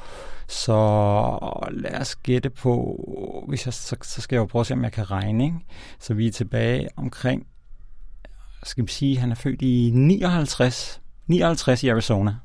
Så 0.49 1.69
lad 1.71 2.01
os 2.01 2.17
gætte 2.17 2.51
på, 2.51 3.45
hvis 3.49 3.67
jeg, 3.67 3.75
så, 3.75 3.97
så 4.03 4.21
skal 4.21 4.37
jeg 4.37 4.41
jo 4.41 4.47
prøve 4.47 4.61
at 4.61 4.67
se, 4.67 4.75
om 4.75 4.85
jeg 4.85 4.93
kan 4.93 5.11
regne. 5.11 5.45
Ikke? 5.45 5.59
Så 5.99 6.15
vi 6.15 6.27
er 6.27 6.33
tilbage 6.33 6.89
omkring, 6.97 7.47
skal 8.63 8.87
vi 8.87 8.91
sige, 8.91 9.19
han 9.19 9.31
er 9.31 9.35
født 9.35 9.63
i 9.63 9.91
59, 9.95 11.01
59 11.27 11.83
i 11.83 11.89
Arizona. 11.89 12.37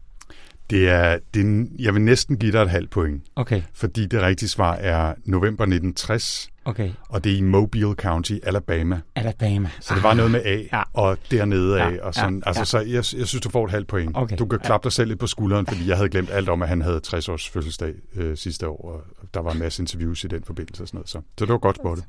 Det 0.69 0.89
er, 0.89 1.19
det 1.33 1.41
er, 1.41 1.65
jeg 1.79 1.93
vil 1.93 2.01
næsten 2.01 2.37
give 2.37 2.51
dig 2.51 2.61
et 2.61 2.69
halvt 2.69 2.89
point, 2.89 3.23
Okay, 3.35 3.61
fordi 3.73 4.05
det 4.05 4.21
rigtige 4.21 4.49
svar 4.49 4.73
er 4.73 5.13
november 5.25 5.63
1960, 5.63 6.49
okay. 6.65 6.91
og 7.09 7.23
det 7.23 7.31
er 7.31 7.37
i 7.37 7.41
Mobile 7.41 7.93
County, 7.93 8.33
Alabama. 8.43 9.01
Alabama. 9.15 9.69
Så 9.79 9.95
det 9.95 10.03
var 10.03 10.13
noget 10.13 10.31
med 10.31 10.41
A, 10.45 10.57
Ja. 10.73 10.83
og 10.93 11.17
dernede 11.31 11.81
af, 11.81 11.91
Ja, 11.91 12.03
og 12.05 12.13
sådan. 12.13 12.35
ja, 12.45 12.47
altså, 12.47 12.61
ja. 12.61 12.65
så 12.65 12.79
jeg, 12.79 13.19
jeg 13.19 13.27
synes, 13.27 13.41
du 13.41 13.49
får 13.49 13.65
et 13.65 13.71
halvt 13.71 13.87
point. 13.87 14.11
Okay, 14.15 14.35
Du 14.37 14.45
kan 14.45 14.59
ja. 14.61 14.65
klappe 14.65 14.83
dig 14.85 14.91
selv 14.91 15.07
lidt 15.07 15.19
på 15.19 15.27
skulderen, 15.27 15.65
fordi 15.67 15.87
jeg 15.89 15.97
havde 15.97 16.09
glemt 16.09 16.29
alt 16.31 16.49
om, 16.49 16.61
at 16.61 16.67
han 16.69 16.81
havde 16.81 16.99
60 16.99 17.29
års 17.29 17.49
fødselsdag 17.49 17.93
øh, 18.15 18.37
sidste 18.37 18.67
år, 18.67 18.91
og 18.91 19.27
der 19.33 19.39
var 19.39 19.51
en 19.51 19.59
masse 19.59 19.81
interviews 19.83 20.23
i 20.23 20.27
den 20.27 20.43
forbindelse 20.43 20.83
og 20.83 20.87
sådan 20.87 20.97
noget. 20.97 21.09
Så, 21.09 21.21
så 21.37 21.45
det 21.45 21.49
var 21.49 21.57
godt 21.57 21.75
spottet. 21.75 22.05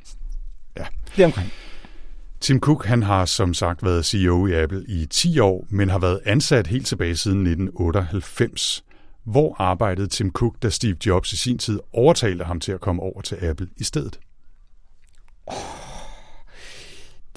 Det 1.16 1.22
er 1.22 1.26
omkring. 1.26 1.52
Tim 2.40 2.60
Cook 2.60 2.86
han 2.86 3.02
har 3.02 3.24
som 3.24 3.54
sagt 3.54 3.84
været 3.84 4.06
CEO 4.06 4.46
i 4.46 4.54
Apple 4.54 4.84
i 4.88 5.06
10 5.06 5.38
år, 5.38 5.66
men 5.70 5.90
har 5.90 5.98
været 5.98 6.20
ansat 6.24 6.66
helt 6.66 6.86
tilbage 6.86 7.16
siden 7.16 7.38
1998. 7.38 8.84
Hvor 9.24 9.56
arbejdede 9.58 10.06
Tim 10.06 10.32
Cook, 10.32 10.54
da 10.62 10.68
Steve 10.70 10.96
Jobs 11.06 11.32
i 11.32 11.36
sin 11.36 11.58
tid 11.58 11.80
overtalte 11.92 12.44
ham 12.44 12.60
til 12.60 12.72
at 12.72 12.80
komme 12.80 13.02
over 13.02 13.20
til 13.20 13.36
Apple 13.42 13.68
i 13.76 13.84
stedet? 13.84 14.18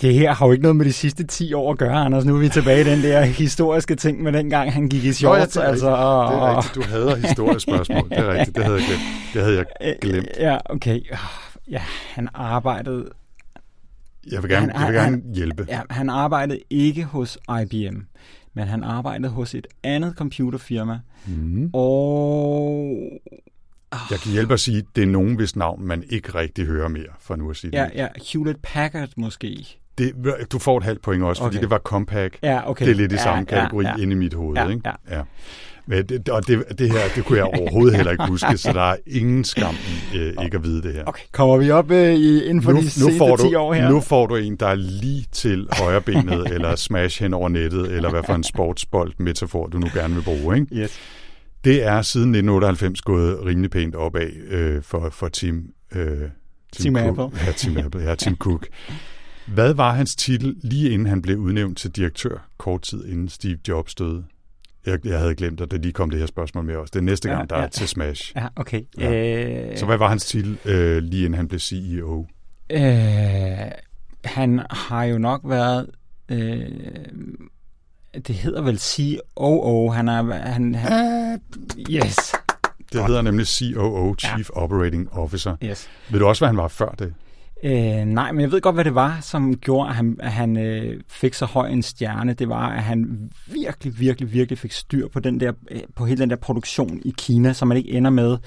Det 0.02 0.14
her 0.14 0.34
har 0.34 0.46
jo 0.46 0.52
ikke 0.52 0.62
noget 0.62 0.76
med 0.76 0.86
de 0.86 0.94
sidste 0.94 1.24
10 1.24 1.54
år 1.54 1.72
at 1.72 1.78
gøre, 1.78 2.06
Anders. 2.06 2.26
Nu 2.26 2.36
er 2.36 2.40
vi 2.40 2.50
tilbage 2.50 2.82
i 2.82 2.84
den 2.84 3.04
der 3.04 3.22
historiske 3.22 3.96
ting 3.96 4.24
med 4.24 4.32
dengang, 4.34 4.74
han 4.74 4.90
gik 4.90 5.04
i 5.04 5.14
shorts. 5.14 5.56
Nå 5.56 5.62
ja, 5.62 5.66
det 5.66 5.68
er 5.68 5.72
altså, 5.72 5.90
og, 5.90 6.64
Det 6.76 6.86
er 6.94 7.16
rigtigt. 7.16 7.38
Du 7.38 7.46
hader 7.46 7.60
spørgsmål. 7.60 8.10
Det 8.10 8.18
er 8.18 8.34
rigtigt. 8.34 8.56
Det 8.56 8.64
havde 8.64 8.78
jeg 8.78 8.86
glemt. 8.88 9.02
Det 9.34 9.42
havde 9.42 9.66
jeg 9.82 9.96
glemt. 10.02 10.28
Ja, 10.40 10.58
okay. 10.66 11.00
Ja, 11.72 11.82
han 12.14 12.28
arbejdede, 12.34 13.10
Jeg 14.32 14.44
vil 14.44 14.50
gerne, 14.52 14.72
Han- 14.74 14.82
jeg 14.82 14.92
vil 14.94 15.00
han- 15.02 15.12
gerne 15.12 15.34
hjælpe. 15.36 15.66
ja, 15.70 15.82
han 15.90 16.10
arbejdede 16.10 16.60
ikke 16.70 17.04
hos 17.04 17.38
IBM, 17.62 17.98
men 18.54 18.68
han 18.68 18.84
arbejdede 18.84 19.30
hos 19.30 19.56
et 19.56 19.68
andet 19.84 20.14
computerfirma. 20.18 21.00
Mm. 21.28 21.70
Og 21.74 22.98
Jeg 24.12 24.20
kan 24.20 24.32
hjælpe 24.32 24.54
at 24.54 24.60
sige, 24.60 24.78
at 24.78 24.84
det 24.96 25.02
er 25.02 25.08
nogen, 25.08 25.36
hvis 25.36 25.56
navn 25.56 25.86
man 25.86 26.04
ikke 26.10 26.36
rigtig 26.36 26.66
hører 26.66 26.88
mere, 26.88 27.08
for 27.20 27.36
nu 27.36 27.50
at 27.50 27.56
sige 27.56 27.72
ja, 27.74 27.84
det. 27.86 27.92
ja, 27.96 28.08
Hewlett 28.34 28.62
Packard 28.62 29.10
måske. 29.18 29.78
det. 29.98 30.14
Du 30.52 30.60
får 30.60 30.78
et 30.78 30.84
halvt 30.84 31.02
point 31.02 31.24
også, 31.24 31.42
fordi 31.42 31.56
Okay. 31.56 31.62
det 31.62 31.70
var 31.70 31.78
Compaq. 31.80 32.32
Ja, 32.44 32.70
okay. 32.70 32.86
Det 32.86 32.92
er 32.92 32.96
lidt 32.96 33.12
i 33.12 33.16
ja, 33.16 33.22
samme 33.24 33.46
kategori 33.46 33.86
ja, 33.86 33.92
ja. 33.98 34.04
inde 34.04 34.14
i 34.14 34.16
mit 34.16 34.34
hoved. 34.34 34.58
Ja, 34.58 34.68
ikke? 34.70 34.82
ja. 35.10 35.18
Ja. 35.18 35.24
Men 35.92 36.06
det, 36.06 36.30
og 36.30 36.48
det, 36.48 36.80
det 36.80 36.92
her, 36.92 37.00
det 37.16 37.26
kunne 37.26 37.38
jeg 37.38 37.46
overhovedet 37.46 37.96
heller 37.96 38.12
ikke 38.12 38.28
huske, 38.28 38.58
så 38.58 38.74
der 38.74 38.82
er 38.82 38.96
ingen 39.08 39.44
skam 39.44 39.76
i 40.14 40.18
øh, 40.18 40.34
ikke 40.44 40.58
at 40.58 40.64
vide 40.64 40.82
det 40.82 40.94
her. 40.94 41.04
Okay, 41.06 41.24
kommer 41.32 41.58
vi 41.58 41.72
op 41.72 41.92
øh, 41.92 42.14
i, 42.14 42.44
inden 42.44 42.64
for 42.64 42.72
nu, 42.72 42.78
de 42.78 42.84
nu, 42.84 42.90
seneste 42.90 43.18
får 43.18 43.36
10 43.36 43.44
du, 43.44 43.58
år 43.58 43.74
her? 43.74 43.90
nu 43.90 44.00
får 44.00 44.28
du 44.28 44.36
en, 44.36 44.56
der 44.56 44.68
er 44.68 44.76
lige 44.76 45.26
til 45.32 45.68
højrebenet, 45.72 46.48
eller 46.54 46.76
smash 46.76 47.24
hen 47.24 47.34
over 47.34 47.50
nettet, 47.50 47.92
eller 47.92 48.10
hvad 48.10 48.24
for 48.26 48.34
en 48.34 48.44
sportsbold-metafor, 48.44 49.68
du 49.68 49.80
nu 49.80 49.88
gerne 49.94 50.14
vil 50.16 50.22
bruge. 50.22 50.60
Ikke? 50.60 50.76
Yes. 50.76 51.00
Det 51.64 51.84
er 51.84 52.02
siden 52.02 52.30
1998 52.30 53.02
gået 53.02 53.46
rimelig 53.46 53.72
pænt 53.72 53.96
opad 53.96 54.30
øh, 54.50 54.84
for, 54.84 55.10
for 55.10 55.28
Tim, 55.28 55.66
øh, 55.96 56.18
Tim 56.74 56.96
Cook. 56.96 57.08
Apple. 57.08 57.40
Ja, 57.46 57.52
Tim 57.52 57.78
Apple. 57.78 58.02
Ja, 58.02 58.16
Tim 58.16 58.36
Cook. 58.36 58.68
Hvad 59.48 59.74
var 59.74 59.94
hans 59.94 60.16
titel 60.16 60.56
lige 60.64 60.90
inden 60.90 61.08
han 61.08 61.22
blev 61.22 61.38
udnævnt 61.38 61.78
til 61.78 61.92
direktør, 61.92 62.48
kort 62.58 62.82
tid 62.82 63.06
inden 63.06 63.30
Steve 63.30 63.58
Jobs 63.68 63.96
døde? 63.96 64.24
Jeg, 64.86 65.06
jeg 65.06 65.20
havde 65.20 65.36
glemt, 65.36 65.62
at 65.62 65.72
det 65.72 65.82
lige 65.82 65.91
kom 65.91 66.10
det 66.10 66.20
her 66.20 66.26
spørgsmål 66.26 66.63
med 66.65 66.76
os. 66.76 66.91
Det 66.91 67.00
er 67.00 67.04
næste 67.04 67.30
gang, 67.30 67.50
der 67.50 67.58
ja. 67.58 67.63
er 67.63 67.67
til 67.67 67.88
Smash. 67.88 68.34
Ja, 68.36 68.48
okay. 68.56 68.82
Ja. 68.98 69.72
Øh, 69.72 69.78
Så 69.78 69.86
hvad 69.86 69.98
var 69.98 70.10
hans 70.10 70.26
titel 70.26 70.58
øh, 70.65 70.98
lige 71.04 71.26
inden 71.26 71.34
han 71.38 71.48
blev 71.48 71.60
CEO? 71.60 72.28
Øh, 72.70 72.82
han 74.26 74.62
har 74.70 75.04
jo 75.04 75.17
nok 75.17 75.41
været... 75.44 75.89
Øh, 76.30 76.65
det 78.28 78.36
hedder 78.36 78.62
vel 78.62 78.80
COO. 78.80 79.89
Han 79.89 80.08
er... 80.08 80.34
Han, 80.34 80.76
han, 80.76 81.39
yes. 81.89 82.15
Det 82.94 83.06
hedder 83.06 83.22
nemlig 83.22 83.48
COO, 83.48 84.15
Chief 84.20 84.50
ja. 84.56 84.62
Operating 84.62 85.13
Officer. 85.13 85.56
yes. 85.63 85.89
Ved 86.10 86.20
du 86.20 86.26
også, 86.28 86.39
hvad 86.41 86.50
han 86.50 86.58
var 86.58 86.67
før 86.67 86.89
det? 86.89 87.13
Øh, 87.63 88.06
nej, 88.06 88.32
men 88.32 88.41
jeg 88.41 88.52
ved 88.52 88.62
godt, 88.62 88.76
hvad 88.76 88.86
det 88.86 88.95
var, 88.95 89.17
som 89.21 89.56
gjorde, 89.58 89.89
at 89.89 89.95
han, 89.95 90.17
at 90.19 90.32
han 90.32 90.58
øh, 90.58 91.02
fik 91.08 91.34
så 91.34 91.45
høj 91.45 91.67
en 91.67 91.82
stjerne. 91.82 92.34
Det 92.34 92.50
var, 92.50 92.69
at 92.69 92.84
han 92.84 93.30
virkelig, 93.47 94.00
virkelig, 94.00 94.34
virkelig 94.34 94.58
fik 94.60 94.71
styr 94.71 95.08
på, 95.08 95.19
den 95.19 95.39
der, 95.39 95.52
øh, 95.71 95.80
på 95.95 96.06
hele 96.06 96.21
den 96.21 96.30
der 96.30 96.36
produktion 96.36 97.00
i 97.06 97.13
Kina, 97.17 97.54
så 97.54 97.65
man 97.65 97.78
ikke 97.78 97.89
ender 97.91 98.10
med 98.10 98.38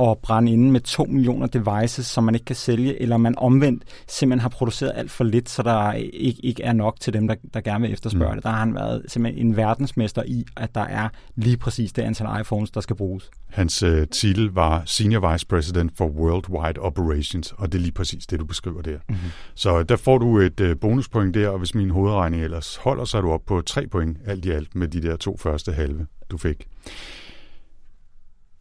at 0.00 0.18
brænde 0.22 0.52
inde 0.52 0.70
med 0.72 0.80
to 0.80 1.04
millioner 1.04 1.46
devices, 1.46 2.06
som 2.06 2.24
man 2.24 2.34
ikke 2.34 2.44
kan 2.44 2.56
sælge, 2.56 3.02
eller 3.02 3.16
man 3.16 3.34
omvendt 3.38 3.82
simpelthen 4.08 4.40
har 4.40 4.48
produceret 4.48 4.92
alt 4.94 5.10
for 5.10 5.24
lidt, 5.24 5.48
så 5.48 5.62
der 5.62 5.92
ikke, 5.92 6.40
ikke 6.44 6.62
er 6.62 6.72
nok 6.72 7.00
til 7.00 7.12
dem, 7.12 7.28
der, 7.28 7.34
der 7.54 7.60
gerne 7.60 7.82
vil 7.82 7.92
efterspørge 7.92 8.30
Mm. 8.32 8.36
det. 8.36 8.44
Der 8.44 8.50
har 8.50 8.58
han 8.58 8.74
været 8.74 9.02
simpelthen 9.08 9.46
en 9.46 9.56
verdensmester 9.56 10.22
i, 10.26 10.44
at 10.56 10.74
der 10.74 10.84
er 10.84 11.08
lige 11.36 11.56
præcis 11.56 11.92
det 11.92 12.02
antal 12.02 12.40
iPhones, 12.40 12.70
der 12.70 12.80
skal 12.80 12.96
bruges. 12.96 13.30
Hans 13.48 13.82
øh, 13.82 14.06
titel 14.06 14.50
var 14.50 14.82
Senior 14.86 15.32
Vice 15.32 15.46
President 15.46 15.92
for 15.96 16.06
Worldwide 16.06 16.80
Operations, 16.80 17.54
og 17.58 17.72
det 17.72 17.78
er 17.78 17.82
lige 17.82 17.92
præcis 17.92 18.26
det, 18.26 18.40
du 18.40 18.44
beskriver 18.58 18.82
der. 18.82 18.98
Mm-hmm. 19.08 19.30
Så 19.54 19.82
der 19.82 19.96
får 19.96 20.18
du 20.18 20.38
et 20.38 20.60
øh, 20.60 20.76
bonuspoint 20.80 21.34
der, 21.34 21.48
og 21.48 21.58
hvis 21.58 21.74
min 21.74 21.90
hovedregning 21.90 22.44
ellers 22.44 22.76
holder, 22.76 23.04
så 23.04 23.18
er 23.18 23.20
du 23.20 23.30
op 23.30 23.46
på 23.46 23.62
tre 23.62 23.86
point 23.86 24.18
alt 24.26 24.44
i 24.44 24.50
alt 24.50 24.74
med 24.74 24.88
de 24.88 25.02
der 25.02 25.16
to 25.16 25.36
første 25.36 25.72
halve, 25.72 26.06
du 26.30 26.38
fik. 26.38 26.68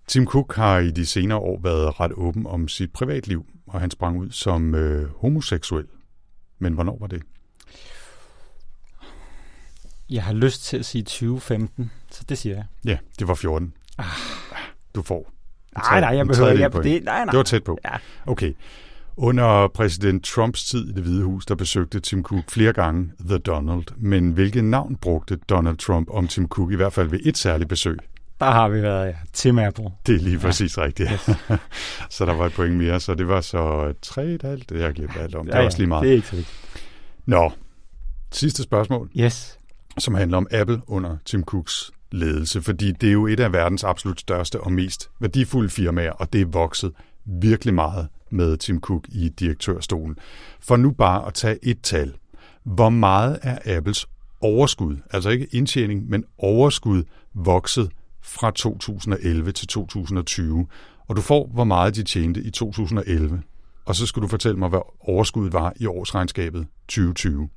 Tim 0.07 0.25
Cook 0.25 0.55
har 0.55 0.79
i 0.79 0.91
de 0.91 1.05
senere 1.05 1.37
år 1.37 1.59
været 1.63 1.99
ret 1.99 2.11
åben 2.13 2.47
om 2.47 2.67
sit 2.67 2.93
privatliv, 2.93 3.45
og 3.67 3.81
han 3.81 3.91
sprang 3.91 4.19
ud 4.19 4.31
som 4.31 4.75
øh, 4.75 5.09
homoseksuel. 5.09 5.85
Men 6.59 6.73
hvornår 6.73 6.97
var 6.99 7.07
det? 7.07 7.21
Jeg 10.09 10.23
har 10.23 10.33
lyst 10.33 10.63
til 10.63 10.77
at 10.77 10.85
sige 10.85 11.03
2015, 11.03 11.91
så 12.11 12.23
det 12.29 12.37
siger 12.37 12.55
jeg. 12.55 12.65
Ja, 12.85 12.97
det 13.19 13.27
var 13.27 13.33
14. 13.33 13.73
Ah. 13.97 14.05
Du 14.95 15.01
får. 15.01 15.31
Nej, 15.75 15.99
nej, 15.99 16.09
jeg 16.09 16.27
behøver 16.27 16.49
ikke. 16.51 16.83
Det, 16.83 17.03
nej, 17.03 17.25
nej. 17.25 17.31
Det 17.31 17.37
var 17.37 17.43
tæt 17.43 17.63
på. 17.63 17.77
Ja. 17.85 17.97
Okay. 18.25 18.53
Under 19.19 19.67
præsident 19.67 20.23
Trumps 20.23 20.65
tid 20.65 20.89
i 20.89 20.91
det 20.91 21.03
hvide 21.03 21.23
hus, 21.23 21.45
der 21.45 21.55
besøgte 21.55 21.99
Tim 21.99 22.23
Cook 22.23 22.43
flere 22.49 22.73
gange 22.73 23.11
The 23.27 23.37
Donald. 23.37 23.83
Men 23.97 24.31
hvilket 24.31 24.63
navn 24.63 24.95
brugte 24.95 25.35
Donald 25.49 25.77
Trump 25.77 26.09
om 26.09 26.27
Tim 26.27 26.47
Cook, 26.47 26.71
i 26.71 26.75
hvert 26.75 26.93
fald 26.93 27.09
ved 27.09 27.19
et 27.25 27.37
særligt 27.37 27.69
besøg? 27.69 27.97
Der 28.39 28.45
har 28.51 28.69
vi 28.69 28.81
været, 28.81 29.07
ja. 29.07 29.13
Tim 29.33 29.59
Apple. 29.59 29.85
Det 30.07 30.15
er 30.15 30.19
lige 30.19 30.39
præcis 30.39 30.77
ja. 30.77 30.83
rigtigt. 30.83 31.09
så 32.15 32.25
der 32.25 32.33
var 32.33 32.45
et 32.45 32.53
point 32.53 32.75
mere, 32.75 32.99
så 32.99 33.15
det 33.15 33.27
var 33.27 33.41
så 33.41 33.93
tre 34.01 34.25
et 34.25 34.41
halvt. 34.41 34.69
Det 34.69 34.77
har 34.77 34.85
jeg 34.85 34.95
glemt 34.95 35.17
alt 35.17 35.35
om. 35.35 35.45
Det 35.45 35.55
er 35.55 35.61
også 35.61 35.77
lige 35.77 35.87
meget. 35.87 36.03
Det 36.03 36.11
er 36.11 36.15
ikke 36.15 36.27
så 36.27 36.35
vigtigt. 36.35 36.57
Nå, 37.25 37.51
sidste 38.31 38.63
spørgsmål, 38.63 39.09
Yes. 39.19 39.57
som 39.97 40.15
handler 40.15 40.37
om 40.37 40.47
Apple 40.51 40.81
under 40.87 41.17
Tim 41.25 41.43
Cooks 41.43 41.91
ledelse, 42.11 42.61
fordi 42.61 42.91
det 42.91 43.09
er 43.09 43.13
jo 43.13 43.27
et 43.27 43.39
af 43.39 43.53
verdens 43.53 43.83
absolut 43.83 44.19
største 44.19 44.61
og 44.61 44.71
mest 44.71 45.09
værdifulde 45.19 45.69
firmaer, 45.69 46.11
og 46.11 46.33
det 46.33 46.41
er 46.41 46.45
vokset 46.45 46.91
virkelig 47.25 47.73
meget 47.73 48.07
med 48.29 48.57
Tim 48.57 48.81
Cook 48.81 49.07
i 49.09 49.29
direktørstolen. 49.29 50.17
For 50.59 50.75
nu 50.75 50.91
bare 50.91 51.27
at 51.27 51.33
tage 51.33 51.59
et 51.63 51.81
tal. 51.83 52.13
Hvor 52.63 52.89
meget 52.89 53.39
er 53.41 53.77
Apples 53.77 54.05
overskud, 54.41 54.97
altså 55.11 55.29
ikke 55.29 55.47
indtjening, 55.51 56.09
men 56.09 56.25
overskud 56.37 57.03
vokset 57.33 57.89
fra 58.21 58.51
2011 58.51 59.51
til 59.51 59.67
2020? 59.67 60.67
Og 61.07 61.15
du 61.15 61.21
får, 61.21 61.49
hvor 61.53 61.63
meget 61.63 61.95
de 61.95 62.03
tjente 62.03 62.41
i 62.41 62.49
2011. 62.49 63.41
Og 63.85 63.95
så 63.95 64.05
skal 64.05 64.21
du 64.21 64.27
fortælle 64.27 64.59
mig, 64.59 64.69
hvad 64.69 64.79
overskuddet 64.99 65.53
var 65.53 65.73
i 65.75 65.85
årsregnskabet 65.85 66.67
2020. 66.87 67.49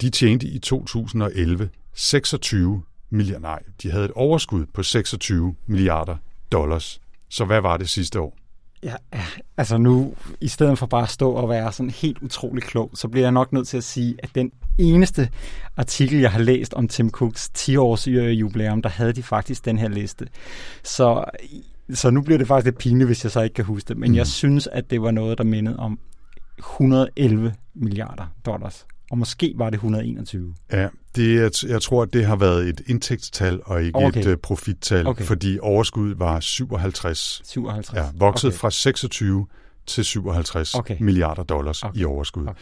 De 0.00 0.10
tjente 0.10 0.46
i 0.46 0.58
2011 0.58 1.68
26 1.94 2.82
milliarder, 3.10 3.40
nej, 3.40 3.62
de 3.82 3.90
havde 3.90 4.04
et 4.04 4.10
overskud 4.10 4.66
på 4.74 4.82
26 4.82 5.54
milliarder 5.66 6.16
dollars. 6.52 7.00
Så 7.28 7.44
hvad 7.44 7.60
var 7.60 7.76
det 7.76 7.88
sidste 7.88 8.20
år? 8.20 8.36
Ja, 8.82 8.94
altså 9.56 9.78
nu, 9.78 10.14
i 10.40 10.48
stedet 10.48 10.78
for 10.78 10.86
bare 10.86 11.02
at 11.02 11.08
stå 11.08 11.32
og 11.32 11.48
være 11.48 11.72
sådan 11.72 11.90
helt 11.90 12.18
utrolig 12.22 12.62
klog, 12.62 12.90
så 12.94 13.08
bliver 13.08 13.24
jeg 13.24 13.32
nok 13.32 13.52
nødt 13.52 13.68
til 13.68 13.76
at 13.76 13.84
sige, 13.84 14.16
at 14.18 14.30
den 14.34 14.52
eneste 14.78 15.28
artikel, 15.76 16.20
jeg 16.20 16.32
har 16.32 16.38
læst 16.38 16.74
om 16.74 16.88
Tim 16.88 17.10
Cooks 17.10 17.50
10-års 17.58 18.08
jubilæum, 18.08 18.82
der 18.82 18.88
havde 18.88 19.12
de 19.12 19.22
faktisk 19.22 19.64
den 19.64 19.78
her 19.78 19.88
liste. 19.88 20.28
Så, 20.82 21.24
så 21.94 22.10
nu 22.10 22.22
bliver 22.22 22.38
det 22.38 22.46
faktisk 22.46 22.64
lidt 22.64 22.78
pinligt, 22.78 23.08
hvis 23.08 23.24
jeg 23.24 23.32
så 23.32 23.40
ikke 23.40 23.54
kan 23.54 23.64
huske 23.64 23.88
det, 23.88 23.96
men 23.96 24.10
mm. 24.10 24.16
jeg 24.16 24.26
synes, 24.26 24.66
at 24.66 24.90
det 24.90 25.02
var 25.02 25.10
noget, 25.10 25.38
der 25.38 25.44
mindede 25.44 25.76
om 25.76 25.98
111 26.58 27.54
milliarder 27.74 28.26
dollars. 28.46 28.86
Og 29.10 29.18
måske 29.18 29.52
var 29.56 29.70
det 29.70 29.76
121. 29.76 30.54
Ja, 30.72 30.88
det, 31.16 31.38
er- 31.38 31.66
jeg 31.68 31.82
tror, 31.82 32.02
at 32.02 32.12
det 32.12 32.26
har 32.26 32.36
været 32.36 32.68
et 32.68 32.80
indtægtstal 32.86 33.60
og 33.64 33.82
ikke 33.82 33.98
Okay. 33.98 34.20
et 34.20 34.26
uh, 34.26 34.34
profittal, 34.42 35.06
Okay. 35.06 35.24
fordi 35.24 35.58
overskuddet 35.62 36.18
var 36.18 36.40
57. 36.40 37.42
57. 37.44 37.96
Ja, 37.96 38.04
vokset 38.14 38.48
Okay. 38.48 38.58
fra 38.58 38.70
26 38.70 39.46
til 39.86 40.04
57 40.04 40.74
okay. 40.74 40.96
milliarder 41.00 41.42
dollars 41.42 41.82
okay. 41.82 42.00
i 42.00 42.04
overskud. 42.04 42.42
Okay. 42.46 42.54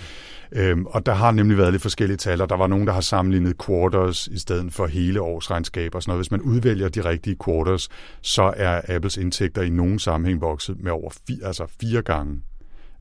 Øhm, 0.53 0.87
og 0.87 1.07
der 1.07 1.15
har 1.15 1.31
nemlig 1.31 1.59
været 1.59 1.73
lidt 1.73 1.83
forskellige 1.83 2.17
tal, 2.17 2.41
og 2.41 2.49
der 2.49 2.57
var 2.57 2.67
nogen, 2.67 2.87
der 2.87 2.93
har 2.93 3.01
sammenlignet 3.01 3.57
quarters 3.67 4.27
i 4.27 4.39
stedet 4.39 4.73
for 4.73 4.87
hele 4.87 5.21
årsregnskab 5.21 5.95
og 5.95 6.03
sådan 6.03 6.11
noget. 6.11 6.19
Hvis 6.19 6.31
man 6.31 6.41
udvælger 6.41 6.89
de 6.89 7.01
rigtige 7.05 7.37
quarters, 7.45 7.89
så 8.23 8.53
er 8.57 8.81
Apples 8.89 9.17
indtægter 9.17 9.63
i 9.63 9.71
nogen 9.71 9.99
sammenhæng 9.99 10.41
vokset 10.41 10.81
med 10.81 10.93
over 10.93 11.11
fire, 11.27 11.45
altså 11.47 11.67
fire 11.81 12.03
gange 12.03 12.41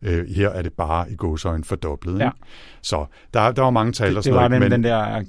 Øh, 0.01 0.27
her 0.27 0.49
er 0.49 0.61
det 0.61 0.73
bare 0.73 1.11
i 1.11 1.15
gåsøjne 1.15 1.63
fordoblet. 1.63 2.19
Ja. 2.19 2.29
Så 2.81 3.05
der, 3.33 3.51
der 3.51 3.61
var 3.61 3.69
mange 3.69 3.91
tal 3.91 4.17
og 4.17 4.23
sådan 4.23 4.33
Det 4.33 4.41
var 4.41 4.47
den, 4.47 4.59
men, 4.59 4.71
den 4.71 4.83
der 4.83 5.23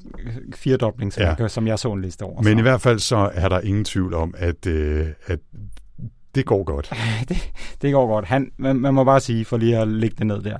firedobling, 0.54 1.18
ja. 1.18 1.48
som 1.48 1.66
jeg 1.66 1.78
så 1.78 1.92
en 1.92 2.02
liste 2.02 2.22
over. 2.22 2.42
Men 2.42 2.52
så. 2.52 2.58
i 2.58 2.62
hvert 2.62 2.80
fald 2.80 2.98
så 2.98 3.30
er 3.34 3.48
der 3.48 3.60
ingen 3.60 3.84
tvivl 3.84 4.14
om, 4.14 4.34
at, 4.38 4.66
øh, 4.66 5.06
at 5.26 5.38
det 6.34 6.46
går 6.46 6.64
godt. 6.64 6.92
det, 7.28 7.50
det 7.82 7.92
går 7.92 8.06
godt. 8.06 8.24
Han, 8.24 8.50
man, 8.56 8.76
man 8.76 8.94
må 8.94 9.04
bare 9.04 9.20
sige, 9.20 9.44
for 9.44 9.56
lige 9.56 9.78
at 9.78 9.88
lægge 9.88 10.16
det 10.18 10.26
ned 10.26 10.42
der, 10.42 10.58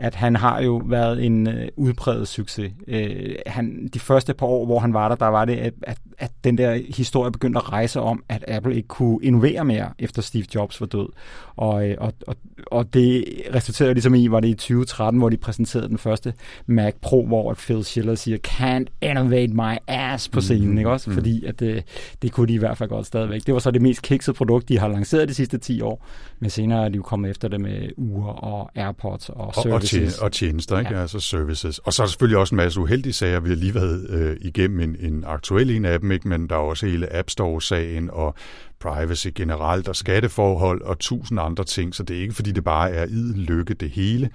at 0.00 0.14
han 0.14 0.36
har 0.36 0.62
jo 0.62 0.82
været 0.86 1.24
en 1.26 1.48
øh, 1.48 1.68
udpræget 1.76 2.28
succes. 2.28 2.72
Øh, 2.88 3.34
han, 3.46 3.88
de 3.94 4.00
første 4.00 4.34
par 4.34 4.46
år, 4.46 4.66
hvor 4.66 4.78
han 4.78 4.94
var 4.94 5.08
der, 5.08 5.16
der 5.16 5.26
var 5.26 5.44
det, 5.44 5.56
at, 5.56 5.74
at, 5.82 5.98
at 6.18 6.30
den 6.44 6.58
der 6.58 6.80
historie 6.88 7.32
begyndte 7.32 7.58
at 7.58 7.72
rejse 7.72 8.00
om, 8.00 8.24
at 8.28 8.44
Apple 8.48 8.74
ikke 8.74 8.88
kunne 8.88 9.18
innovere 9.22 9.64
mere, 9.64 9.90
efter 9.98 10.22
Steve 10.22 10.44
Jobs 10.54 10.80
var 10.80 10.86
død. 10.86 11.08
Og, 11.56 11.88
øh, 11.88 11.96
og, 12.00 12.12
og, 12.26 12.36
og 12.66 12.94
det 12.94 13.24
resulterede 13.54 13.94
ligesom 13.94 14.14
i, 14.14 14.30
var 14.30 14.40
det 14.40 14.48
i 14.48 14.54
2013, 14.54 15.18
hvor 15.18 15.28
de 15.28 15.36
præsenterede 15.36 15.88
den 15.88 15.98
første 15.98 16.34
Mac 16.66 16.94
Pro, 17.02 17.26
hvor 17.26 17.54
Phil 17.54 17.84
Schiller 17.84 18.14
siger, 18.14 18.38
can't 18.48 19.08
innovate 19.08 19.52
my 19.52 19.76
ass 19.86 20.28
på 20.28 20.40
scenen, 20.40 20.62
mm-hmm. 20.62 20.78
ikke 20.78 20.90
også? 20.90 21.10
Mm. 21.10 21.14
Fordi 21.14 21.44
at 21.44 21.60
det, 21.60 21.84
det 22.22 22.32
kunne 22.32 22.48
de 22.48 22.54
i 22.54 22.58
hvert 22.58 22.78
fald 22.78 22.88
godt 22.88 23.06
stadigvæk. 23.06 23.46
Det 23.46 23.54
var 23.54 23.60
så 23.60 23.70
det 23.70 23.82
mest 23.82 24.02
kiksede 24.02 24.36
produkt, 24.36 24.68
de 24.68 24.78
har 24.78 24.88
lanceret 24.88 25.28
de 25.28 25.34
sidste 25.34 25.58
10 25.58 25.80
år, 25.80 26.06
men 26.40 26.50
senere 26.50 26.84
er 26.84 26.88
de 26.88 26.96
jo 26.96 27.02
kommet 27.02 27.30
efter 27.30 27.48
det 27.48 27.60
med 27.60 27.88
uger 27.96 28.28
og 28.28 28.70
AirPods 28.74 29.28
og 29.28 29.54
services. 29.54 30.18
Og, 30.18 30.24
og 30.24 30.32
tjenester, 30.32 30.78
ikke? 30.78 30.94
Ja. 30.94 31.00
Altså 31.00 31.20
services. 31.20 31.78
Og 31.78 31.92
så 31.92 32.02
er 32.02 32.06
der 32.06 32.10
selvfølgelig 32.10 32.38
også 32.38 32.54
en 32.54 32.56
masse 32.56 32.80
uheldige 32.80 33.12
sager. 33.12 33.40
Vi 33.40 33.48
har 33.48 33.56
lige 33.56 33.74
været 33.74 34.10
øh, 34.10 34.36
igennem 34.40 34.80
en, 34.80 34.96
en 35.00 35.24
aktuel 35.26 35.70
en 35.70 35.84
af 35.84 36.00
dem, 36.00 36.10
ikke? 36.10 36.28
men 36.28 36.48
der 36.48 36.54
er 36.54 36.60
også 36.60 36.86
hele 36.86 37.16
App 37.16 37.30
Store-sagen 37.30 38.10
og 38.12 38.34
privacy 38.80 39.28
generelt 39.34 39.88
og 39.88 39.96
skatteforhold 39.96 40.82
og 40.82 40.98
tusind 40.98 41.40
andre 41.40 41.64
ting, 41.64 41.94
så 41.94 42.02
det 42.02 42.16
er 42.16 42.20
ikke 42.20 42.34
fordi 42.34 42.52
det 42.52 42.64
bare 42.64 42.90
er 42.90 43.04
idel 43.04 43.38
lykke 43.38 43.74
det 43.74 43.90
hele, 43.90 44.30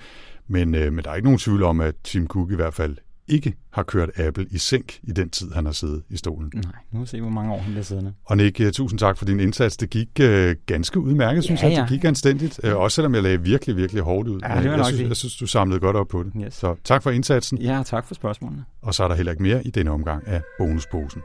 men, 0.47 0.75
øh, 0.75 0.93
men 0.93 1.03
der 1.03 1.11
er 1.11 1.15
ikke 1.15 1.25
nogen 1.27 1.39
tvivl 1.39 1.63
om, 1.63 1.81
at 1.81 1.95
Tim 2.03 2.27
Cook 2.27 2.51
i 2.51 2.55
hvert 2.55 2.73
fald 2.73 2.97
ikke 3.27 3.53
har 3.71 3.83
kørt 3.83 4.09
Apple 4.19 4.45
i 4.51 4.57
sænk 4.57 4.99
i 5.03 5.11
den 5.11 5.29
tid, 5.29 5.51
han 5.51 5.65
har 5.65 5.71
siddet 5.71 6.03
i 6.09 6.17
stolen. 6.17 6.51
Nej, 6.55 6.63
nu 6.91 6.99
må 6.99 7.05
se, 7.05 7.21
hvor 7.21 7.29
mange 7.29 7.53
år 7.53 7.59
han 7.59 7.71
bliver 7.71 7.83
siddende. 7.83 8.13
Og 8.25 8.37
Nick, 8.37 8.59
øh, 8.61 8.71
tusind 8.71 8.99
tak 8.99 9.17
for 9.17 9.25
din 9.25 9.39
indsats. 9.39 9.77
Det 9.77 9.89
gik 9.89 10.09
uh, 10.21 10.51
ganske 10.65 10.99
udmærket, 10.99 11.43
synes 11.43 11.63
ja, 11.63 11.67
jeg. 11.67 11.81
Det 11.81 11.89
gik 11.89 12.03
anstændigt, 12.03 12.59
uh, 12.63 12.75
også 12.75 12.95
selvom 12.95 13.15
jeg 13.15 13.23
lagde 13.23 13.41
virkelig, 13.41 13.75
virkelig 13.75 14.03
hårdt 14.03 14.27
ud. 14.27 14.41
Ja, 14.41 14.61
det 14.61 14.65
jeg, 14.65 14.85
synes, 14.85 15.01
jeg 15.01 15.15
synes, 15.15 15.35
du 15.35 15.47
samlede 15.47 15.79
godt 15.79 15.95
op 15.95 16.07
på 16.07 16.23
det. 16.23 16.33
Yes. 16.45 16.53
Så 16.53 16.75
tak 16.83 17.03
for 17.03 17.11
indsatsen. 17.11 17.57
Ja, 17.57 17.83
tak 17.85 18.07
for 18.07 18.15
spørgsmålene. 18.15 18.65
Og 18.81 18.93
så 18.93 19.03
er 19.03 19.07
der 19.07 19.15
heller 19.15 19.31
ikke 19.31 19.43
mere 19.43 19.67
i 19.67 19.69
denne 19.69 19.91
omgang 19.91 20.27
af 20.27 20.41
Bonusposen. 20.57 21.21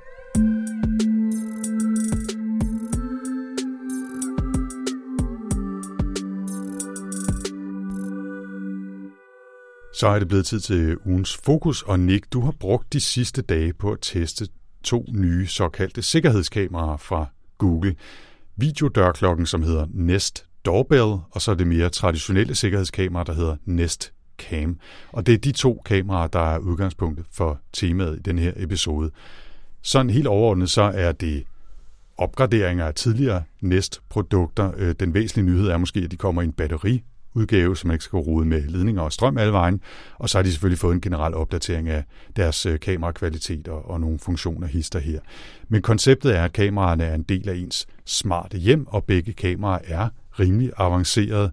Så 10.01 10.09
er 10.09 10.19
det 10.19 10.29
blevet 10.29 10.47
tid 10.47 10.61
til 10.61 10.97
ugens 11.05 11.37
fokus, 11.37 11.83
og 11.83 12.01
Nick, 12.01 12.33
du 12.33 12.41
har 12.41 12.55
brugt 12.61 12.93
de 12.93 13.01
sidste 13.01 13.43
dage 13.43 13.73
på 13.73 13.93
at 13.93 13.99
teste 14.01 14.49
to 14.83 15.05
nye 15.09 15.47
såkaldte 15.47 16.03
sikkerhedskameraer 16.03 16.97
fra 16.97 17.27
Google. 17.59 17.97
Videodørklokken, 18.57 19.47
som 19.47 19.63
hedder 19.63 19.87
Nest 19.91 20.47
Doorbell, 20.65 21.23
og 21.31 21.41
så 21.41 21.55
det 21.55 21.67
mere 21.67 21.89
traditionelle 21.89 22.55
sikkerhedskamera, 22.55 23.25
der 23.25 23.33
hedder 23.33 23.57
Nest 23.65 24.13
Cam. 24.39 24.79
Og 25.13 25.27
det 25.27 25.35
er 25.35 25.39
de 25.39 25.53
to 25.53 25.83
kameraer, 25.85 26.27
der 26.27 26.55
er 26.55 26.59
udgangspunktet 26.59 27.27
for 27.33 27.61
temaet 27.73 28.17
i 28.17 28.23
den 28.23 28.39
her 28.39 28.53
episode. 28.57 29.11
Sådan 29.83 30.11
helt 30.11 30.27
overordnet, 30.27 30.71
så 30.71 30.83
er 30.83 31.13
det 31.13 31.45
opgraderinger 32.17 32.87
af 32.87 32.95
tidligere 32.95 33.43
Nest-produkter. 33.61 34.73
Øh, 34.77 34.95
den 35.01 35.15
væsentlige 35.15 35.47
nyhed 35.47 35.69
er 35.69 35.79
måske, 35.79 36.01
at 36.01 36.11
de 36.11 36.17
kommer 36.17 36.43
i 36.43 36.45
en 36.45 36.53
batteri 36.53 37.03
udgave, 37.35 37.77
som 37.77 37.91
ikke 37.91 38.05
skal 38.05 38.17
rode 38.17 38.45
med 38.45 38.63
ledninger 38.63 39.03
og 39.03 39.13
strøm 39.13 39.39
alle 39.39 39.53
vejen. 39.53 39.81
Og 40.19 40.29
så 40.29 40.39
har 40.39 40.43
de 40.43 40.51
selvfølgelig 40.51 40.79
fået 40.79 40.95
en 40.95 41.01
generel 41.01 41.35
opdatering 41.35 41.89
af 41.89 42.05
deres 42.37 42.67
øh, 42.67 42.81
kamerakvalitet 42.81 43.69
og, 43.69 43.91
og 43.91 44.01
nogle 44.01 44.19
funktioner 44.19 44.67
hister 44.67 44.99
her. 44.99 45.21
Men 45.69 45.83
konceptet 45.83 46.37
er, 46.37 46.45
at 46.45 46.53
kameraerne 46.53 47.05
er 47.05 47.15
en 47.15 47.23
del 47.23 47.49
af 47.49 47.55
ens 47.55 47.87
smarte 48.05 48.59
hjem, 48.59 48.87
og 48.87 49.05
begge 49.05 49.33
kameraer 49.33 49.79
er 49.85 50.09
rimelig 50.41 50.73
avancerede. 50.77 51.51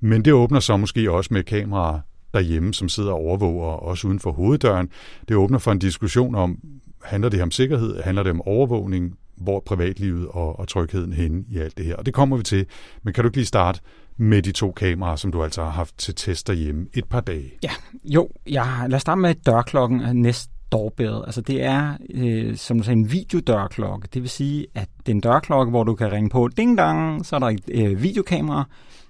Men 0.00 0.24
det 0.24 0.32
åbner 0.32 0.60
så 0.60 0.76
måske 0.76 1.10
også 1.10 1.34
med 1.34 1.42
kameraer 1.42 2.00
derhjemme, 2.34 2.74
som 2.74 2.88
sidder 2.88 3.12
og 3.12 3.18
overvåger, 3.18 3.66
også 3.66 4.08
uden 4.08 4.20
for 4.20 4.32
hoveddøren. 4.32 4.88
Det 5.28 5.36
åbner 5.36 5.58
for 5.58 5.72
en 5.72 5.78
diskussion 5.78 6.34
om, 6.34 6.58
handler 7.04 7.28
det 7.28 7.42
om 7.42 7.50
sikkerhed, 7.50 8.02
handler 8.02 8.22
det 8.22 8.32
om 8.32 8.42
overvågning, 8.42 9.18
hvor 9.36 9.62
privatlivet 9.66 10.28
og, 10.28 10.58
og 10.58 10.68
trygheden 10.68 11.12
henne 11.12 11.44
i 11.50 11.58
alt 11.58 11.78
det 11.78 11.86
her. 11.86 11.96
Og 11.96 12.06
det 12.06 12.14
kommer 12.14 12.36
vi 12.36 12.42
til. 12.42 12.66
Men 13.02 13.14
kan 13.14 13.24
du 13.24 13.28
ikke 13.28 13.36
lige 13.36 13.46
starte 13.46 13.80
med 14.16 14.42
de 14.42 14.52
to 14.52 14.72
kameraer, 14.72 15.16
som 15.16 15.32
du 15.32 15.42
altså 15.42 15.64
har 15.64 15.70
haft 15.70 15.98
til 15.98 16.14
test 16.14 16.46
derhjemme 16.46 16.86
et 16.94 17.04
par 17.04 17.20
dage? 17.20 17.52
Ja, 17.62 17.70
jo. 18.04 18.28
Jeg, 18.46 18.84
lad 18.88 18.96
os 18.96 19.02
starte 19.02 19.20
med 19.20 19.34
dørklokken 19.34 20.00
næst 20.12 20.50
doorbell. 20.72 21.24
Altså 21.26 21.40
det 21.40 21.62
er, 21.62 21.96
øh, 22.14 22.56
som 22.56 22.78
du 22.78 22.84
sagde, 22.84 22.98
en 22.98 23.12
videodørklokke. 23.12 24.08
Det 24.14 24.22
vil 24.22 24.30
sige, 24.30 24.66
at 24.74 24.88
det 24.98 25.12
er 25.12 25.14
en 25.14 25.20
dørklokke, 25.20 25.70
hvor 25.70 25.84
du 25.84 25.94
kan 25.94 26.12
ringe 26.12 26.30
på 26.30 26.48
ding 26.56 26.78
dang, 26.78 27.26
så 27.26 27.36
er 27.36 27.40
der 27.40 27.46
et 27.46 27.70
øh, 27.72 28.02
videokamera, 28.02 28.64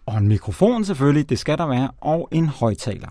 og 0.07 0.19
en 0.19 0.29
mikrofon 0.29 0.85
selvfølgelig, 0.85 1.31
det 1.31 1.39
skal 1.39 1.59
der 1.59 1.67
være, 1.67 1.91
og 2.01 2.29
en 2.33 2.47
højtaler. 2.47 3.09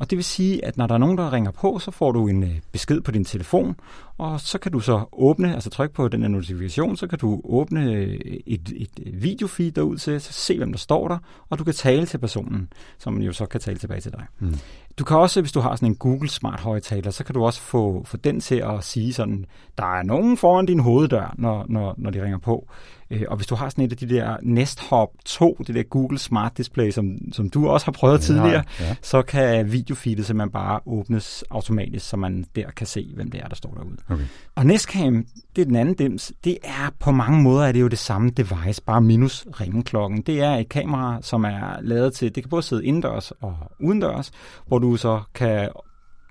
Og 0.00 0.10
det 0.10 0.16
vil 0.16 0.24
sige, 0.24 0.64
at 0.64 0.76
når 0.76 0.86
der 0.86 0.94
er 0.94 0.98
nogen, 0.98 1.18
der 1.18 1.32
ringer 1.32 1.50
på, 1.50 1.78
så 1.78 1.90
får 1.90 2.12
du 2.12 2.28
en 2.28 2.42
øh, 2.42 2.60
besked 2.72 3.00
på 3.00 3.10
din 3.10 3.24
telefon, 3.24 3.76
og 4.18 4.40
så 4.40 4.58
kan 4.58 4.72
du 4.72 4.80
så 4.80 5.04
åbne, 5.12 5.54
altså 5.54 5.70
trykke 5.70 5.94
på 5.94 6.08
den 6.08 6.20
her 6.20 6.28
notifikation, 6.28 6.96
så 6.96 7.06
kan 7.06 7.18
du 7.18 7.40
åbne 7.44 7.92
øh, 7.92 8.20
et, 8.46 8.72
et 8.76 9.22
videofeed 9.22 9.72
derud 9.72 9.96
til, 9.96 10.20
så 10.20 10.32
se 10.32 10.58
hvem 10.58 10.72
der 10.72 10.78
står 10.78 11.08
der, 11.08 11.18
og 11.48 11.58
du 11.58 11.64
kan 11.64 11.74
tale 11.74 12.06
til 12.06 12.18
personen, 12.18 12.72
som 12.98 13.22
jo 13.22 13.32
så 13.32 13.46
kan 13.46 13.60
tale 13.60 13.78
tilbage 13.78 14.00
til 14.00 14.12
dig. 14.12 14.24
Mm. 14.38 14.54
Du 14.98 15.04
kan 15.04 15.16
også, 15.16 15.40
hvis 15.40 15.52
du 15.52 15.60
har 15.60 15.76
sådan 15.76 15.88
en 15.88 15.96
Google 15.96 16.28
Smart 16.28 16.60
højtaler, 16.60 17.10
så 17.10 17.24
kan 17.24 17.34
du 17.34 17.44
også 17.44 17.60
få, 17.60 18.02
få 18.04 18.16
den 18.16 18.40
til 18.40 18.54
at 18.54 18.84
sige 18.84 19.12
sådan, 19.12 19.44
der 19.78 19.98
er 19.98 20.02
nogen 20.02 20.36
foran 20.36 20.66
din 20.66 20.80
hoveddør, 20.80 21.34
når, 21.38 21.66
når, 21.68 21.94
når 21.98 22.10
de 22.10 22.24
ringer 22.24 22.38
på. 22.38 22.68
Øh, 23.10 23.22
og 23.28 23.36
hvis 23.36 23.46
du 23.46 23.54
har 23.54 23.68
sådan 23.68 23.84
et 23.84 23.92
af 23.92 23.98
de 23.98 24.08
der 24.08 24.36
Nest 24.42 24.80
Hub 24.80 25.08
2, 25.24 25.56
det 25.66 25.74
der 25.74 25.82
Google 25.82 26.18
Smart 26.18 26.56
Display, 26.56 26.90
som, 26.90 27.18
som 27.32 27.50
du 27.50 27.68
også 27.68 27.86
har 27.86 27.92
prøvet 27.92 28.18
ja, 28.18 28.22
tidligere, 28.22 28.64
ja. 28.80 28.96
så 29.02 29.22
kan 29.22 29.72
videofeedet 29.72 30.26
simpelthen 30.26 30.50
bare 30.50 30.80
åbnes 30.86 31.44
automatisk, 31.50 32.08
så 32.08 32.16
man 32.16 32.44
der 32.56 32.70
kan 32.70 32.86
se, 32.86 33.12
hvem 33.14 33.30
det 33.30 33.40
er, 33.40 33.48
der 33.48 33.56
står 33.56 33.70
derude. 33.70 33.96
Okay. 34.08 34.24
Og 34.54 34.66
Nestcam, 34.66 35.26
det 35.56 35.62
er 35.62 35.66
den 35.66 35.76
anden 35.76 35.94
dims, 35.94 36.32
det 36.44 36.58
er 36.64 36.90
på 36.98 37.10
mange 37.10 37.42
måder 37.42 37.66
er 37.66 37.72
det 37.72 37.80
jo 37.80 37.88
det 37.88 37.98
samme 37.98 38.30
device, 38.30 38.82
bare 38.82 39.00
minus 39.00 39.46
ringeklokken. 39.60 40.22
Det 40.22 40.40
er 40.40 40.54
et 40.54 40.68
kamera, 40.68 41.18
som 41.22 41.44
er 41.44 41.80
lavet 41.80 42.12
til, 42.12 42.34
det 42.34 42.42
kan 42.42 42.50
både 42.50 42.62
sidde 42.62 42.84
indendørs 42.84 43.30
og 43.30 43.56
udendørs, 43.80 44.30
hvor 44.66 44.78
du 44.78 44.96
så 44.96 45.20
kan 45.34 45.68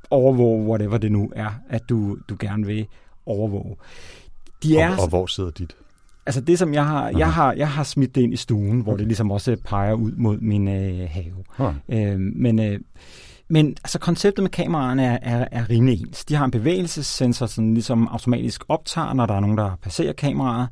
overvåge 0.10 0.68
whatever 0.68 0.98
det 0.98 1.12
nu 1.12 1.32
er, 1.36 1.50
at 1.70 1.90
du, 1.90 2.18
du 2.30 2.36
gerne 2.40 2.66
vil 2.66 2.88
overvåge. 3.26 3.76
De 4.64 4.78
er, 4.78 4.96
og, 4.96 5.04
og 5.04 5.10
hvor 5.10 5.26
sidder 5.26 5.52
dit? 5.52 5.76
Altså 6.30 6.42
det, 6.42 6.60
som 6.60 6.74
jeg 6.74 6.86
har, 6.86 7.10
jeg 7.10 7.34
har, 7.34 7.54
jeg 7.54 7.70
har 7.70 7.84
smidt 7.84 8.16
det 8.16 8.22
ind 8.22 8.34
i 8.34 8.38
stuen, 8.38 8.80
hvor 8.80 8.98
det 8.98 9.08
ligesom 9.08 9.32
også 9.32 9.58
peger 9.66 9.94
ud 9.94 10.12
mod 10.12 10.38
min 10.38 10.68
øh, 10.68 11.10
have. 11.10 11.34
Okay. 11.58 12.14
Øh, 12.14 12.20
men, 12.20 12.60
øh, 12.60 12.80
men 13.50 13.68
altså 13.68 14.00
konceptet 14.00 14.44
med 14.44 14.50
kameraerne 14.50 15.06
er, 15.06 15.18
er, 15.22 15.48
er 15.52 15.70
rimelig 15.70 16.02
ens. 16.02 16.26
De 16.26 16.36
har 16.36 16.46
en 16.46 16.52
bevægelsessensor, 16.52 17.46
som 17.46 17.74
ligesom 17.74 18.08
automatisk 18.08 18.64
optager, 18.68 19.14
når 19.14 19.26
der 19.26 19.34
er 19.34 19.40
nogen, 19.40 19.58
der 19.58 19.78
passerer 19.84 20.14
kameraet. 20.14 20.68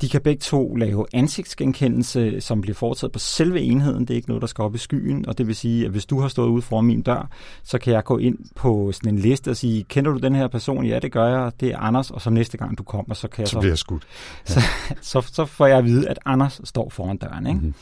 De 0.00 0.08
kan 0.08 0.20
begge 0.20 0.40
to 0.40 0.74
lave 0.74 1.06
ansigtsgenkendelse, 1.12 2.40
som 2.40 2.60
bliver 2.60 2.74
foretaget 2.74 3.12
på 3.12 3.18
selve 3.18 3.60
enheden. 3.60 4.00
Det 4.00 4.10
er 4.10 4.14
ikke 4.14 4.28
noget, 4.28 4.40
der 4.40 4.46
skal 4.46 4.62
op 4.62 4.74
i 4.74 4.78
skyen, 4.78 5.28
og 5.28 5.38
det 5.38 5.46
vil 5.46 5.56
sige, 5.56 5.84
at 5.84 5.90
hvis 5.90 6.06
du 6.06 6.20
har 6.20 6.28
stået 6.28 6.48
ude 6.48 6.62
foran 6.62 6.84
min 6.84 7.02
dør, 7.02 7.30
så 7.64 7.78
kan 7.78 7.92
jeg 7.92 8.04
gå 8.04 8.18
ind 8.18 8.38
på 8.54 8.92
sådan 8.92 9.14
en 9.14 9.18
liste 9.18 9.50
og 9.50 9.56
sige, 9.56 9.84
kender 9.84 10.10
du 10.10 10.18
den 10.18 10.34
her 10.34 10.48
person? 10.48 10.86
Ja, 10.86 10.98
det 10.98 11.12
gør 11.12 11.26
jeg. 11.26 11.52
Det 11.60 11.68
er 11.68 11.78
Anders, 11.78 12.10
og 12.10 12.20
så 12.20 12.30
næste 12.30 12.58
gang 12.58 12.78
du 12.78 12.82
kommer, 12.82 13.14
så 13.14 13.28
kan 13.28 13.40
jeg 13.40 13.48
så... 13.48 13.52
Så 13.52 13.58
bliver 13.58 13.72
jeg 13.72 13.78
skudt. 13.78 14.06
Ja. 14.48 14.54
Så, 14.60 14.60
så, 15.00 15.20
så 15.32 15.44
får 15.44 15.66
jeg 15.66 15.78
at 15.78 15.84
vide, 15.84 16.08
at 16.08 16.18
Anders 16.24 16.60
står 16.64 16.88
foran 16.90 17.16
døren. 17.16 17.46
Ikke? 17.46 17.60
Mm-hmm. 17.60 17.74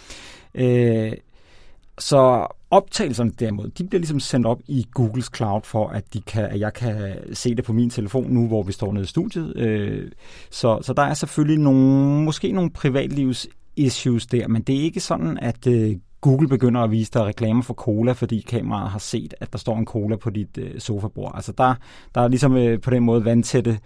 Øh, 0.54 1.12
så 1.98 2.46
optagelserne 2.70 3.30
derimod, 3.30 3.68
de 3.68 3.84
bliver 3.84 4.00
ligesom 4.00 4.20
sendt 4.20 4.46
op 4.46 4.60
i 4.66 4.86
Googles 4.92 5.30
Cloud 5.36 5.60
for, 5.64 5.88
at, 5.88 6.14
de 6.14 6.20
kan, 6.20 6.44
at 6.44 6.60
jeg 6.60 6.74
kan 6.74 7.16
se 7.32 7.54
det 7.54 7.64
på 7.64 7.72
min 7.72 7.90
telefon 7.90 8.30
nu, 8.30 8.46
hvor 8.46 8.62
vi 8.62 8.72
står 8.72 8.92
nede 8.92 9.04
i 9.04 9.06
studiet. 9.06 9.56
Øh, 9.56 10.10
så, 10.50 10.78
så 10.82 10.92
der 10.92 11.02
er 11.02 11.14
selvfølgelig 11.14 11.58
nogle, 11.58 12.24
måske 12.24 12.52
nogle 12.52 12.70
privatlivs 12.70 13.46
issues 13.76 14.26
der, 14.26 14.48
men 14.48 14.62
det 14.62 14.76
er 14.76 14.82
ikke 14.82 15.00
sådan, 15.00 15.38
at 15.38 15.66
øh, 15.66 15.96
Google 16.20 16.48
begynder 16.48 16.80
at 16.80 16.90
vise 16.90 17.10
dig 17.12 17.24
reklamer 17.24 17.62
for 17.62 17.74
cola, 17.74 18.12
fordi 18.12 18.40
kameraet 18.40 18.90
har 18.90 18.98
set, 18.98 19.34
at 19.40 19.52
der 19.52 19.58
står 19.58 19.78
en 19.78 19.86
cola 19.86 20.16
på 20.16 20.30
dit 20.30 20.58
øh, 20.58 20.80
sofabord. 20.80 21.32
Altså 21.34 21.52
der, 21.52 21.74
der 22.14 22.20
er 22.20 22.28
ligesom 22.28 22.56
øh, 22.56 22.80
på 22.80 22.90
den 22.90 23.02
måde 23.02 23.24
vandtætte 23.24 23.78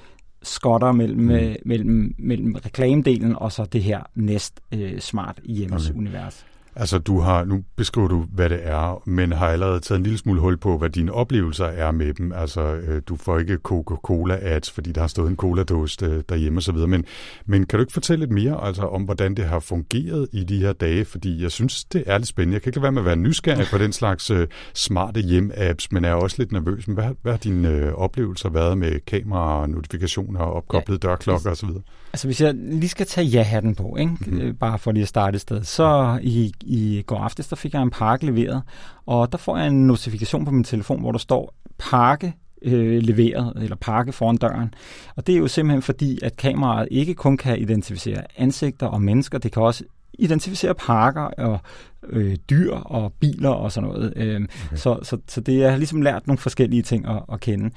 skotter 0.42 0.92
mellem, 0.92 1.20
mm. 1.20 1.30
øh, 1.30 1.54
mellem, 1.64 2.14
mellem 2.18 2.54
reklamedelen 2.66 3.36
og 3.36 3.52
så 3.52 3.64
det 3.64 3.82
her 3.82 4.02
næst 4.14 4.60
øh, 4.74 5.00
smart 5.00 5.40
hjemmes 5.44 5.90
okay. 5.90 5.98
univers. 5.98 6.46
Altså, 6.80 6.98
du 6.98 7.20
har, 7.20 7.44
nu 7.44 7.64
beskriver 7.76 8.08
du, 8.08 8.26
hvad 8.32 8.48
det 8.48 8.58
er, 8.62 9.02
men 9.08 9.32
har 9.32 9.46
allerede 9.46 9.80
taget 9.80 9.98
en 9.98 10.02
lille 10.02 10.18
smule 10.18 10.40
hul 10.40 10.56
på, 10.56 10.78
hvad 10.78 10.90
dine 10.90 11.12
oplevelser 11.12 11.64
er 11.64 11.90
med 11.90 12.14
dem. 12.14 12.32
Altså, 12.32 12.60
øh, 12.60 13.02
du 13.08 13.16
får 13.16 13.38
ikke 13.38 13.58
Coca-Cola-ads, 13.62 14.70
fordi 14.70 14.92
der 14.92 15.00
har 15.00 15.08
stået 15.08 15.30
en 15.30 15.36
cola-dåse 15.36 16.06
øh, 16.06 16.22
derhjemme 16.28 16.58
osv., 16.58 16.76
men, 16.76 17.04
men 17.46 17.66
kan 17.66 17.78
du 17.78 17.82
ikke 17.82 17.92
fortælle 17.92 18.20
lidt 18.20 18.32
mere 18.32 18.64
altså, 18.64 18.82
om, 18.82 19.02
hvordan 19.02 19.34
det 19.34 19.44
har 19.44 19.60
fungeret 19.60 20.28
i 20.32 20.44
de 20.44 20.58
her 20.58 20.72
dage? 20.72 21.04
Fordi 21.04 21.42
jeg 21.42 21.50
synes, 21.50 21.84
det 21.84 22.04
er 22.06 22.18
lidt 22.18 22.28
spændende. 22.28 22.54
Jeg 22.54 22.62
kan 22.62 22.70
ikke 22.70 22.78
lade 22.78 22.82
være 22.82 22.92
med 22.92 23.02
at 23.02 23.06
være 23.06 23.16
nysgerrig 23.16 23.66
på 23.70 23.78
den 23.78 23.92
slags 23.92 24.30
øh, 24.30 24.48
smarte 24.74 25.20
hjem-apps, 25.20 25.88
men 25.90 26.04
er 26.04 26.12
også 26.12 26.36
lidt 26.38 26.52
nervøs. 26.52 26.88
Men 26.88 26.94
hvad, 26.94 27.10
hvad 27.22 27.32
har 27.32 27.38
dine 27.38 27.68
øh, 27.68 27.92
oplevelser 27.92 28.48
været 28.48 28.78
med 28.78 29.00
kamera, 29.06 29.66
notifikationer, 29.66 30.40
opkoblet 30.40 31.04
ja, 31.04 31.08
dørklokker 31.08 31.50
osv.? 31.50 31.68
Altså 32.12 32.28
hvis 32.28 32.40
jeg 32.40 32.54
lige 32.54 32.88
skal 32.88 33.06
tage 33.06 33.26
ja-hatten 33.26 33.74
på, 33.74 33.96
ikke? 33.96 34.12
Mm. 34.26 34.56
bare 34.56 34.78
for 34.78 34.92
lige 34.92 35.02
at 35.02 35.08
starte 35.08 35.34
et 35.34 35.40
sted, 35.40 35.64
så 35.64 36.18
i, 36.22 36.52
i 36.60 37.02
går 37.06 37.18
aftes, 37.18 37.48
der 37.48 37.56
fik 37.56 37.74
jeg 37.74 37.82
en 37.82 37.90
pakke 37.90 38.26
leveret, 38.26 38.62
og 39.06 39.32
der 39.32 39.38
får 39.38 39.56
jeg 39.56 39.66
en 39.66 39.86
notifikation 39.86 40.44
på 40.44 40.50
min 40.50 40.64
telefon, 40.64 41.00
hvor 41.00 41.12
der 41.12 41.18
står 41.18 41.54
pakke 41.78 42.34
øh, 42.62 43.02
leveret, 43.02 43.52
eller 43.62 43.76
pakke 43.76 44.12
foran 44.12 44.36
døren. 44.36 44.74
Og 45.16 45.26
det 45.26 45.34
er 45.34 45.38
jo 45.38 45.48
simpelthen 45.48 45.82
fordi, 45.82 46.18
at 46.22 46.36
kameraet 46.36 46.88
ikke 46.90 47.14
kun 47.14 47.36
kan 47.36 47.58
identificere 47.58 48.22
ansigter 48.36 48.86
og 48.86 49.02
mennesker, 49.02 49.38
det 49.38 49.52
kan 49.52 49.62
også 49.62 49.84
identificere 50.20 50.74
pakker 50.74 51.22
og 51.22 51.60
øh, 52.08 52.36
dyr 52.50 52.72
og 52.72 53.12
biler 53.12 53.50
og 53.50 53.72
sådan 53.72 53.88
noget. 53.88 54.12
Øh, 54.16 54.40
okay. 54.40 54.76
så, 54.76 54.98
så, 55.02 55.18
så 55.28 55.40
det 55.40 55.64
er 55.64 55.76
ligesom 55.76 56.02
lært 56.02 56.26
nogle 56.26 56.38
forskellige 56.38 56.82
ting 56.82 57.06
at, 57.06 57.22
at 57.32 57.40
kende. 57.40 57.70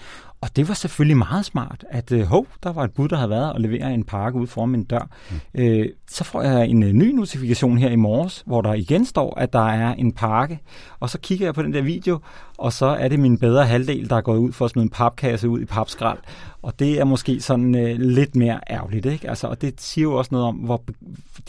Og 0.44 0.56
det 0.56 0.68
var 0.68 0.74
selvfølgelig 0.74 1.18
meget 1.18 1.46
smart, 1.46 1.86
at 1.90 2.12
øh, 2.12 2.22
hov, 2.22 2.48
der 2.64 2.74
var 2.74 2.84
et 2.84 2.92
bud, 2.92 3.08
der 3.08 3.16
havde 3.16 3.30
været 3.30 3.54
og 3.54 3.62
levere 3.62 3.94
en 3.94 4.04
pakke 4.04 4.40
ud 4.40 4.48
foran 4.48 4.70
min 4.70 4.84
dør. 4.84 5.10
Mm. 5.32 5.62
Øh, 5.62 5.90
så 6.10 6.24
får 6.24 6.42
jeg 6.42 6.68
en 6.68 6.84
øh, 6.84 6.94
ny 6.94 7.12
notifikation 7.12 7.78
her 7.78 7.90
i 7.90 7.96
morges, 7.96 8.44
hvor 8.46 8.62
der 8.62 8.74
igen 8.74 9.06
står, 9.06 9.40
at 9.40 9.54
der 9.54 9.68
er 9.70 9.94
en 9.94 10.12
pakke. 10.12 10.60
Og 11.00 11.10
så 11.10 11.20
kigger 11.20 11.46
jeg 11.46 11.54
på 11.54 11.62
den 11.62 11.74
der 11.74 11.82
video, 11.82 12.20
og 12.58 12.74
så 12.74 12.86
er 12.86 13.08
det 13.08 13.20
min 13.20 13.38
bedre 13.38 13.66
halvdel, 13.66 14.10
der 14.10 14.16
er 14.16 14.22
gået 14.22 14.38
ud 14.38 14.52
for 14.52 14.66
at 14.66 14.72
smide 14.72 14.84
en 14.84 14.90
papkasse 14.90 15.50
ud 15.50 15.62
i 15.62 15.66
papskrald. 15.66 16.20
Og 16.62 16.80
det 16.80 17.00
er 17.00 17.04
måske 17.04 17.42
sådan 17.42 17.76
øh, 17.76 18.00
lidt 18.00 18.36
mere 18.36 18.60
ærgerligt, 18.70 19.06
ikke? 19.06 19.30
Altså, 19.30 19.48
og 19.48 19.62
det 19.62 19.82
siger 19.82 20.04
jo 20.04 20.14
også 20.14 20.30
noget 20.32 20.48
om, 20.48 20.56
hvor 20.56 20.84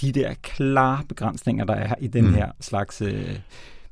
de 0.01 0.13
der 0.13 0.35
klare 0.43 0.99
begrænsninger, 1.09 1.65
der 1.65 1.75
er 1.75 1.95
i 2.01 2.07
den 2.07 2.25
mm. 2.25 2.35
her 2.35 2.49
slags... 2.61 3.03
Øh, 3.03 3.39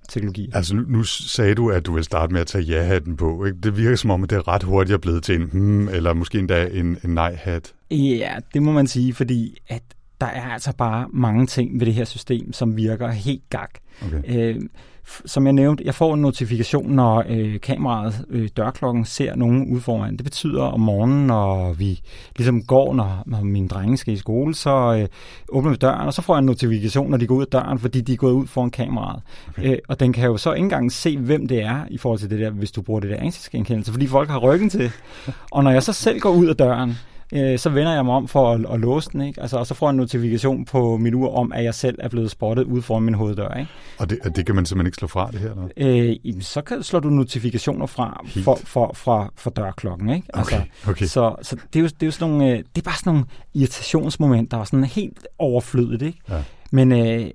teknologi. 0.09 0.51
Altså 0.53 0.77
nu, 0.89 1.03
sagde 1.05 1.55
du, 1.55 1.71
at 1.71 1.87
du 1.87 1.95
vil 1.95 2.05
starte 2.05 2.33
med 2.33 2.41
at 2.41 2.47
tage 2.47 2.65
ja-hatten 2.65 3.17
på. 3.17 3.45
Ikke? 3.45 3.59
Det 3.63 3.77
virker 3.77 3.97
som 3.97 4.11
om, 4.11 4.23
at 4.23 4.31
det 4.31 4.37
er 4.37 4.49
ret 4.49 4.63
hurtigt 4.63 4.95
er 4.95 4.99
blevet 4.99 5.23
til 5.23 5.35
en 5.35 5.49
hmm, 5.53 5.89
eller 5.89 6.15
måske 6.15 6.39
endda 6.39 6.67
en, 6.67 6.99
en 7.05 7.15
nej-hat. 7.15 7.73
Ja, 7.91 8.37
det 8.55 8.63
må 8.63 8.73
man 8.73 8.87
sige, 8.87 9.15
fordi 9.15 9.57
at 9.69 9.83
der 10.23 10.29
er 10.29 10.49
altså 10.53 10.73
bare 10.77 11.07
mange 11.13 11.47
ting 11.47 11.81
ved 11.81 11.87
det 11.87 11.95
her 11.95 12.05
system, 12.05 12.53
som 12.53 12.77
virker 12.77 13.09
helt 13.09 13.51
gak. 13.51 13.71
Okay. 14.07 14.23
Øh, 14.27 14.63
som 15.05 15.47
jeg 15.47 15.53
nævnte, 15.53 15.85
jeg 15.87 15.95
får 15.95 16.15
en 16.15 16.21
notifikation, 16.21 16.93
når 16.93 17.25
øh, 17.29 17.61
kameraet, 17.61 18.25
øh, 18.31 18.49
dørklokken, 18.57 19.05
ser 19.05 19.37
nogen 19.37 19.75
ud 19.75 19.81
foran. 19.81 20.17
Det 20.17 20.25
betyder 20.25 20.63
om 20.63 20.81
morgenen, 20.81 21.27
når 21.27 21.73
vi 21.73 22.01
ligesom 22.37 22.63
går, 22.63 22.95
når, 22.95 23.23
når 23.27 23.41
mine 23.41 23.69
drenge 23.69 23.97
skal 23.97 24.15
i 24.15 24.17
skole, 24.17 24.55
så 24.55 24.99
øh, 24.99 25.09
åbner 25.49 25.71
vi 25.71 25.77
døren, 25.77 26.07
og 26.07 26.15
så 26.15 26.23
får 26.23 26.35
jeg 26.35 26.39
en 26.39 26.47
notifikation, 26.47 27.11
når 27.11 27.17
de 27.17 27.27
går 27.27 27.35
ud 27.35 27.43
af 27.43 27.47
døren, 27.47 27.79
fordi 27.79 28.01
de 28.01 28.13
er 28.13 28.17
gået 28.17 28.33
ud 28.33 28.47
foran 28.47 28.71
kameraet. 28.71 29.23
Okay. 29.49 29.73
Øh, 29.73 29.79
og 29.89 30.01
den 30.01 30.13
kan 30.13 30.25
jo 30.25 30.37
så 30.37 30.53
ikke 30.53 30.65
engang 30.65 30.93
se, 30.93 31.19
hvem 31.19 31.49
det 31.49 31.63
er 31.63 31.85
i 31.91 31.99
forhold 31.99 32.19
til 32.21 32.31
det 32.31 32.39
der, 32.39 32.51
hvis 32.51 32.73
du 32.73 32.83
bruger 32.83 33.01
det 33.01 33.11
der 33.11 33.17
ansigtsgenkendelse, 33.17 33.93
fordi 33.93 34.07
folk 34.07 34.29
har 34.29 34.39
ryggen 34.39 34.71
til. 34.71 34.91
Og 35.51 35.65
når 35.65 35.71
jeg 35.71 35.83
så 35.83 35.93
selv 35.93 36.21
går 36.21 36.31
ud 36.31 36.47
af 36.47 36.57
døren, 36.57 36.97
øh, 37.33 37.59
så 37.59 37.71
vender 37.71 37.93
jeg 37.93 38.05
mig 38.05 38.15
om 38.15 38.29
for 38.29 38.53
at, 38.53 38.67
at 38.73 38.81
låse 38.81 39.11
den, 39.13 39.21
ikke? 39.21 39.41
Altså, 39.41 39.57
og 39.57 39.67
så 39.67 39.75
får 39.75 39.87
jeg 39.87 39.91
en 39.91 39.97
notifikation 39.97 40.65
på 40.65 40.97
min 40.97 41.15
ur 41.15 41.35
om, 41.35 41.53
at 41.53 41.65
jeg 41.65 41.75
selv 41.75 41.99
er 41.99 42.09
blevet 42.09 42.31
spottet 42.31 42.65
ude 42.65 42.83
foran 42.83 43.03
min 43.03 43.15
hoveddør. 43.15 43.55
Ikke? 43.55 43.71
Og 43.99 44.11
det, 44.11 44.19
det 44.37 44.47
kan 44.47 44.55
man 44.55 44.67
simpelthen 44.67 44.87
ikke 44.87 44.97
slå 44.97 45.09
fra, 45.09 45.31
det 45.31 45.41
her? 45.41 45.51
Eller? 45.77 46.19
Øh, 46.37 46.43
så 46.43 46.63
kan, 46.63 46.83
slår 46.83 47.01
du 47.01 47.11
notifikationer 47.11 47.87
fra 47.87 48.25
for, 48.45 48.59
for, 48.65 48.93
for, 48.95 49.33
for 49.37 49.51
dørklokken. 49.51 50.11
Ikke? 50.11 50.27
Altså, 50.35 50.57
okay, 50.57 50.67
okay. 50.89 51.07
Så, 51.07 51.35
så 51.43 51.57
det, 51.73 51.79
er 51.79 51.81
jo, 51.81 51.87
det 51.87 52.03
er 52.03 52.07
jo 52.07 52.13
sådan 52.13 52.31
nogle, 52.31 52.53
øh, 52.53 52.59
det 52.59 52.79
er 52.79 52.83
bare 52.83 52.99
sådan 52.99 53.13
nogle 53.13 53.27
irritationsmomenter, 53.55 54.57
og 54.57 54.67
sådan 54.67 54.85
helt 54.85 55.27
overflødigt. 55.39 56.03
Ikke? 56.03 56.19
Ja. 56.31 56.43
Men 56.73 56.93
øh, 56.93 57.31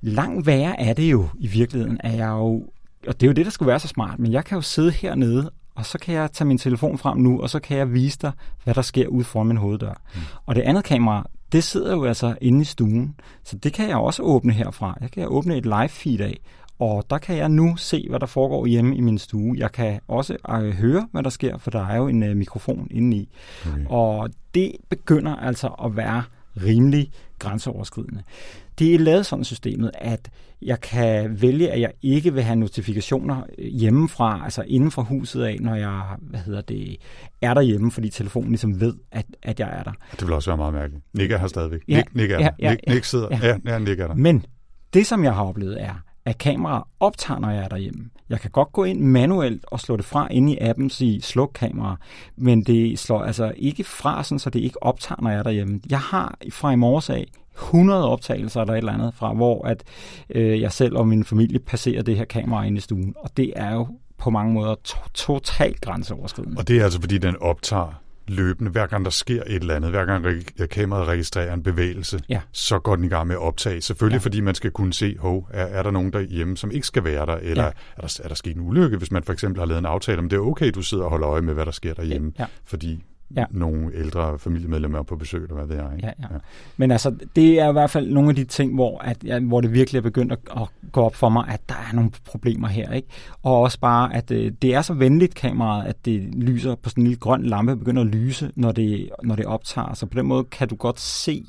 langt 0.00 0.46
værre 0.46 0.80
er 0.80 0.92
det 0.92 1.10
jo 1.12 1.28
i 1.38 1.46
virkeligheden, 1.46 2.00
at 2.00 2.16
jeg 2.16 2.28
jo 2.28 2.64
og 3.06 3.20
det 3.20 3.26
er 3.26 3.28
jo 3.28 3.32
det, 3.32 3.44
der 3.44 3.50
skulle 3.50 3.66
være 3.68 3.80
så 3.80 3.88
smart, 3.88 4.18
men 4.18 4.32
jeg 4.32 4.44
kan 4.44 4.56
jo 4.56 4.62
sidde 4.62 4.90
hernede 4.90 5.50
og 5.74 5.86
så 5.86 5.98
kan 5.98 6.14
jeg 6.14 6.32
tage 6.32 6.48
min 6.48 6.58
telefon 6.58 6.98
frem 6.98 7.18
nu, 7.18 7.40
og 7.40 7.50
så 7.50 7.60
kan 7.60 7.76
jeg 7.76 7.92
vise 7.92 8.18
dig, 8.22 8.32
hvad 8.64 8.74
der 8.74 8.82
sker 8.82 9.06
ude 9.06 9.24
foran 9.24 9.46
min 9.46 9.56
hoveddør. 9.56 9.94
Mm. 10.14 10.20
Og 10.46 10.54
det 10.54 10.62
andet 10.62 10.84
kamera, 10.84 11.26
det 11.52 11.64
sidder 11.64 11.92
jo 11.92 12.04
altså 12.04 12.34
inde 12.40 12.60
i 12.60 12.64
stuen, 12.64 13.14
så 13.44 13.56
det 13.56 13.72
kan 13.72 13.88
jeg 13.88 13.96
også 13.96 14.22
åbne 14.22 14.52
herfra. 14.52 14.96
Jeg 15.00 15.10
kan 15.10 15.28
åbne 15.28 15.56
et 15.56 15.64
live 15.64 15.88
feed 15.88 16.20
af, 16.20 16.40
og 16.78 17.04
der 17.10 17.18
kan 17.18 17.36
jeg 17.36 17.48
nu 17.48 17.76
se, 17.76 18.06
hvad 18.08 18.20
der 18.20 18.26
foregår 18.26 18.66
hjemme 18.66 18.96
i 18.96 19.00
min 19.00 19.18
stue. 19.18 19.54
Jeg 19.58 19.72
kan 19.72 20.00
også 20.08 20.36
øh, 20.50 20.72
høre, 20.72 21.08
hvad 21.12 21.22
der 21.22 21.30
sker, 21.30 21.58
for 21.58 21.70
der 21.70 21.86
er 21.86 21.96
jo 21.96 22.08
en 22.08 22.22
øh, 22.22 22.36
mikrofon 22.36 22.88
inde 22.90 23.16
i. 23.16 23.28
Okay. 23.66 23.86
Og 23.88 24.30
det 24.54 24.72
begynder 24.88 25.36
altså 25.36 25.68
at 25.68 25.96
være 25.96 26.22
rimelig 26.56 27.10
grænseoverskridende. 27.38 28.22
Det 28.78 28.94
er 28.94 28.98
lavet 28.98 29.26
sådan 29.26 29.44
systemet, 29.44 29.90
at 29.94 30.30
jeg 30.62 30.80
kan 30.80 31.42
vælge, 31.42 31.70
at 31.70 31.80
jeg 31.80 31.92
ikke 32.02 32.34
vil 32.34 32.42
have 32.42 32.56
notifikationer 32.56 33.42
hjemmefra, 33.58 34.40
altså 34.44 34.62
inden 34.66 34.90
for 34.90 35.02
huset 35.02 35.42
af, 35.42 35.56
når 35.60 35.74
jeg 35.74 36.02
hvad 36.20 36.40
hedder 36.40 36.60
det, 36.60 36.96
er 37.42 37.54
derhjemme, 37.54 37.90
fordi 37.90 38.10
telefonen 38.10 38.48
ligesom 38.48 38.80
ved, 38.80 38.94
at, 39.12 39.26
at 39.42 39.60
jeg 39.60 39.68
er 39.72 39.82
der. 39.82 39.92
Det 40.12 40.26
vil 40.26 40.32
også 40.32 40.50
være 40.50 40.56
meget 40.56 40.72
mærkeligt. 40.72 41.04
Nick 41.14 41.32
er 41.32 41.38
her 41.38 41.46
stadigvæk. 41.46 41.80
Ja, 41.88 41.96
Nick, 41.96 42.14
Nick 42.14 42.30
er 42.30 42.38
ja, 42.38 42.44
der. 42.44 42.50
Ja, 42.58 42.70
Nick, 42.70 42.88
Nick 42.88 43.04
sidder. 43.04 43.28
Ja, 43.30 43.46
ja, 43.46 43.72
ja, 43.72 43.78
Nick 43.78 44.00
er 44.00 44.06
der. 44.06 44.14
Men 44.14 44.46
det, 44.94 45.06
som 45.06 45.24
jeg 45.24 45.34
har 45.34 45.44
oplevet, 45.44 45.82
er, 45.82 45.94
at 46.24 46.38
kameraet 46.38 46.84
optager, 47.00 47.40
når 47.40 47.50
jeg 47.50 47.64
er 47.64 47.68
derhjemme. 47.68 48.04
Jeg 48.28 48.40
kan 48.40 48.50
godt 48.50 48.72
gå 48.72 48.84
ind 48.84 49.00
manuelt 49.00 49.64
og 49.66 49.80
slå 49.80 49.96
det 49.96 50.04
fra 50.04 50.28
inde 50.30 50.52
i 50.52 50.58
appen 50.60 50.90
sige 50.90 51.22
sluk 51.22 51.50
kamera, 51.54 51.96
men 52.36 52.64
det 52.64 52.98
slår 52.98 53.22
altså 53.22 53.52
ikke 53.56 53.84
fra, 53.84 54.24
sådan, 54.24 54.38
så 54.38 54.50
det 54.50 54.60
ikke 54.60 54.82
optager, 54.82 55.22
når 55.22 55.30
jeg 55.30 55.38
er 55.38 55.42
derhjemme. 55.42 55.80
Jeg 55.90 56.00
har 56.00 56.38
fra 56.50 56.72
i 56.72 56.76
morges 56.76 57.10
af 57.10 57.26
100 57.54 58.08
optagelser 58.08 58.60
eller 58.60 58.74
et 58.74 58.78
eller 58.78 58.92
andet 58.92 59.14
fra, 59.14 59.32
hvor 59.32 59.66
at 59.66 59.82
øh, 60.30 60.60
jeg 60.60 60.72
selv 60.72 60.96
og 60.96 61.08
min 61.08 61.24
familie 61.24 61.58
passerer 61.58 62.02
det 62.02 62.16
her 62.16 62.24
kamera 62.24 62.64
ind 62.64 62.78
i 62.78 62.80
stuen. 62.80 63.14
Og 63.16 63.36
det 63.36 63.52
er 63.56 63.74
jo 63.74 63.86
på 64.18 64.30
mange 64.30 64.52
måder 64.54 64.74
to- 64.84 64.98
totalt 65.14 65.80
grænseoverskridende. 65.80 66.58
Og 66.58 66.68
det 66.68 66.78
er 66.78 66.84
altså, 66.84 67.00
fordi 67.00 67.18
den 67.18 67.36
optager 67.40 68.02
løbende, 68.28 68.70
hver 68.70 68.86
gang 68.86 69.04
der 69.04 69.10
sker 69.10 69.42
et 69.46 69.54
eller 69.54 69.74
andet, 69.76 69.90
hver 69.90 70.04
gang 70.04 70.26
re- 70.26 70.66
kameraet 70.66 71.08
registrerer 71.08 71.54
en 71.54 71.62
bevægelse, 71.62 72.20
ja. 72.28 72.40
så 72.52 72.78
går 72.78 72.96
den 72.96 73.04
i 73.04 73.08
gang 73.08 73.26
med 73.26 73.34
at 73.34 73.42
optage. 73.42 73.80
Selvfølgelig 73.80 74.18
ja. 74.18 74.24
fordi 74.24 74.40
man 74.40 74.54
skal 74.54 74.70
kunne 74.70 74.92
se, 74.92 75.16
hov, 75.18 75.48
er, 75.50 75.64
er 75.64 75.82
der 75.82 75.90
nogen 75.90 76.12
derhjemme, 76.12 76.56
som 76.56 76.70
ikke 76.70 76.86
skal 76.86 77.04
være 77.04 77.26
der, 77.26 77.36
eller 77.36 77.64
ja. 77.64 77.70
er, 77.96 78.00
der, 78.00 78.20
er 78.24 78.28
der 78.28 78.34
sket 78.34 78.56
en 78.56 78.68
ulykke, 78.68 78.96
hvis 78.96 79.10
man 79.10 79.22
for 79.22 79.32
eksempel 79.32 79.60
har 79.60 79.66
lavet 79.66 79.78
en 79.78 79.86
aftale 79.86 80.18
om, 80.18 80.28
det 80.28 80.36
er 80.36 80.40
okay, 80.40 80.70
du 80.74 80.82
sidder 80.82 81.04
og 81.04 81.10
holder 81.10 81.28
øje 81.28 81.42
med, 81.42 81.54
hvad 81.54 81.66
der 81.66 81.72
sker 81.72 81.94
derhjemme, 81.94 82.32
ja. 82.38 82.46
fordi 82.64 83.02
ja. 83.36 83.44
nogle 83.50 83.90
ældre 83.94 84.38
familiemedlemmer 84.38 85.02
på 85.02 85.16
besøg, 85.16 85.42
eller 85.42 85.54
hvad 85.54 85.66
ved 85.66 85.76
jeg. 85.76 85.90
Ikke? 85.96 86.06
Ja, 86.06 86.12
ja. 86.22 86.34
Ja. 86.34 86.38
Men 86.76 86.90
altså, 86.90 87.14
det 87.36 87.60
er 87.60 87.68
i 87.68 87.72
hvert 87.72 87.90
fald 87.90 88.10
nogle 88.10 88.28
af 88.28 88.36
de 88.36 88.44
ting, 88.44 88.74
hvor, 88.74 88.98
at, 88.98 89.24
ja, 89.24 89.40
hvor 89.40 89.60
det 89.60 89.72
virkelig 89.72 89.98
er 89.98 90.02
begyndt 90.02 90.32
at, 90.32 90.38
at 90.56 90.68
gå 90.92 91.02
op 91.02 91.14
for 91.14 91.28
mig, 91.28 91.48
at 91.48 91.60
der 91.68 91.74
er 91.74 91.94
nogle 91.94 92.10
problemer 92.24 92.68
her. 92.68 92.92
Ikke? 92.92 93.08
Og 93.42 93.60
også 93.60 93.80
bare, 93.80 94.14
at 94.14 94.30
øh, 94.30 94.52
det 94.62 94.74
er 94.74 94.82
så 94.82 94.94
venligt 94.94 95.34
kameraet, 95.34 95.86
at 95.86 96.04
det 96.04 96.34
lyser 96.34 96.74
på 96.74 96.90
sådan 96.90 97.02
en 97.02 97.06
lille 97.06 97.20
grøn 97.20 97.42
lampe, 97.42 97.76
begynder 97.76 98.02
at 98.02 98.08
lyse, 98.08 98.52
når 98.56 98.72
det, 98.72 99.10
når 99.22 99.36
det 99.36 99.46
optager. 99.46 99.94
Så 99.94 100.06
på 100.06 100.18
den 100.18 100.26
måde 100.26 100.44
kan 100.44 100.68
du 100.68 100.74
godt 100.76 101.00
se, 101.00 101.44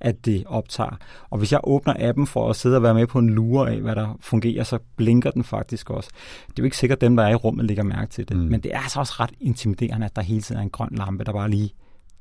at 0.00 0.24
det 0.24 0.44
optager. 0.46 0.98
Og 1.30 1.38
hvis 1.38 1.52
jeg 1.52 1.60
åbner 1.64 1.94
appen 1.98 2.26
for 2.26 2.50
at 2.50 2.56
sidde 2.56 2.76
og 2.76 2.82
være 2.82 2.94
med 2.94 3.06
på 3.06 3.18
en 3.18 3.30
lure 3.30 3.70
af, 3.70 3.80
hvad 3.80 3.94
der 3.94 4.16
fungerer, 4.20 4.64
så 4.64 4.78
blinker 4.96 5.30
den 5.30 5.44
faktisk 5.44 5.90
også. 5.90 6.10
Det 6.46 6.52
er 6.58 6.62
jo 6.62 6.64
ikke 6.64 6.76
sikkert, 6.76 6.96
at 6.96 7.00
dem, 7.00 7.16
der 7.16 7.24
er 7.24 7.30
i 7.30 7.34
rummet, 7.34 7.66
lægger 7.66 7.82
mærke 7.82 8.10
til 8.10 8.28
det. 8.28 8.36
Mm. 8.36 8.42
Men 8.42 8.60
det 8.60 8.74
er 8.74 8.78
altså 8.78 9.00
også 9.00 9.14
ret 9.20 9.32
intimiderende, 9.40 10.06
at 10.06 10.16
der 10.16 10.22
hele 10.22 10.42
tiden 10.42 10.58
er 10.58 10.62
en 10.62 10.70
grøn 10.70 10.88
lampe, 10.92 11.24
der 11.24 11.32
bare 11.32 11.50
lige 11.50 11.72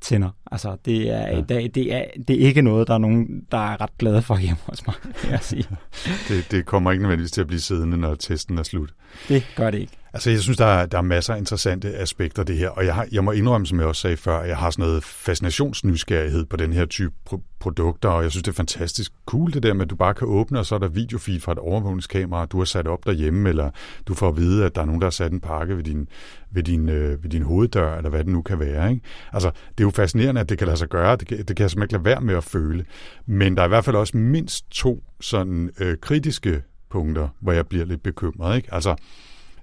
tænder. 0.02 0.30
Altså, 0.52 0.78
det 0.86 1.10
er, 1.10 1.28
ja. 1.28 1.42
det, 1.42 1.76
det, 1.76 1.94
er, 1.94 2.06
det 2.28 2.44
er 2.44 2.48
ikke 2.48 2.62
noget, 2.62 2.88
der 2.88 2.94
er 2.94 2.98
nogen, 2.98 3.46
der 3.52 3.58
er 3.58 3.82
ret 3.82 3.98
glade 3.98 4.22
for 4.22 4.38
hjemme 4.38 4.58
hos 4.66 4.88
mig, 4.88 4.96
jeg 5.30 5.40
sige. 5.42 5.66
det, 6.28 6.52
det 6.52 6.66
kommer 6.66 6.92
ikke 6.92 7.04
nødvendigvis 7.04 7.32
til 7.32 7.42
at 7.42 7.48
blive 7.48 7.60
siddende, 7.60 7.98
når 7.98 8.16
testen 8.16 8.58
er 8.58 8.64
slut. 8.64 8.94
Det 9.28 9.54
gør 9.56 9.72
det 9.72 9.80
ikke. 9.80 9.94
Altså, 10.18 10.30
jeg 10.30 10.40
synes, 10.40 10.58
der 10.58 10.66
er, 10.66 10.86
der 10.86 10.98
er 10.98 11.02
masser 11.02 11.34
af 11.34 11.38
interessante 11.38 11.96
aspekter 11.96 12.42
af 12.42 12.46
det 12.46 12.58
her, 12.58 12.70
og 12.70 12.86
jeg, 12.86 12.96
har, 12.96 13.08
jeg 13.12 13.24
må 13.24 13.32
indrømme, 13.32 13.68
som 13.68 13.80
jeg 13.80 13.88
også 13.88 14.02
sagde 14.02 14.18
før, 14.18 14.40
at 14.40 14.50
jeg 14.50 14.58
har 14.58 14.70
sådan 14.70 14.86
noget 14.86 15.04
fascinationsnysgerrighed 15.04 16.46
på 16.46 16.58
den 16.58 16.74
her 16.74 16.86
type 16.86 17.14
pro- 17.30 17.42
produkter, 17.60 18.10
og 18.10 18.24
jeg 18.24 18.32
synes, 18.32 18.44
det 18.44 18.52
er 18.52 18.56
fantastisk 18.56 19.12
cool 19.26 19.54
det 19.54 19.64
der 19.64 19.74
med, 19.74 19.82
at 19.82 19.90
du 19.90 19.96
bare 19.96 20.14
kan 20.14 20.28
åbne, 20.28 20.60
og 20.60 20.66
så 20.66 20.76
er 20.76 20.80
der 20.80 20.88
videofeed 20.88 21.40
fra 21.40 21.52
et 21.52 21.58
overvågningskamera, 21.58 22.46
du 22.46 22.58
har 22.58 22.66
sat 22.66 22.88
op 22.88 23.06
derhjemme, 23.06 23.50
eller 23.50 23.70
du 24.08 24.14
får 24.14 24.28
at 24.28 24.38
vide, 24.38 24.66
at 24.66 24.76
der 24.76 24.82
er 24.82 24.86
nogen, 24.86 25.02
der 25.02 25.06
har 25.06 25.12
sat 25.12 25.32
en 25.32 25.40
pakke 25.40 25.78
ved 25.78 25.84
din, 25.84 26.08
ved 26.52 26.64
din, 26.64 26.90
øh, 26.90 27.24
ved 27.24 27.30
din 27.30 27.44
hoveddør, 27.44 27.98
eller 27.98 28.10
hvad 28.10 28.20
det 28.20 28.28
nu 28.28 28.42
kan 28.42 28.60
være. 28.60 28.90
Ikke? 28.90 29.02
Altså, 29.34 29.50
det 29.50 29.84
er 29.84 29.88
jo 29.88 29.90
fascinerende, 29.90 30.42
at 30.42 30.50
det 30.50 30.58
kan 30.58 30.68
lade 30.68 30.78
sig 30.78 30.90
gøre, 30.90 31.16
det 31.16 31.28
kan, 31.28 31.38
det 31.38 31.56
kan 31.56 31.64
jeg 31.64 31.72
simpelthen 31.72 31.84
ikke 31.84 31.94
lade 31.94 32.16
være 32.16 32.22
med 32.22 32.36
at 32.36 32.44
føle, 32.44 32.86
men 33.26 33.56
der 33.56 33.62
er 33.62 33.66
i 33.66 33.70
hvert 33.70 33.86
fald 33.86 33.96
også 33.96 34.18
mindst 34.18 34.72
to 34.72 35.04
sådan 35.22 35.70
øh, 35.80 35.98
kritiske 36.02 36.62
punkter, 36.90 37.28
hvor 37.40 37.52
jeg 37.52 37.68
bliver 37.68 37.86
lidt 37.86 38.04
bekymret. 38.04 38.58
Ikke? 38.58 38.74
Altså, 38.74 38.96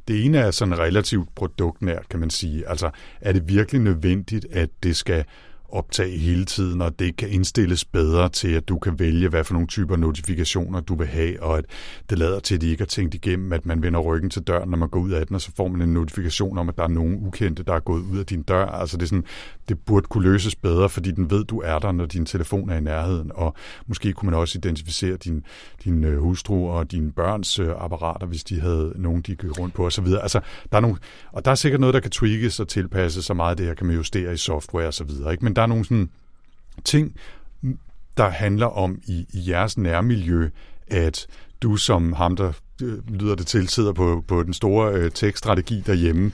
det 0.09 0.25
ene 0.25 0.39
er 0.39 0.51
sådan 0.51 0.79
relativt 0.79 1.29
produktnært, 1.35 2.09
kan 2.09 2.21
man 2.21 2.31
sige. 2.31 2.69
Altså, 2.69 2.91
er 3.21 3.33
det 3.33 3.49
virkelig 3.49 3.81
nødvendigt, 3.81 4.47
at 4.51 4.71
det 4.83 4.97
skal 4.97 5.25
optage 5.75 6.19
hele 6.19 6.45
tiden, 6.45 6.81
og 6.81 6.99
det 6.99 7.17
kan 7.17 7.29
indstilles 7.29 7.85
bedre 7.85 8.29
til, 8.29 8.49
at 8.49 8.69
du 8.69 8.79
kan 8.79 8.99
vælge, 8.99 9.29
hvad 9.29 9.45
for 9.45 9.55
nogle 9.55 9.69
typer 9.69 9.97
notifikationer 9.97 10.81
du 10.81 10.95
vil 10.95 11.07
have, 11.07 11.43
og 11.43 11.59
at 11.59 11.65
det 12.11 12.19
lader 12.19 12.41
til, 12.41 12.55
at 12.55 12.61
de 12.61 12.71
ikke 12.71 12.81
har 12.81 12.87
tænkt 12.87 13.15
igennem, 13.15 13.53
at 13.53 13.67
man 13.67 13.83
vender 13.83 14.01
ryggen 14.01 14.31
til 14.31 14.43
døren, 14.43 14.71
når 14.71 14.79
man 14.79 14.89
går 14.89 15.01
ud 15.01 15.11
af 15.11 15.27
den, 15.27 15.35
og 15.35 15.41
så 15.41 15.51
får 15.57 15.69
man 15.69 15.83
en 15.83 15.95
notifikation 15.95 16.59
om, 16.59 16.69
at 16.69 16.77
der 16.77 16.83
er 16.83 16.89
nogen 16.89 17.27
ukendte, 17.27 17.63
der 17.63 17.75
er 17.75 17.81
gået 17.81 18.03
ud 18.13 18.19
af 18.19 18.27
din 18.27 18.43
dør. 18.43 18.67
Altså 18.67 18.97
det, 18.97 19.03
er 19.03 19.09
sådan, 19.09 19.25
det 19.69 19.79
burde 19.79 20.07
kunne 20.07 20.25
løses 20.25 20.55
bedre, 20.55 20.89
fordi 20.89 21.11
den 21.11 21.31
ved, 21.31 21.45
du 21.45 21.61
er 21.61 21.79
der, 21.79 21.93
når 21.93 22.07
din 22.07 22.27
telefon 22.27 22.71
er 22.71 22.77
i 22.77 22.81
nærheden, 22.81 23.31
og 23.35 23.55
måske 23.87 24.13
kunne 24.13 24.31
man 24.31 24.41
også 24.41 24.59
identificere 24.59 25.17
din, 25.17 25.45
din 25.85 26.05
øh, 26.05 26.19
hustru 26.19 26.71
og 26.71 26.91
dine 26.91 27.13
børns 27.13 27.59
øh, 27.59 27.69
apparater, 27.79 28.27
hvis 28.27 28.45
de 28.45 28.61
havde 28.61 28.93
nogen, 28.97 29.23
de 29.23 29.37
gik 29.37 29.59
rundt 29.61 29.75
på 29.75 29.87
osv. 29.87 30.07
Altså, 30.23 30.41
der 30.71 30.77
er 30.77 30.81
nogle, 30.81 30.97
og 31.33 31.45
der 31.45 31.51
er 31.51 31.55
sikkert 31.55 31.81
noget, 31.81 31.95
der 31.95 32.01
kan 32.01 32.11
tweakes 32.11 32.61
og 32.61 32.69
tilpasses, 32.69 33.25
så 33.25 33.35
meget 33.35 33.51
af 33.51 33.57
det 33.57 33.67
her 33.67 33.75
kan 33.75 33.87
man 33.87 33.97
justere 33.97 34.33
i 34.33 34.37
software 34.37 34.89
osv. 34.89 35.11
Men 35.41 35.57
der 35.57 35.64
er 35.65 35.69
nogle 35.69 35.85
sådan 35.85 36.11
ting, 36.85 37.17
der 38.17 38.29
handler 38.29 38.67
om 38.67 39.01
i, 39.07 39.27
i 39.33 39.51
jeres 39.51 39.79
nærmiljø, 39.79 40.51
at 40.89 41.27
du 41.63 41.77
som 41.77 42.13
ham, 42.13 42.37
der 42.37 42.53
øh, 42.83 43.11
lyder 43.11 43.35
det 43.35 43.47
til, 43.47 43.69
sidder 43.69 43.93
på, 43.93 44.25
på 44.29 44.43
den 44.43 44.53
store 44.53 44.93
øh, 44.93 45.11
tekststrategi 45.11 45.83
derhjemme, 45.87 46.33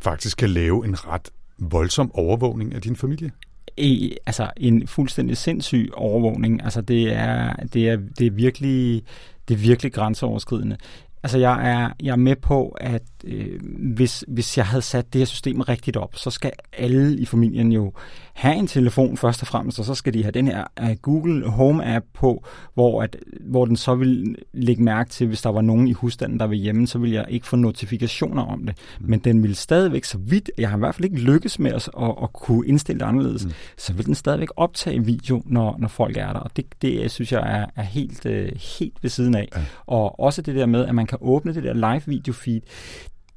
faktisk 0.00 0.36
kan 0.36 0.50
lave 0.50 0.86
en 0.86 1.06
ret 1.06 1.30
voldsom 1.58 2.10
overvågning 2.14 2.74
af 2.74 2.82
din 2.82 2.96
familie? 2.96 3.32
I, 3.76 4.16
altså 4.26 4.50
en 4.56 4.86
fuldstændig 4.86 5.36
sindssyg 5.36 5.90
overvågning. 5.94 6.64
Altså 6.64 6.80
det 6.80 7.12
er, 7.12 7.54
det 7.72 7.88
er, 7.88 7.96
det 8.18 8.26
er 8.26 8.30
virkelig 8.30 9.02
det 9.48 9.54
er 9.54 9.58
virkelig 9.58 9.92
grænseoverskridende. 9.92 10.76
Altså 11.24 11.38
jeg 11.38 11.70
er, 11.70 11.90
jeg 12.02 12.12
er 12.12 12.16
med 12.16 12.36
på, 12.36 12.68
at 12.68 13.02
øh, 13.24 13.60
hvis, 13.94 14.24
hvis 14.28 14.58
jeg 14.58 14.66
havde 14.66 14.82
sat 14.82 15.12
det 15.12 15.18
her 15.18 15.26
system 15.26 15.60
rigtigt 15.60 15.96
op, 15.96 16.16
så 16.16 16.30
skal 16.30 16.52
alle 16.72 17.18
i 17.18 17.24
familien 17.24 17.72
jo 17.72 17.92
have 18.34 18.54
en 18.54 18.66
telefon 18.66 19.16
først 19.16 19.42
og 19.42 19.48
fremmest, 19.48 19.78
og 19.78 19.84
så 19.84 19.94
skal 19.94 20.14
de 20.14 20.22
have 20.22 20.32
den 20.32 20.46
her 20.48 20.64
uh, 20.82 20.90
Google 21.02 21.48
Home 21.48 21.94
app 21.94 22.06
på, 22.14 22.44
hvor, 22.74 23.02
at, 23.02 23.16
hvor 23.40 23.64
den 23.64 23.76
så 23.76 23.94
vil 23.94 24.36
lægge 24.52 24.82
mærke 24.82 25.10
til, 25.10 25.26
hvis 25.26 25.42
der 25.42 25.50
var 25.50 25.60
nogen 25.60 25.88
i 25.88 25.92
husstanden, 25.92 26.38
der 26.40 26.46
var 26.46 26.54
hjemme, 26.54 26.86
så 26.86 26.98
vil 26.98 27.10
jeg 27.10 27.24
ikke 27.28 27.46
få 27.46 27.56
notifikationer 27.56 28.42
om 28.42 28.66
det. 28.66 28.78
Mm. 29.00 29.10
Men 29.10 29.18
den 29.18 29.42
vil 29.42 29.56
stadigvæk, 29.56 30.04
så 30.04 30.18
vidt, 30.18 30.50
jeg 30.58 30.70
har 30.70 30.76
i 30.76 30.78
hvert 30.78 30.94
fald 30.94 31.04
ikke 31.04 31.20
lykkes 31.20 31.58
med 31.58 31.72
at, 31.72 31.90
at, 32.00 32.14
at 32.22 32.32
kunne 32.32 32.66
indstille 32.66 33.00
det 33.00 33.06
anderledes, 33.06 33.44
mm. 33.44 33.52
så 33.76 33.92
vil 33.92 34.06
den 34.06 34.14
stadigvæk 34.14 34.48
optage 34.56 35.04
video, 35.04 35.42
når, 35.46 35.76
når 35.78 35.88
folk 35.88 36.16
er 36.16 36.32
der. 36.32 36.40
Og 36.40 36.50
det, 36.56 36.64
det 36.82 37.10
synes 37.10 37.32
jeg 37.32 37.58
er, 37.60 37.66
er 37.76 37.82
helt, 37.82 38.26
uh, 38.26 38.32
helt 38.78 39.02
ved 39.02 39.10
siden 39.10 39.34
af. 39.34 39.48
Ja. 39.56 39.60
Og 39.86 40.20
også 40.20 40.42
det 40.42 40.54
der 40.54 40.66
med, 40.66 40.86
at 40.86 40.94
man 40.94 41.06
kan 41.06 41.13
åbne 41.20 41.54
det 41.54 41.62
der 41.62 41.74
live 41.74 42.02
video 42.06 42.32
feed, 42.32 42.60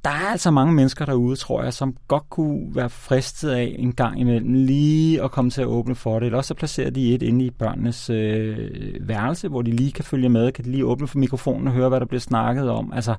der 0.04 0.10
er 0.10 0.30
altså 0.30 0.50
mange 0.50 0.74
mennesker 0.74 1.04
derude, 1.04 1.36
tror 1.36 1.62
jeg, 1.62 1.72
som 1.72 1.96
godt 2.08 2.30
kunne 2.30 2.74
være 2.74 2.90
fristet 2.90 3.50
af 3.50 3.76
en 3.78 3.92
gang 3.92 4.20
imellem 4.20 4.54
lige 4.54 5.22
at 5.22 5.30
komme 5.30 5.50
til 5.50 5.60
at 5.60 5.66
åbne 5.66 5.94
for 5.94 6.18
det. 6.18 6.26
Eller 6.26 6.36
også 6.36 6.48
så 6.48 6.54
placerer 6.54 6.90
de 6.90 7.14
et 7.14 7.22
inde 7.22 7.44
i 7.44 7.50
børnenes 7.50 8.10
øh, 8.10 8.70
værelse, 9.00 9.48
hvor 9.48 9.62
de 9.62 9.70
lige 9.70 9.92
kan 9.92 10.04
følge 10.04 10.28
med, 10.28 10.52
kan 10.52 10.64
de 10.64 10.70
lige 10.70 10.84
åbne 10.84 11.06
for 11.08 11.18
mikrofonen 11.18 11.66
og 11.66 11.72
høre, 11.72 11.88
hvad 11.88 12.00
der 12.00 12.06
bliver 12.06 12.20
snakket 12.20 12.70
om. 12.70 12.92
Altså, 12.92 13.14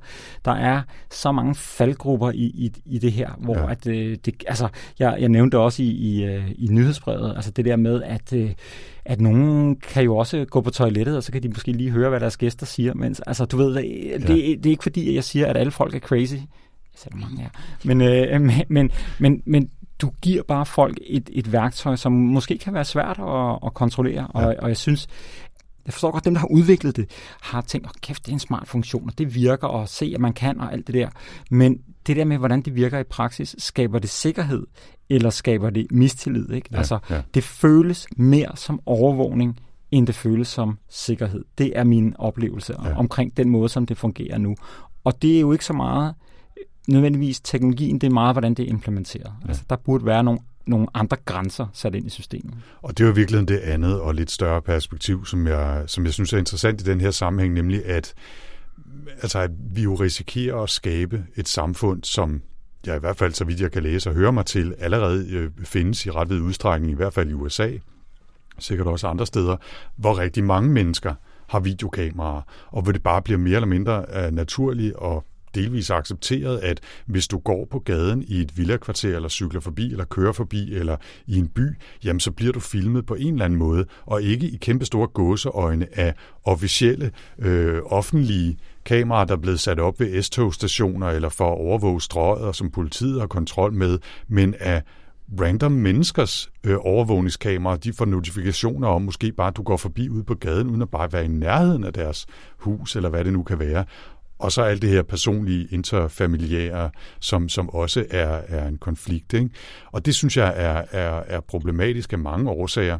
der 0.45 0.51
er 0.51 0.81
så 1.11 1.31
mange 1.31 1.55
faldgrupper 1.55 2.31
i, 2.31 2.43
i, 2.43 2.71
i 2.85 2.97
det 2.97 3.11
her, 3.11 3.29
hvor 3.39 3.57
ja. 3.57 3.71
at, 3.71 3.87
øh, 3.87 4.17
det, 4.25 4.43
altså, 4.47 4.67
jeg, 4.99 5.17
jeg 5.19 5.29
nævnte 5.29 5.57
også 5.57 5.83
i, 5.83 5.87
i, 5.87 6.23
øh, 6.23 6.51
i 6.55 6.67
nyhedsbrevet, 6.71 7.33
altså 7.35 7.51
det 7.51 7.65
der 7.65 7.75
med, 7.75 8.03
at 8.03 8.33
øh, 8.33 8.51
at 9.05 9.21
nogen 9.21 9.75
kan 9.75 10.03
jo 10.03 10.17
også 10.17 10.45
gå 10.49 10.61
på 10.61 10.69
toilettet, 10.69 11.17
og 11.17 11.23
så 11.23 11.31
kan 11.31 11.43
de 11.43 11.49
måske 11.49 11.71
lige 11.71 11.89
høre, 11.89 12.09
hvad 12.09 12.19
deres 12.19 12.37
gæster 12.37 12.65
siger. 12.65 12.93
Mens, 12.93 13.19
altså, 13.19 13.45
du 13.45 13.57
ved, 13.57 13.73
det, 13.73 14.09
ja. 14.09 14.17
det, 14.17 14.27
det 14.27 14.65
er 14.65 14.69
ikke 14.69 14.83
fordi, 14.83 15.15
jeg 15.15 15.23
siger, 15.23 15.47
at 15.47 15.57
alle 15.57 15.71
folk 15.71 15.95
er 15.95 15.99
crazy 15.99 16.35
selvom 16.95 17.19
mange 17.19 17.43
er. 17.43 17.49
Men, 17.85 18.01
øh, 18.01 18.41
men, 18.41 18.51
men, 18.69 18.91
men, 19.19 19.41
men 19.45 19.69
du 20.01 20.11
giver 20.21 20.43
bare 20.43 20.65
folk 20.65 20.97
et, 21.01 21.29
et 21.33 21.51
værktøj, 21.51 21.95
som 21.95 22.11
måske 22.11 22.57
kan 22.57 22.73
være 22.73 22.85
svært 22.85 23.19
at, 23.19 23.59
at 23.65 23.73
kontrollere, 23.73 24.27
ja. 24.35 24.45
og, 24.45 24.55
og 24.59 24.69
jeg 24.69 24.77
synes, 24.77 25.07
jeg 25.85 25.93
forstår 25.93 26.11
godt, 26.11 26.21
at 26.21 26.25
dem, 26.25 26.33
der 26.33 26.39
har 26.39 26.47
udviklet 26.47 26.95
det, 26.95 27.09
har 27.41 27.61
tænkt, 27.61 27.87
oh, 27.87 27.91
kæft, 28.01 28.25
det 28.25 28.31
er 28.31 28.33
en 28.35 28.39
smart 28.39 28.67
funktion, 28.67 29.07
og 29.07 29.17
det 29.17 29.35
virker, 29.35 29.67
og 29.67 29.89
se, 29.89 30.11
at 30.15 30.21
man 30.21 30.33
kan, 30.33 30.59
og 30.59 30.73
alt 30.73 30.87
det 30.87 30.95
der. 30.95 31.09
Men 31.51 31.81
det 32.07 32.15
der 32.15 32.25
med, 32.25 32.37
hvordan 32.37 32.61
det 32.61 32.75
virker 32.75 32.99
i 32.99 33.03
praksis, 33.03 33.55
skaber 33.57 33.99
det 33.99 34.09
sikkerhed, 34.09 34.67
eller 35.09 35.29
skaber 35.29 35.69
det 35.69 35.87
mistillid? 35.91 36.49
Ikke? 36.51 36.69
Ja, 36.71 36.77
altså, 36.77 36.99
ja. 37.09 37.21
det 37.33 37.43
føles 37.43 38.07
mere 38.17 38.55
som 38.55 38.79
overvågning, 38.85 39.59
end 39.91 40.07
det 40.07 40.15
føles 40.15 40.47
som 40.47 40.77
sikkerhed. 40.89 41.45
Det 41.57 41.77
er 41.77 41.83
min 41.83 42.15
oplevelse 42.19 42.75
ja. 42.83 42.97
omkring 42.97 43.37
den 43.37 43.49
måde, 43.49 43.69
som 43.69 43.85
det 43.85 43.97
fungerer 43.97 44.37
nu. 44.37 44.55
Og 45.03 45.21
det 45.21 45.35
er 45.35 45.39
jo 45.39 45.51
ikke 45.51 45.65
så 45.65 45.73
meget 45.73 46.13
nødvendigvis 46.89 47.39
teknologien, 47.39 47.99
det 47.99 48.07
er 48.07 48.11
meget, 48.11 48.33
hvordan 48.33 48.53
det 48.53 48.65
er 48.65 48.69
implementeret. 48.69 49.33
Ja. 49.43 49.47
Altså, 49.47 49.63
der 49.69 49.75
burde 49.75 50.05
være 50.05 50.23
nogle 50.23 50.39
nogle 50.69 50.87
andre 50.93 51.17
grænser 51.25 51.67
sat 51.73 51.95
ind 51.95 52.05
i 52.05 52.09
systemet. 52.09 52.53
Og 52.81 52.97
det 52.97 53.03
er 53.03 53.07
jo 53.07 53.13
virkelig 53.13 53.47
det 53.47 53.59
andet 53.59 54.01
og 54.01 54.15
lidt 54.15 54.31
større 54.31 54.61
perspektiv, 54.61 55.25
som 55.25 55.47
jeg, 55.47 55.83
som 55.87 56.05
jeg 56.05 56.13
synes 56.13 56.33
er 56.33 56.37
interessant 56.37 56.81
i 56.81 56.83
den 56.83 57.01
her 57.01 57.11
sammenhæng, 57.11 57.53
nemlig 57.53 57.85
at, 57.85 58.13
altså, 59.21 59.39
at 59.39 59.51
vi 59.73 59.83
jo 59.83 59.95
risikerer 59.95 60.55
at 60.55 60.69
skabe 60.69 61.25
et 61.35 61.47
samfund, 61.47 62.03
som 62.03 62.41
jeg 62.85 62.95
i 62.95 62.99
hvert 62.99 63.17
fald, 63.17 63.33
så 63.33 63.45
vidt 63.45 63.61
jeg 63.61 63.71
kan 63.71 63.83
læse 63.83 64.09
og 64.09 64.15
høre 64.15 64.33
mig 64.33 64.45
til, 64.45 64.75
allerede 64.79 65.29
øh, 65.29 65.51
findes 65.63 66.05
i 66.05 66.11
ret 66.11 66.29
vid 66.29 66.39
udstrækning, 66.39 66.91
i 66.91 66.95
hvert 66.95 67.13
fald 67.13 67.29
i 67.29 67.33
USA, 67.33 67.71
sikkert 68.59 68.87
også 68.87 69.07
andre 69.07 69.25
steder, 69.25 69.57
hvor 69.95 70.17
rigtig 70.17 70.43
mange 70.43 70.69
mennesker 70.69 71.13
har 71.47 71.59
videokameraer, 71.59 72.41
og 72.67 72.81
hvor 72.81 72.91
det 72.91 73.03
bare 73.03 73.21
bliver 73.21 73.37
mere 73.37 73.55
eller 73.55 73.67
mindre 73.67 74.05
uh, 74.17 74.33
naturligt 74.35 74.93
og 74.95 75.25
delvis 75.55 75.89
accepteret, 75.89 76.57
at 76.57 76.79
hvis 77.05 77.27
du 77.27 77.37
går 77.37 77.67
på 77.71 77.79
gaden 77.79 78.23
i 78.27 78.41
et 78.41 78.57
villakvarter, 78.57 79.15
eller 79.15 79.29
cykler 79.29 79.61
forbi, 79.61 79.91
eller 79.91 80.05
kører 80.05 80.31
forbi, 80.31 80.73
eller 80.73 80.97
i 81.27 81.37
en 81.37 81.47
by, 81.47 81.67
jamen 82.03 82.19
så 82.19 82.31
bliver 82.31 82.53
du 82.53 82.59
filmet 82.59 83.05
på 83.05 83.15
en 83.15 83.33
eller 83.33 83.45
anden 83.45 83.59
måde, 83.59 83.85
og 84.05 84.21
ikke 84.21 84.47
i 84.47 84.57
kæmpe 84.57 84.85
store 84.85 85.07
gåseøjne 85.07 85.87
af 85.99 86.13
officielle, 86.43 87.11
øh, 87.39 87.81
offentlige 87.85 88.57
kameraer, 88.85 89.25
der 89.25 89.33
er 89.33 89.39
blevet 89.39 89.59
sat 89.59 89.79
op 89.79 89.99
ved 89.99 90.21
S-togstationer, 90.21 91.07
eller 91.07 91.29
for 91.29 91.45
at 91.51 91.57
overvåge 91.57 92.01
strøget, 92.01 92.55
som 92.55 92.71
politiet 92.71 93.19
har 93.19 93.27
kontrol 93.27 93.73
med, 93.73 93.99
men 94.27 94.55
af 94.59 94.83
random 95.41 95.71
menneskers 95.71 96.51
øh, 96.63 96.77
overvågningskameraer, 96.79 97.77
de 97.77 97.93
får 97.93 98.05
notifikationer 98.05 98.87
om, 98.87 99.01
måske 99.01 99.31
bare, 99.31 99.47
at 99.47 99.57
du 99.57 99.63
går 99.63 99.77
forbi 99.77 100.09
ude 100.09 100.23
på 100.23 100.35
gaden, 100.35 100.69
uden 100.69 100.81
at 100.81 100.89
bare 100.89 101.13
være 101.13 101.25
i 101.25 101.27
nærheden 101.27 101.83
af 101.83 101.93
deres 101.93 102.25
hus, 102.57 102.95
eller 102.95 103.09
hvad 103.09 103.23
det 103.23 103.33
nu 103.33 103.43
kan 103.43 103.59
være. 103.59 103.85
Og 104.39 104.51
så 104.51 104.61
alt 104.61 104.81
det 104.81 104.89
her 104.89 105.03
personlige, 105.03 105.67
interfamiliære, 105.71 106.89
som, 107.19 107.49
som 107.49 107.69
også 107.69 108.05
er, 108.09 108.41
er 108.47 108.67
en 108.67 108.77
konflikt. 108.77 109.33
Ikke? 109.33 109.49
Og 109.91 110.05
det 110.05 110.15
synes 110.15 110.37
jeg 110.37 110.53
er, 110.55 110.83
er, 110.91 111.23
er 111.27 111.39
problematisk 111.39 112.13
af 112.13 112.19
mange 112.19 112.49
årsager, 112.49 112.99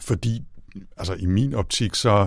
fordi 0.00 0.44
altså, 0.96 1.14
i 1.14 1.26
min 1.26 1.54
optik 1.54 1.94
så 1.94 2.26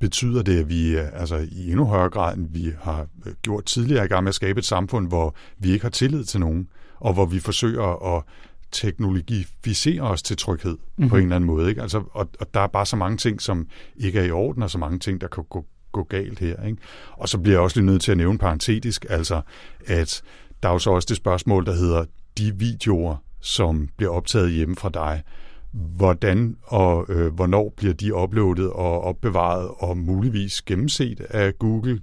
betyder 0.00 0.42
det, 0.42 0.60
at 0.60 0.68
vi 0.68 0.94
altså, 0.94 1.48
i 1.52 1.70
endnu 1.70 1.84
højere 1.84 2.10
grad, 2.10 2.36
end 2.36 2.48
vi 2.50 2.72
har 2.80 3.06
gjort 3.42 3.64
tidligere, 3.64 4.04
i 4.04 4.08
gang 4.08 4.24
med 4.24 4.28
at 4.28 4.34
skabe 4.34 4.58
et 4.58 4.64
samfund, 4.64 5.08
hvor 5.08 5.34
vi 5.58 5.70
ikke 5.70 5.84
har 5.84 5.90
tillid 5.90 6.24
til 6.24 6.40
nogen, 6.40 6.68
og 7.00 7.12
hvor 7.12 7.26
vi 7.26 7.40
forsøger 7.40 8.16
at 8.16 8.22
teknologificere 8.72 10.02
os 10.02 10.22
til 10.22 10.36
tryghed 10.36 10.76
mm-hmm. 10.78 11.08
på 11.08 11.16
en 11.16 11.22
eller 11.22 11.36
anden 11.36 11.46
måde. 11.46 11.68
Ikke? 11.68 11.82
Altså, 11.82 12.02
og, 12.12 12.28
og 12.40 12.54
der 12.54 12.60
er 12.60 12.66
bare 12.66 12.86
så 12.86 12.96
mange 12.96 13.16
ting, 13.16 13.42
som 13.42 13.66
ikke 13.96 14.18
er 14.18 14.24
i 14.24 14.30
orden, 14.30 14.62
og 14.62 14.70
så 14.70 14.78
mange 14.78 14.98
ting, 14.98 15.20
der 15.20 15.28
kan 15.28 15.44
gå 15.50 15.66
gå 15.92 16.02
galt 16.02 16.38
her. 16.38 16.66
Ikke? 16.66 16.78
Og 17.12 17.28
så 17.28 17.38
bliver 17.38 17.54
jeg 17.54 17.62
også 17.62 17.80
lige 17.80 17.86
nødt 17.86 18.02
til 18.02 18.10
at 18.10 18.16
nævne 18.16 18.38
parentetisk, 18.38 19.06
altså 19.08 19.40
at 19.86 20.22
der 20.62 20.68
er 20.68 20.72
jo 20.72 20.78
så 20.78 20.90
også 20.90 21.06
det 21.08 21.16
spørgsmål, 21.16 21.66
der 21.66 21.74
hedder 21.74 22.04
de 22.38 22.52
videoer, 22.56 23.16
som 23.40 23.88
bliver 23.96 24.12
optaget 24.12 24.52
hjemme 24.52 24.76
fra 24.76 24.88
dig, 24.88 25.22
hvordan 25.72 26.56
og 26.62 27.06
øh, 27.08 27.34
hvornår 27.34 27.74
bliver 27.76 27.94
de 27.94 28.14
uploadet 28.14 28.70
og 28.70 29.00
opbevaret 29.00 29.68
og 29.78 29.96
muligvis 29.96 30.62
gennemset 30.62 31.20
af 31.20 31.58
Google, 31.58 32.00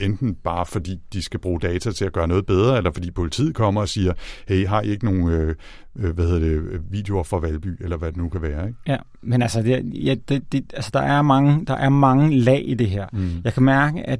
enten 0.00 0.34
bare 0.34 0.66
fordi 0.66 0.98
de 1.12 1.22
skal 1.22 1.40
bruge 1.40 1.60
data 1.60 1.92
til 1.92 2.04
at 2.04 2.12
gøre 2.12 2.28
noget 2.28 2.46
bedre, 2.46 2.76
eller 2.76 2.92
fordi 2.92 3.10
politiet 3.10 3.54
kommer 3.54 3.80
og 3.80 3.88
siger, 3.88 4.12
hey, 4.48 4.66
har 4.66 4.82
I 4.82 4.88
ikke 4.88 5.04
nogen 5.04 5.28
øh, 5.28 5.54
øh, 5.96 6.14
hvad 6.14 6.24
hedder 6.24 6.40
det, 6.40 6.80
videoer 6.90 7.22
fra 7.22 7.38
Valby, 7.38 7.82
eller 7.82 7.96
hvad 7.96 8.08
det 8.08 8.16
nu 8.16 8.28
kan 8.28 8.42
være. 8.42 8.66
Ikke? 8.66 8.78
Ja, 8.86 8.96
men 9.22 9.42
altså, 9.42 9.62
det, 9.62 9.90
ja, 9.94 10.14
det, 10.28 10.52
det, 10.52 10.72
altså 10.74 10.90
der, 10.94 11.00
er 11.00 11.22
mange, 11.22 11.66
der 11.66 11.74
er 11.74 11.88
mange 11.88 12.38
lag 12.38 12.62
i 12.66 12.74
det 12.74 12.90
her. 12.90 13.06
Mm. 13.12 13.30
Jeg 13.44 13.54
kan 13.54 13.62
mærke, 13.62 14.08
at 14.08 14.18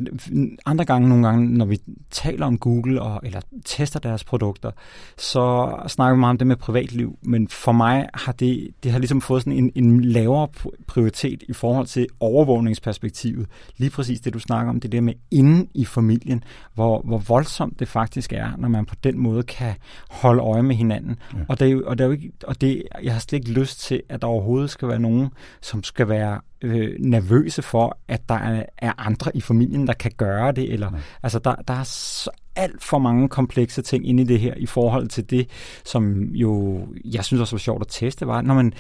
andre 0.67 0.85
gange, 0.85 1.09
nogle 1.09 1.27
gange, 1.29 1.59
når 1.59 1.65
vi 1.65 1.79
taler 2.11 2.47
om 2.47 2.59
Google, 2.59 3.03
og, 3.03 3.21
eller 3.25 3.41
tester 3.65 4.01
deres 4.01 4.25
produkter, 4.25 4.71
så 5.19 5.75
snakker 5.89 6.15
vi 6.15 6.21
meget 6.21 6.31
om 6.31 6.39
det 6.39 6.47
med 6.47 6.57
privatliv, 6.57 7.19
men 7.23 7.49
for 7.49 7.73
mig 7.73 8.09
har 8.15 8.33
det, 8.33 8.69
det 8.83 8.93
har 8.93 8.99
ligesom 8.99 9.21
fået 9.21 9.43
sådan 9.43 9.59
en, 9.59 9.73
en 9.75 10.05
lavere 10.05 10.49
prioritet 10.87 11.43
i 11.49 11.53
forhold 11.53 11.87
til 11.87 12.07
overvågningsperspektivet. 12.21 13.47
Lige 13.77 13.91
præcis 13.91 14.21
det, 14.21 14.35
du 14.35 14.39
snakker 14.39 14.71
om, 14.71 14.81
det 14.81 14.93
der 14.93 15.01
med 15.01 15.15
inde 15.31 15.67
i 15.75 15.85
familien, 15.85 16.45
hvor, 16.75 17.03
hvor 17.05 17.19
voldsomt 17.19 17.81
det 17.81 17.89
faktisk 17.89 18.33
er, 18.33 18.57
når 18.59 18.69
man 18.69 18.87
på 18.87 18.95
den 19.05 19.19
måde 19.19 19.43
kan 19.43 19.75
holde 20.11 20.43
øje 20.43 20.63
med 20.63 20.77
hinanden. 20.77 21.17
Ja. 21.35 21.39
Og 21.49 21.61
det 21.63 21.71
er 21.71 21.73
jo, 21.73 21.83
og 21.87 21.99
det 21.99 22.05
er 22.05 22.09
jo 22.09 22.13
ikke, 22.13 22.33
og 22.45 22.61
det, 22.61 22.83
jeg 23.03 23.13
har 23.13 23.21
slet 23.21 23.39
ikke 23.39 23.61
lyst 23.61 23.81
til, 23.81 24.03
at 24.09 24.23
der 24.23 24.29
overhovedet 24.29 24.71
skal 24.71 24.89
være 24.89 24.99
nogen, 24.99 25.29
som 25.61 25.83
skal 25.83 26.09
være 26.09 26.41
øh, 26.63 26.97
nervøse 26.99 27.63
for, 27.63 27.99
at 28.09 28.29
der 28.29 28.35
er, 28.35 28.65
er 28.79 28.93
andre 28.99 29.37
i 29.37 29.41
familien, 29.41 29.87
der 29.87 29.93
kan 29.93 30.13
gøre 30.17 30.53
det. 30.53 30.73
Eller, 30.73 30.91
altså, 31.23 31.39
der, 31.39 31.55
der 31.55 31.75
er 31.75 31.83
så, 31.83 32.31
alt 32.57 32.83
for 32.83 32.99
mange 32.99 33.29
komplekse 33.29 33.83
ting 33.83 34.09
ind 34.09 34.21
i 34.21 34.25
det 34.25 34.41
her, 34.41 34.55
i 34.57 34.67
forhold 34.67 35.09
til 35.09 35.31
det, 35.31 35.49
som 35.85 36.23
jo, 36.23 36.81
jeg 37.05 37.25
synes 37.25 37.41
også 37.41 37.57
var 37.57 37.59
sjovt 37.59 37.81
at 37.81 37.89
teste, 37.91 38.27
var, 38.27 38.41
når 38.41 38.55
man 38.55 38.73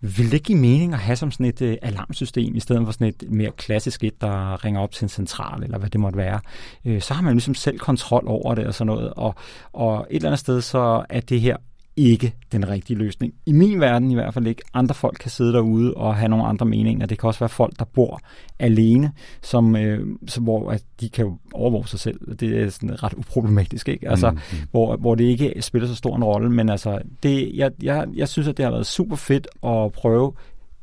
vil 0.00 0.32
det 0.32 0.42
give 0.42 0.58
mening 0.58 0.92
at 0.92 0.98
have 0.98 1.16
som 1.16 1.30
sådan 1.30 1.46
et 1.46 1.62
uh, 1.62 1.74
alarmsystem, 1.82 2.54
i 2.56 2.60
stedet 2.60 2.84
for 2.84 2.92
sådan 2.92 3.06
et 3.06 3.30
mere 3.30 3.50
klassisk 3.50 4.04
et, 4.04 4.20
der 4.20 4.64
ringer 4.64 4.80
op 4.80 4.92
til 4.92 5.04
en 5.04 5.08
central, 5.08 5.62
eller 5.62 5.78
hvad 5.78 5.90
det 5.90 6.00
måtte 6.00 6.18
være? 6.18 6.40
Uh, 6.84 7.00
så 7.00 7.14
har 7.14 7.22
man 7.22 7.34
ligesom 7.34 7.54
selv 7.54 7.78
kontrol 7.78 8.24
over 8.26 8.54
det 8.54 8.66
og 8.66 8.74
sådan 8.74 8.86
noget, 8.86 9.12
og, 9.16 9.34
og 9.72 10.06
et 10.10 10.16
eller 10.16 10.28
andet 10.28 10.38
sted, 10.38 10.60
så 10.60 11.04
er 11.08 11.20
det 11.20 11.40
her 11.40 11.56
ikke 11.96 12.34
den 12.52 12.68
rigtige 12.68 12.98
løsning. 12.98 13.34
I 13.46 13.52
min 13.52 13.80
verden 13.80 14.10
i 14.10 14.14
hvert 14.14 14.34
fald 14.34 14.46
ikke. 14.46 14.62
Andre 14.74 14.94
folk 14.94 15.16
kan 15.20 15.30
sidde 15.30 15.52
derude 15.52 15.94
og 15.94 16.16
have 16.16 16.28
nogle 16.28 16.44
andre 16.44 16.66
meninger. 16.66 17.06
Det 17.06 17.18
kan 17.18 17.26
også 17.26 17.40
være 17.40 17.48
folk, 17.48 17.78
der 17.78 17.84
bor 17.84 18.20
alene, 18.58 19.12
som, 19.42 19.76
øh, 19.76 20.06
som, 20.28 20.44
hvor 20.44 20.70
at 20.70 20.82
de 21.00 21.08
kan 21.08 21.38
overvåge 21.52 21.88
sig 21.88 22.00
selv. 22.00 22.36
Det 22.36 22.62
er 22.62 22.68
sådan 22.68 23.02
ret 23.02 23.14
uproblematisk, 23.14 23.88
ikke? 23.88 24.08
Altså, 24.08 24.30
mm-hmm. 24.30 24.68
hvor, 24.70 24.96
hvor 24.96 25.14
det 25.14 25.24
ikke 25.24 25.54
spiller 25.60 25.88
så 25.88 25.94
stor 25.94 26.16
en 26.16 26.24
rolle. 26.24 26.50
Men 26.50 26.68
altså, 26.68 26.98
det, 27.22 27.50
jeg, 27.54 27.70
jeg, 27.82 28.06
jeg 28.14 28.28
synes, 28.28 28.48
at 28.48 28.56
det 28.56 28.64
har 28.64 28.72
været 28.72 28.86
super 28.86 29.16
fedt 29.16 29.48
at 29.64 29.92
prøve. 29.92 30.32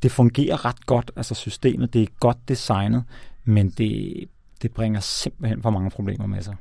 Det 0.03 0.11
fungerer 0.11 0.65
ret 0.65 0.85
godt, 0.85 1.11
altså 1.15 1.35
systemet. 1.35 1.93
Det 1.93 2.01
er 2.01 2.07
godt 2.19 2.37
designet, 2.47 3.03
men 3.43 3.69
det, 3.69 4.23
det 4.61 4.71
bringer 4.71 4.99
simpelthen 4.99 5.61
for 5.61 5.69
mange 5.69 5.89
problemer 5.89 6.27
med 6.27 6.41
sig. 6.41 6.55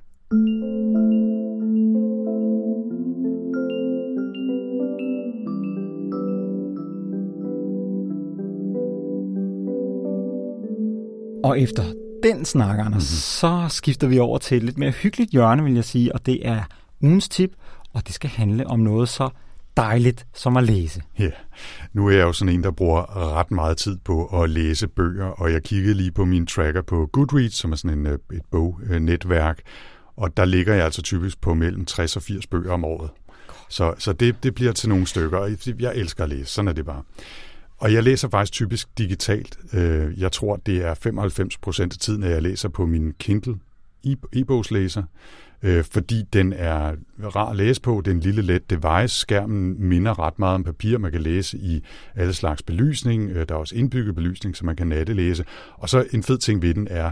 Og 11.46 11.60
efter 11.60 11.84
den 12.22 12.44
snak, 12.44 12.78
Anders, 12.78 12.92
mm-hmm. 12.92 13.00
så 13.00 13.66
skifter 13.76 14.06
vi 14.06 14.18
over 14.18 14.38
til 14.38 14.56
et 14.56 14.62
lidt 14.62 14.78
mere 14.78 14.90
hyggeligt 14.90 15.30
hjørne, 15.30 15.64
vil 15.64 15.74
jeg 15.74 15.84
sige, 15.84 16.14
og 16.14 16.26
det 16.26 16.48
er 16.48 16.62
ugens 17.00 17.28
tip, 17.28 17.50
og 17.92 18.06
det 18.06 18.14
skal 18.14 18.30
handle 18.30 18.66
om 18.66 18.80
noget 18.80 19.08
så 19.08 19.28
dejligt 19.76 20.26
som 20.34 20.56
at 20.56 20.64
læse. 20.64 21.02
Ja, 21.18 21.30
nu 21.92 22.06
er 22.06 22.12
jeg 22.12 22.22
jo 22.22 22.32
sådan 22.32 22.54
en, 22.54 22.62
der 22.62 22.70
bruger 22.70 23.16
ret 23.36 23.50
meget 23.50 23.76
tid 23.76 23.98
på 24.04 24.42
at 24.42 24.50
læse 24.50 24.88
bøger, 24.88 25.26
og 25.26 25.52
jeg 25.52 25.62
kiggede 25.62 25.94
lige 25.94 26.12
på 26.12 26.24
min 26.24 26.46
tracker 26.46 26.82
på 26.82 27.08
Goodreads, 27.12 27.54
som 27.54 27.72
er 27.72 27.76
sådan 27.76 27.98
en, 27.98 28.06
øh, 28.06 28.18
et 28.32 28.42
bognetværk, 28.50 29.60
og 30.16 30.36
der 30.36 30.44
ligger 30.44 30.74
jeg 30.74 30.84
altså 30.84 31.02
typisk 31.02 31.40
på 31.40 31.54
mellem 31.54 31.84
60 31.84 32.16
og 32.16 32.22
80 32.22 32.46
bøger 32.46 32.72
om 32.72 32.84
året. 32.84 33.10
Så, 33.68 33.94
så 33.98 34.12
det, 34.12 34.42
det 34.42 34.54
bliver 34.54 34.72
til 34.72 34.88
nogle 34.88 35.06
stykker, 35.06 35.38
og 35.38 35.50
jeg 35.80 35.92
elsker 35.96 36.24
at 36.24 36.30
læse, 36.30 36.52
sådan 36.52 36.68
er 36.68 36.72
det 36.72 36.86
bare. 36.86 37.02
Og 37.78 37.92
jeg 37.92 38.02
læser 38.02 38.28
faktisk 38.28 38.52
typisk 38.52 38.98
digitalt. 38.98 39.58
Øh, 39.72 40.20
jeg 40.20 40.32
tror, 40.32 40.56
det 40.56 40.84
er 40.84 40.94
95 40.94 41.56
procent 41.58 41.92
af 41.92 41.98
tiden, 41.98 42.22
at 42.22 42.30
jeg 42.30 42.42
læser 42.42 42.68
på 42.68 42.86
min 42.86 43.12
Kindle 43.18 43.54
e- 44.06 44.28
e-bogslæser, 44.32 45.02
øh, 45.62 45.84
fordi 45.84 46.22
den 46.32 46.52
er 46.52 46.92
rar 47.36 47.50
at 47.50 47.56
læse 47.56 47.80
på. 47.80 48.02
Det 48.04 48.10
er 48.10 48.14
en 48.14 48.20
lille 48.20 48.42
let 48.42 48.70
device. 48.70 49.18
Skærmen 49.18 49.88
minder 49.88 50.18
ret 50.18 50.38
meget 50.38 50.54
om 50.54 50.64
papir. 50.64 50.98
Man 50.98 51.12
kan 51.12 51.20
læse 51.20 51.58
i 51.58 51.82
alle 52.14 52.32
slags 52.32 52.62
belysning. 52.62 53.30
Øh, 53.30 53.48
der 53.48 53.54
er 53.54 53.58
også 53.58 53.74
indbygget 53.74 54.14
belysning, 54.14 54.56
så 54.56 54.66
man 54.66 54.76
kan 54.76 54.86
nattelæse. 54.86 55.44
Og 55.74 55.88
så 55.88 56.04
en 56.12 56.22
fed 56.22 56.38
ting 56.38 56.62
ved 56.62 56.74
den 56.74 56.88
er, 56.90 57.10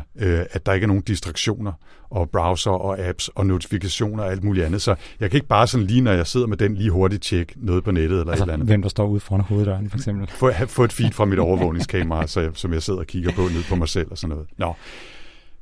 at 0.51 0.67
der 0.67 0.73
ikke 0.73 0.85
er 0.85 0.89
nogen 0.89 1.03
distraktioner 1.03 1.73
og 2.11 2.31
browser 2.31 2.71
og 2.71 2.99
apps 2.99 3.29
og 3.29 3.47
notifikationer 3.47 4.23
og 4.23 4.31
alt 4.31 4.45
muligt 4.45 4.67
andet. 4.67 4.83
Så 4.83 4.95
jeg 5.21 5.31
kan 5.31 5.37
ikke 5.37 5.47
bare 5.47 5.67
sådan 5.67 5.87
lige, 5.87 6.01
når 6.01 6.13
jeg 6.13 6.27
sidder 6.27 6.47
med 6.47 6.57
den, 6.57 6.75
lige 6.75 6.91
hurtigt 6.91 7.23
tjekke 7.23 7.53
noget 7.57 7.85
på 7.85 7.91
nettet 7.91 8.21
eller 8.21 8.31
altså, 8.31 8.45
et 8.45 8.47
eller 8.47 8.55
andet. 8.55 8.69
hvem 8.69 8.83
der 8.83 8.89
står 8.89 9.07
ude 9.07 9.21
foran 9.21 9.41
hoveddøren, 9.41 9.91
for 9.91 9.99
eksempel. 9.99 10.29
Få, 10.29 10.51
få 10.67 10.85
et 10.85 10.93
feed 10.93 11.11
fra 11.11 11.25
mit 11.25 11.39
overvågningskamera, 11.39 12.27
så 12.27 12.41
jeg, 12.41 12.51
som 12.55 12.73
jeg 12.73 12.83
sidder 12.83 13.01
og 13.01 13.07
kigger 13.07 13.33
på 13.33 13.41
ned 13.43 13.69
på 13.69 13.77
mig 13.77 13.89
selv 13.89 14.11
og 14.11 14.19
sådan 14.19 14.37
noget. 14.37 14.47
Nå. 14.57 14.75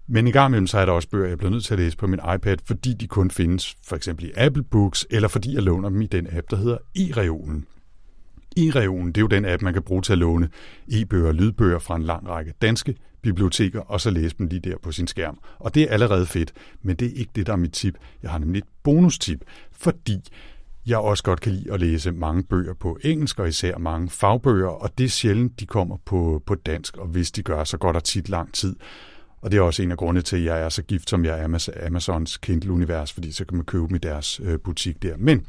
Men 0.07 0.27
i 0.27 0.31
gang 0.31 0.51
imellem, 0.51 0.67
så 0.67 0.79
er 0.79 0.85
der 0.85 0.93
også 0.93 1.09
bøger, 1.09 1.29
jeg 1.29 1.39
bliver 1.39 1.51
nødt 1.51 1.65
til 1.65 1.75
at 1.75 1.81
læse 1.81 1.97
på 1.97 2.07
min 2.07 2.21
iPad, 2.35 2.57
fordi 2.65 2.95
de 2.95 3.07
kun 3.07 3.31
findes 3.31 3.77
for 3.85 3.97
eksempel 3.97 4.25
i 4.27 4.33
Apple 4.37 4.63
Books, 4.63 5.07
eller 5.11 5.29
fordi 5.29 5.55
jeg 5.55 5.63
låner 5.63 5.89
dem 5.89 6.01
i 6.01 6.07
den 6.07 6.29
app, 6.37 6.51
der 6.51 6.57
hedder 6.57 6.79
e-reolen. 6.97 7.67
E-reolen, 8.57 9.07
det 9.07 9.17
er 9.17 9.21
jo 9.21 9.27
den 9.27 9.45
app, 9.45 9.63
man 9.63 9.73
kan 9.73 9.83
bruge 9.83 10.03
til 10.03 10.13
at 10.13 10.19
låne 10.19 10.49
e-bøger 10.89 11.29
og 11.29 11.35
lydbøger 11.35 11.79
fra 11.79 11.97
en 11.97 12.03
lang 12.03 12.29
række 12.29 12.53
danske 12.63 12.95
biblioteker, 13.23 13.81
og 13.81 14.01
så 14.01 14.11
læse 14.11 14.37
dem 14.39 14.47
lige 14.47 14.61
der 14.61 14.77
på 14.83 14.93
sin 14.93 15.07
skærm. 15.07 15.39
Og 15.59 15.75
det 15.75 15.83
er 15.83 15.89
allerede 15.89 16.27
fedt, 16.27 16.53
men 16.83 16.97
det 16.97 17.09
er 17.09 17.13
ikke 17.17 17.33
det, 17.35 17.47
der 17.47 17.53
er 17.53 17.57
mit 17.57 17.73
tip. 17.73 17.95
Jeg 18.23 18.31
har 18.31 18.39
nemlig 18.39 18.59
et 18.59 18.69
bonustip, 18.83 19.45
fordi 19.73 20.19
jeg 20.87 20.99
også 20.99 21.25
godt 21.25 21.41
kan 21.41 21.53
lide 21.53 21.73
at 21.73 21.81
læse 21.81 22.13
mange 22.13 22.43
bøger 22.43 22.75
på 22.75 22.99
engelsk, 23.05 23.39
og 23.39 23.49
især 23.49 23.79
mange 23.79 24.11
fagbøger, 24.11 24.69
og 24.69 24.99
det 24.99 25.05
er 25.05 25.09
sjældent, 25.09 25.61
de 25.61 25.67
kommer 25.67 25.97
på, 26.05 26.43
på 26.47 26.55
dansk, 26.55 26.97
og 26.97 27.07
hvis 27.07 27.31
de 27.31 27.43
gør, 27.43 27.65
så 27.65 27.77
går 27.77 27.93
der 27.93 28.01
tit 28.01 28.29
lang 28.29 28.55
tid. 28.55 28.77
Og 29.43 29.51
det 29.51 29.59
er 29.59 29.63
også 29.63 29.83
en 29.83 29.91
af 29.91 29.97
grundene 29.97 30.23
til, 30.23 30.37
at 30.37 30.45
jeg 30.45 30.63
er 30.63 30.69
så 30.69 30.83
gift, 30.83 31.11
som 31.11 31.25
jeg 31.25 31.41
er 31.41 31.71
Amazons 31.87 32.39
Kindle-univers, 32.39 33.13
fordi 33.13 33.33
så 33.33 33.45
kan 33.45 33.57
man 33.57 33.67
købe 33.67 33.87
dem 33.89 33.95
i 33.95 33.99
deres 33.99 34.41
øh, 34.45 34.59
butik 34.65 35.03
der. 35.03 35.17
Men 35.17 35.47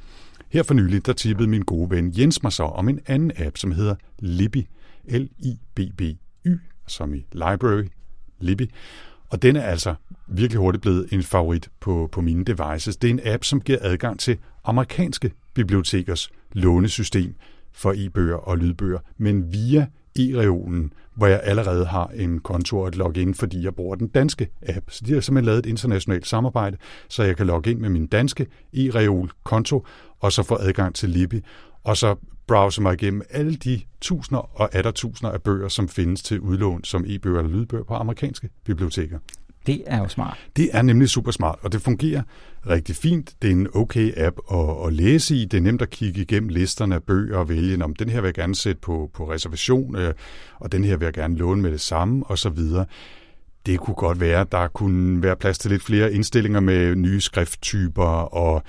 her 0.49 0.63
for 0.63 0.73
nylig, 0.73 1.05
der 1.05 1.13
tippede 1.13 1.49
min 1.49 1.61
gode 1.61 1.89
ven 1.89 2.13
Jens 2.17 2.43
mig 2.43 2.51
så 2.51 2.63
om 2.63 2.89
en 2.89 2.99
anden 3.07 3.31
app, 3.37 3.57
som 3.57 3.71
hedder 3.71 3.95
Libby. 4.19 4.67
L-I-B-B-Y, 5.09 6.49
som 6.87 7.13
i 7.13 7.25
Library, 7.31 7.83
Libby. 8.39 8.71
Og 9.29 9.41
den 9.41 9.55
er 9.55 9.61
altså 9.61 9.95
virkelig 10.27 10.59
hurtigt 10.59 10.81
blevet 10.81 11.07
en 11.11 11.23
favorit 11.23 11.69
på, 11.79 12.09
på 12.11 12.21
mine 12.21 12.45
devices. 12.45 12.97
Det 12.97 13.07
er 13.07 13.13
en 13.13 13.19
app, 13.23 13.43
som 13.43 13.61
giver 13.61 13.77
adgang 13.81 14.19
til 14.19 14.37
amerikanske 14.63 15.31
bibliotekers 15.53 16.29
lånesystem 16.51 17.35
for 17.71 17.93
e-bøger 17.95 18.35
og 18.35 18.57
lydbøger, 18.57 18.99
men 19.17 19.53
via 19.53 19.87
e-reolen, 20.19 20.93
hvor 21.15 21.27
jeg 21.27 21.41
allerede 21.43 21.85
har 21.85 22.07
en 22.07 22.39
konto 22.39 22.79
og 22.79 22.87
et 22.87 22.95
login, 22.95 23.33
fordi 23.33 23.63
jeg 23.63 23.75
bruger 23.75 23.95
den 23.95 24.07
danske 24.07 24.49
app. 24.67 24.85
Så 24.89 25.03
de 25.05 25.13
har 25.13 25.21
simpelthen 25.21 25.45
lavet 25.45 25.65
et 25.65 25.69
internationalt 25.69 26.27
samarbejde, 26.27 26.77
så 27.09 27.23
jeg 27.23 27.37
kan 27.37 27.47
logge 27.47 27.71
ind 27.71 27.79
med 27.79 27.89
min 27.89 28.07
danske 28.07 28.47
e-reol-konto, 28.73 29.85
og 30.19 30.31
så 30.31 30.43
få 30.43 30.57
adgang 30.59 30.95
til 30.95 31.09
Libby, 31.09 31.43
og 31.83 31.97
så 31.97 32.15
browse 32.47 32.81
mig 32.81 32.93
igennem 32.93 33.21
alle 33.29 33.55
de 33.55 33.81
tusinder 34.01 34.59
og 34.61 34.75
atter 34.75 34.91
tusinder 34.91 35.31
af 35.31 35.41
bøger, 35.41 35.67
som 35.67 35.89
findes 35.89 36.23
til 36.23 36.39
udlån 36.39 36.83
som 36.83 37.05
e-bøger 37.07 37.39
eller 37.39 37.51
lydbøger 37.51 37.83
på 37.83 37.93
amerikanske 37.93 38.49
biblioteker. 38.65 39.19
Det 39.65 39.83
er 39.85 39.97
jo 39.97 40.07
smart. 40.07 40.37
Det 40.55 40.69
er 40.73 40.81
nemlig 40.81 41.09
super 41.09 41.31
smart, 41.31 41.59
og 41.61 41.71
det 41.71 41.81
fungerer 41.81 42.21
rigtig 42.69 42.95
fint. 42.95 43.33
Det 43.41 43.47
er 43.47 43.51
en 43.51 43.67
okay 43.73 44.11
app 44.17 44.37
at, 44.51 44.87
at 44.87 44.93
læse 44.93 45.35
i. 45.35 45.45
Det 45.45 45.57
er 45.57 45.61
nemt 45.61 45.81
at 45.81 45.89
kigge 45.89 46.21
igennem 46.21 46.49
listerne 46.49 46.95
af 46.95 47.03
bøger 47.03 47.37
og 47.37 47.49
vælge, 47.49 47.83
om 47.83 47.95
den 47.95 48.09
her 48.09 48.21
vil 48.21 48.27
jeg 48.27 48.33
gerne 48.33 48.55
sætte 48.55 48.81
på, 48.81 49.09
på 49.13 49.31
reservation, 49.31 49.95
øh, 49.95 50.13
og 50.59 50.71
den 50.71 50.83
her 50.83 50.97
vil 50.97 51.05
jeg 51.05 51.13
gerne 51.13 51.37
låne 51.37 51.61
med 51.61 51.71
det 51.71 51.81
samme, 51.81 52.25
og 52.25 52.37
så 52.37 52.49
videre. 52.49 52.85
Det 53.65 53.79
kunne 53.79 53.95
godt 53.95 54.19
være, 54.19 54.41
at 54.41 54.51
der 54.51 54.67
kunne 54.67 55.23
være 55.23 55.35
plads 55.35 55.57
til 55.57 55.71
lidt 55.71 55.83
flere 55.83 56.13
indstillinger 56.13 56.59
med 56.59 56.95
nye 56.95 57.21
skrifttyper, 57.21 58.03
og 58.33 58.63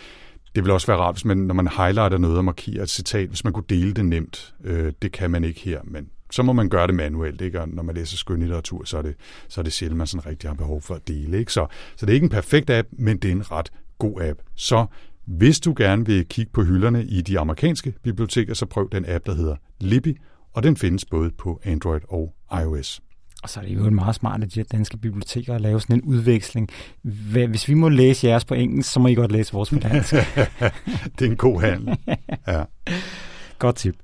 det 0.54 0.64
vil 0.64 0.72
også 0.72 0.86
være 0.86 0.96
rart, 0.96 1.14
hvis 1.14 1.24
man, 1.24 1.36
når 1.36 1.54
man 1.54 1.68
highlighter 1.68 2.18
noget 2.18 2.38
og 2.38 2.44
markerer 2.44 2.82
et 2.82 2.90
citat, 2.90 3.28
hvis 3.28 3.44
man 3.44 3.52
kunne 3.52 3.64
dele 3.68 3.92
det 3.92 4.04
nemt. 4.04 4.54
Øh, 4.64 4.92
det 5.02 5.12
kan 5.12 5.30
man 5.30 5.44
ikke 5.44 5.60
her, 5.60 5.80
men 5.84 6.08
så 6.34 6.42
må 6.42 6.52
man 6.52 6.68
gøre 6.68 6.86
det 6.86 6.94
manuelt, 6.94 7.40
ikke? 7.40 7.60
Og 7.60 7.68
når 7.68 7.82
man 7.82 7.94
læser 7.94 8.16
skønlitteratur, 8.16 8.84
så 8.84 8.98
er 8.98 9.02
det, 9.02 9.14
så 9.48 9.60
er 9.60 9.62
det 9.62 9.72
sjældent, 9.72 9.98
man 9.98 10.06
sådan 10.06 10.26
rigtig 10.26 10.50
har 10.50 10.54
behov 10.54 10.82
for 10.82 10.94
at 10.94 11.08
dele. 11.08 11.38
Ikke? 11.38 11.52
Så, 11.52 11.66
så 11.96 12.06
det 12.06 12.12
er 12.12 12.14
ikke 12.14 12.24
en 12.24 12.30
perfekt 12.30 12.70
app, 12.70 12.88
men 12.92 13.16
det 13.16 13.28
er 13.28 13.32
en 13.32 13.50
ret 13.50 13.72
god 13.98 14.20
app. 14.22 14.40
Så 14.54 14.86
hvis 15.26 15.60
du 15.60 15.74
gerne 15.76 16.06
vil 16.06 16.26
kigge 16.26 16.52
på 16.52 16.62
hylderne 16.62 17.04
i 17.04 17.20
de 17.20 17.38
amerikanske 17.38 17.94
biblioteker, 18.02 18.54
så 18.54 18.66
prøv 18.66 18.88
den 18.92 19.04
app, 19.08 19.26
der 19.26 19.34
hedder 19.34 19.56
Libby, 19.80 20.20
og 20.52 20.62
den 20.62 20.76
findes 20.76 21.04
både 21.04 21.30
på 21.30 21.60
Android 21.64 22.00
og 22.08 22.34
iOS. 22.62 23.00
Og 23.42 23.50
så 23.50 23.60
er 23.60 23.64
det 23.64 23.74
jo 23.74 23.90
meget 23.90 24.14
smart 24.14 24.42
at 24.42 24.54
de 24.54 24.60
her 24.60 24.64
danske 24.64 24.96
biblioteker 24.96 25.54
at 25.54 25.60
lave 25.60 25.80
sådan 25.80 25.96
en 25.96 26.02
udveksling. 26.02 26.68
Hvis 27.02 27.68
vi 27.68 27.74
må 27.74 27.88
læse 27.88 28.26
jeres 28.26 28.44
på 28.44 28.54
engelsk, 28.54 28.92
så 28.92 29.00
må 29.00 29.08
I 29.08 29.14
godt 29.14 29.32
læse 29.32 29.52
vores 29.52 29.70
på 29.70 29.78
dansk. 29.78 30.12
det 31.18 31.22
er 31.26 31.30
en 31.30 31.36
god 31.36 31.60
handel. 31.60 31.96
Ja. 32.46 32.64
Godt 33.58 33.76
tip. 33.76 33.94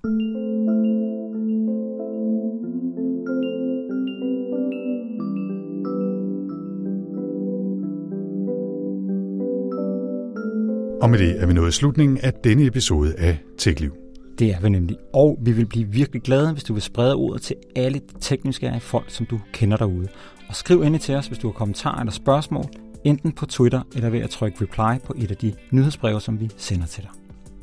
Og 11.03 11.11
med 11.11 11.19
det 11.19 11.43
er 11.43 11.47
vi 11.47 11.53
nået 11.53 11.75
slutningen 11.75 12.19
af 12.19 12.33
denne 12.33 12.67
episode 12.67 13.15
af 13.19 13.39
TechLiv. 13.59 13.93
Det 14.39 14.51
er 14.51 14.61
vi 14.61 14.69
nemlig. 14.69 14.97
Og 15.15 15.39
vi 15.43 15.53
vil 15.53 15.67
blive 15.67 15.89
virkelig 15.89 16.23
glade, 16.23 16.53
hvis 16.53 16.65
du 16.65 16.73
vil 16.73 16.83
sprede 16.83 17.15
ordet 17.15 17.43
til 17.43 17.57
alle 17.77 17.99
de 17.99 18.21
tekniske 18.21 18.79
folk, 18.81 19.11
som 19.11 19.27
du 19.27 19.41
kender 19.53 19.77
derude. 19.77 20.09
Og 20.49 20.57
skriv 20.57 20.81
endelig 20.81 21.01
til 21.01 21.15
os, 21.15 21.27
hvis 21.27 21.39
du 21.39 21.49
har 21.49 21.53
kommentarer 21.53 22.01
eller 22.01 22.13
spørgsmål, 22.13 22.65
enten 23.05 23.33
på 23.33 23.47
Twitter 23.47 23.83
eller 23.95 24.11
ved 24.11 24.21
at 24.21 24.31
trykke 24.31 24.59
reply 24.61 25.07
på 25.07 25.15
et 25.19 25.31
af 25.31 25.37
de 25.37 25.53
nyhedsbreve, 25.71 26.21
som 26.21 26.41
vi 26.41 26.51
sender 26.57 26.87
til 26.87 27.03
dig. 27.03 27.11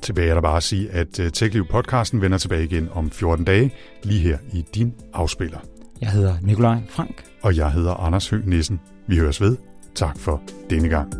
Tilbage 0.02 0.30
er 0.30 0.34
der 0.34 0.42
bare 0.42 0.58
at 0.58 0.64
sige, 0.64 0.92
at 0.92 1.20
øh, 1.20 1.32
TechLiv-podcasten 1.38 2.22
vender 2.22 2.38
tilbage 2.38 2.64
igen 2.64 2.90
om 2.92 3.12
14 3.12 3.46
dage, 3.46 3.74
lige 4.04 4.20
her 4.20 4.38
i 4.54 4.66
din 4.76 4.94
afspiller. 5.14 5.60
Jeg 6.02 6.10
hedder 6.10 6.36
Nikolaj 6.42 6.78
Frank. 6.90 7.24
Og 7.42 7.58
jeg 7.58 7.72
hedder 7.72 7.94
Anders 7.94 8.30
Høgh 8.30 8.48
Nissen. 8.48 8.80
Vi 9.08 9.18
høres 9.18 9.42
ved. 9.42 9.58
Tak 9.96 10.18
for 10.20 10.42
denne 10.70 10.90
gang. 10.90 11.14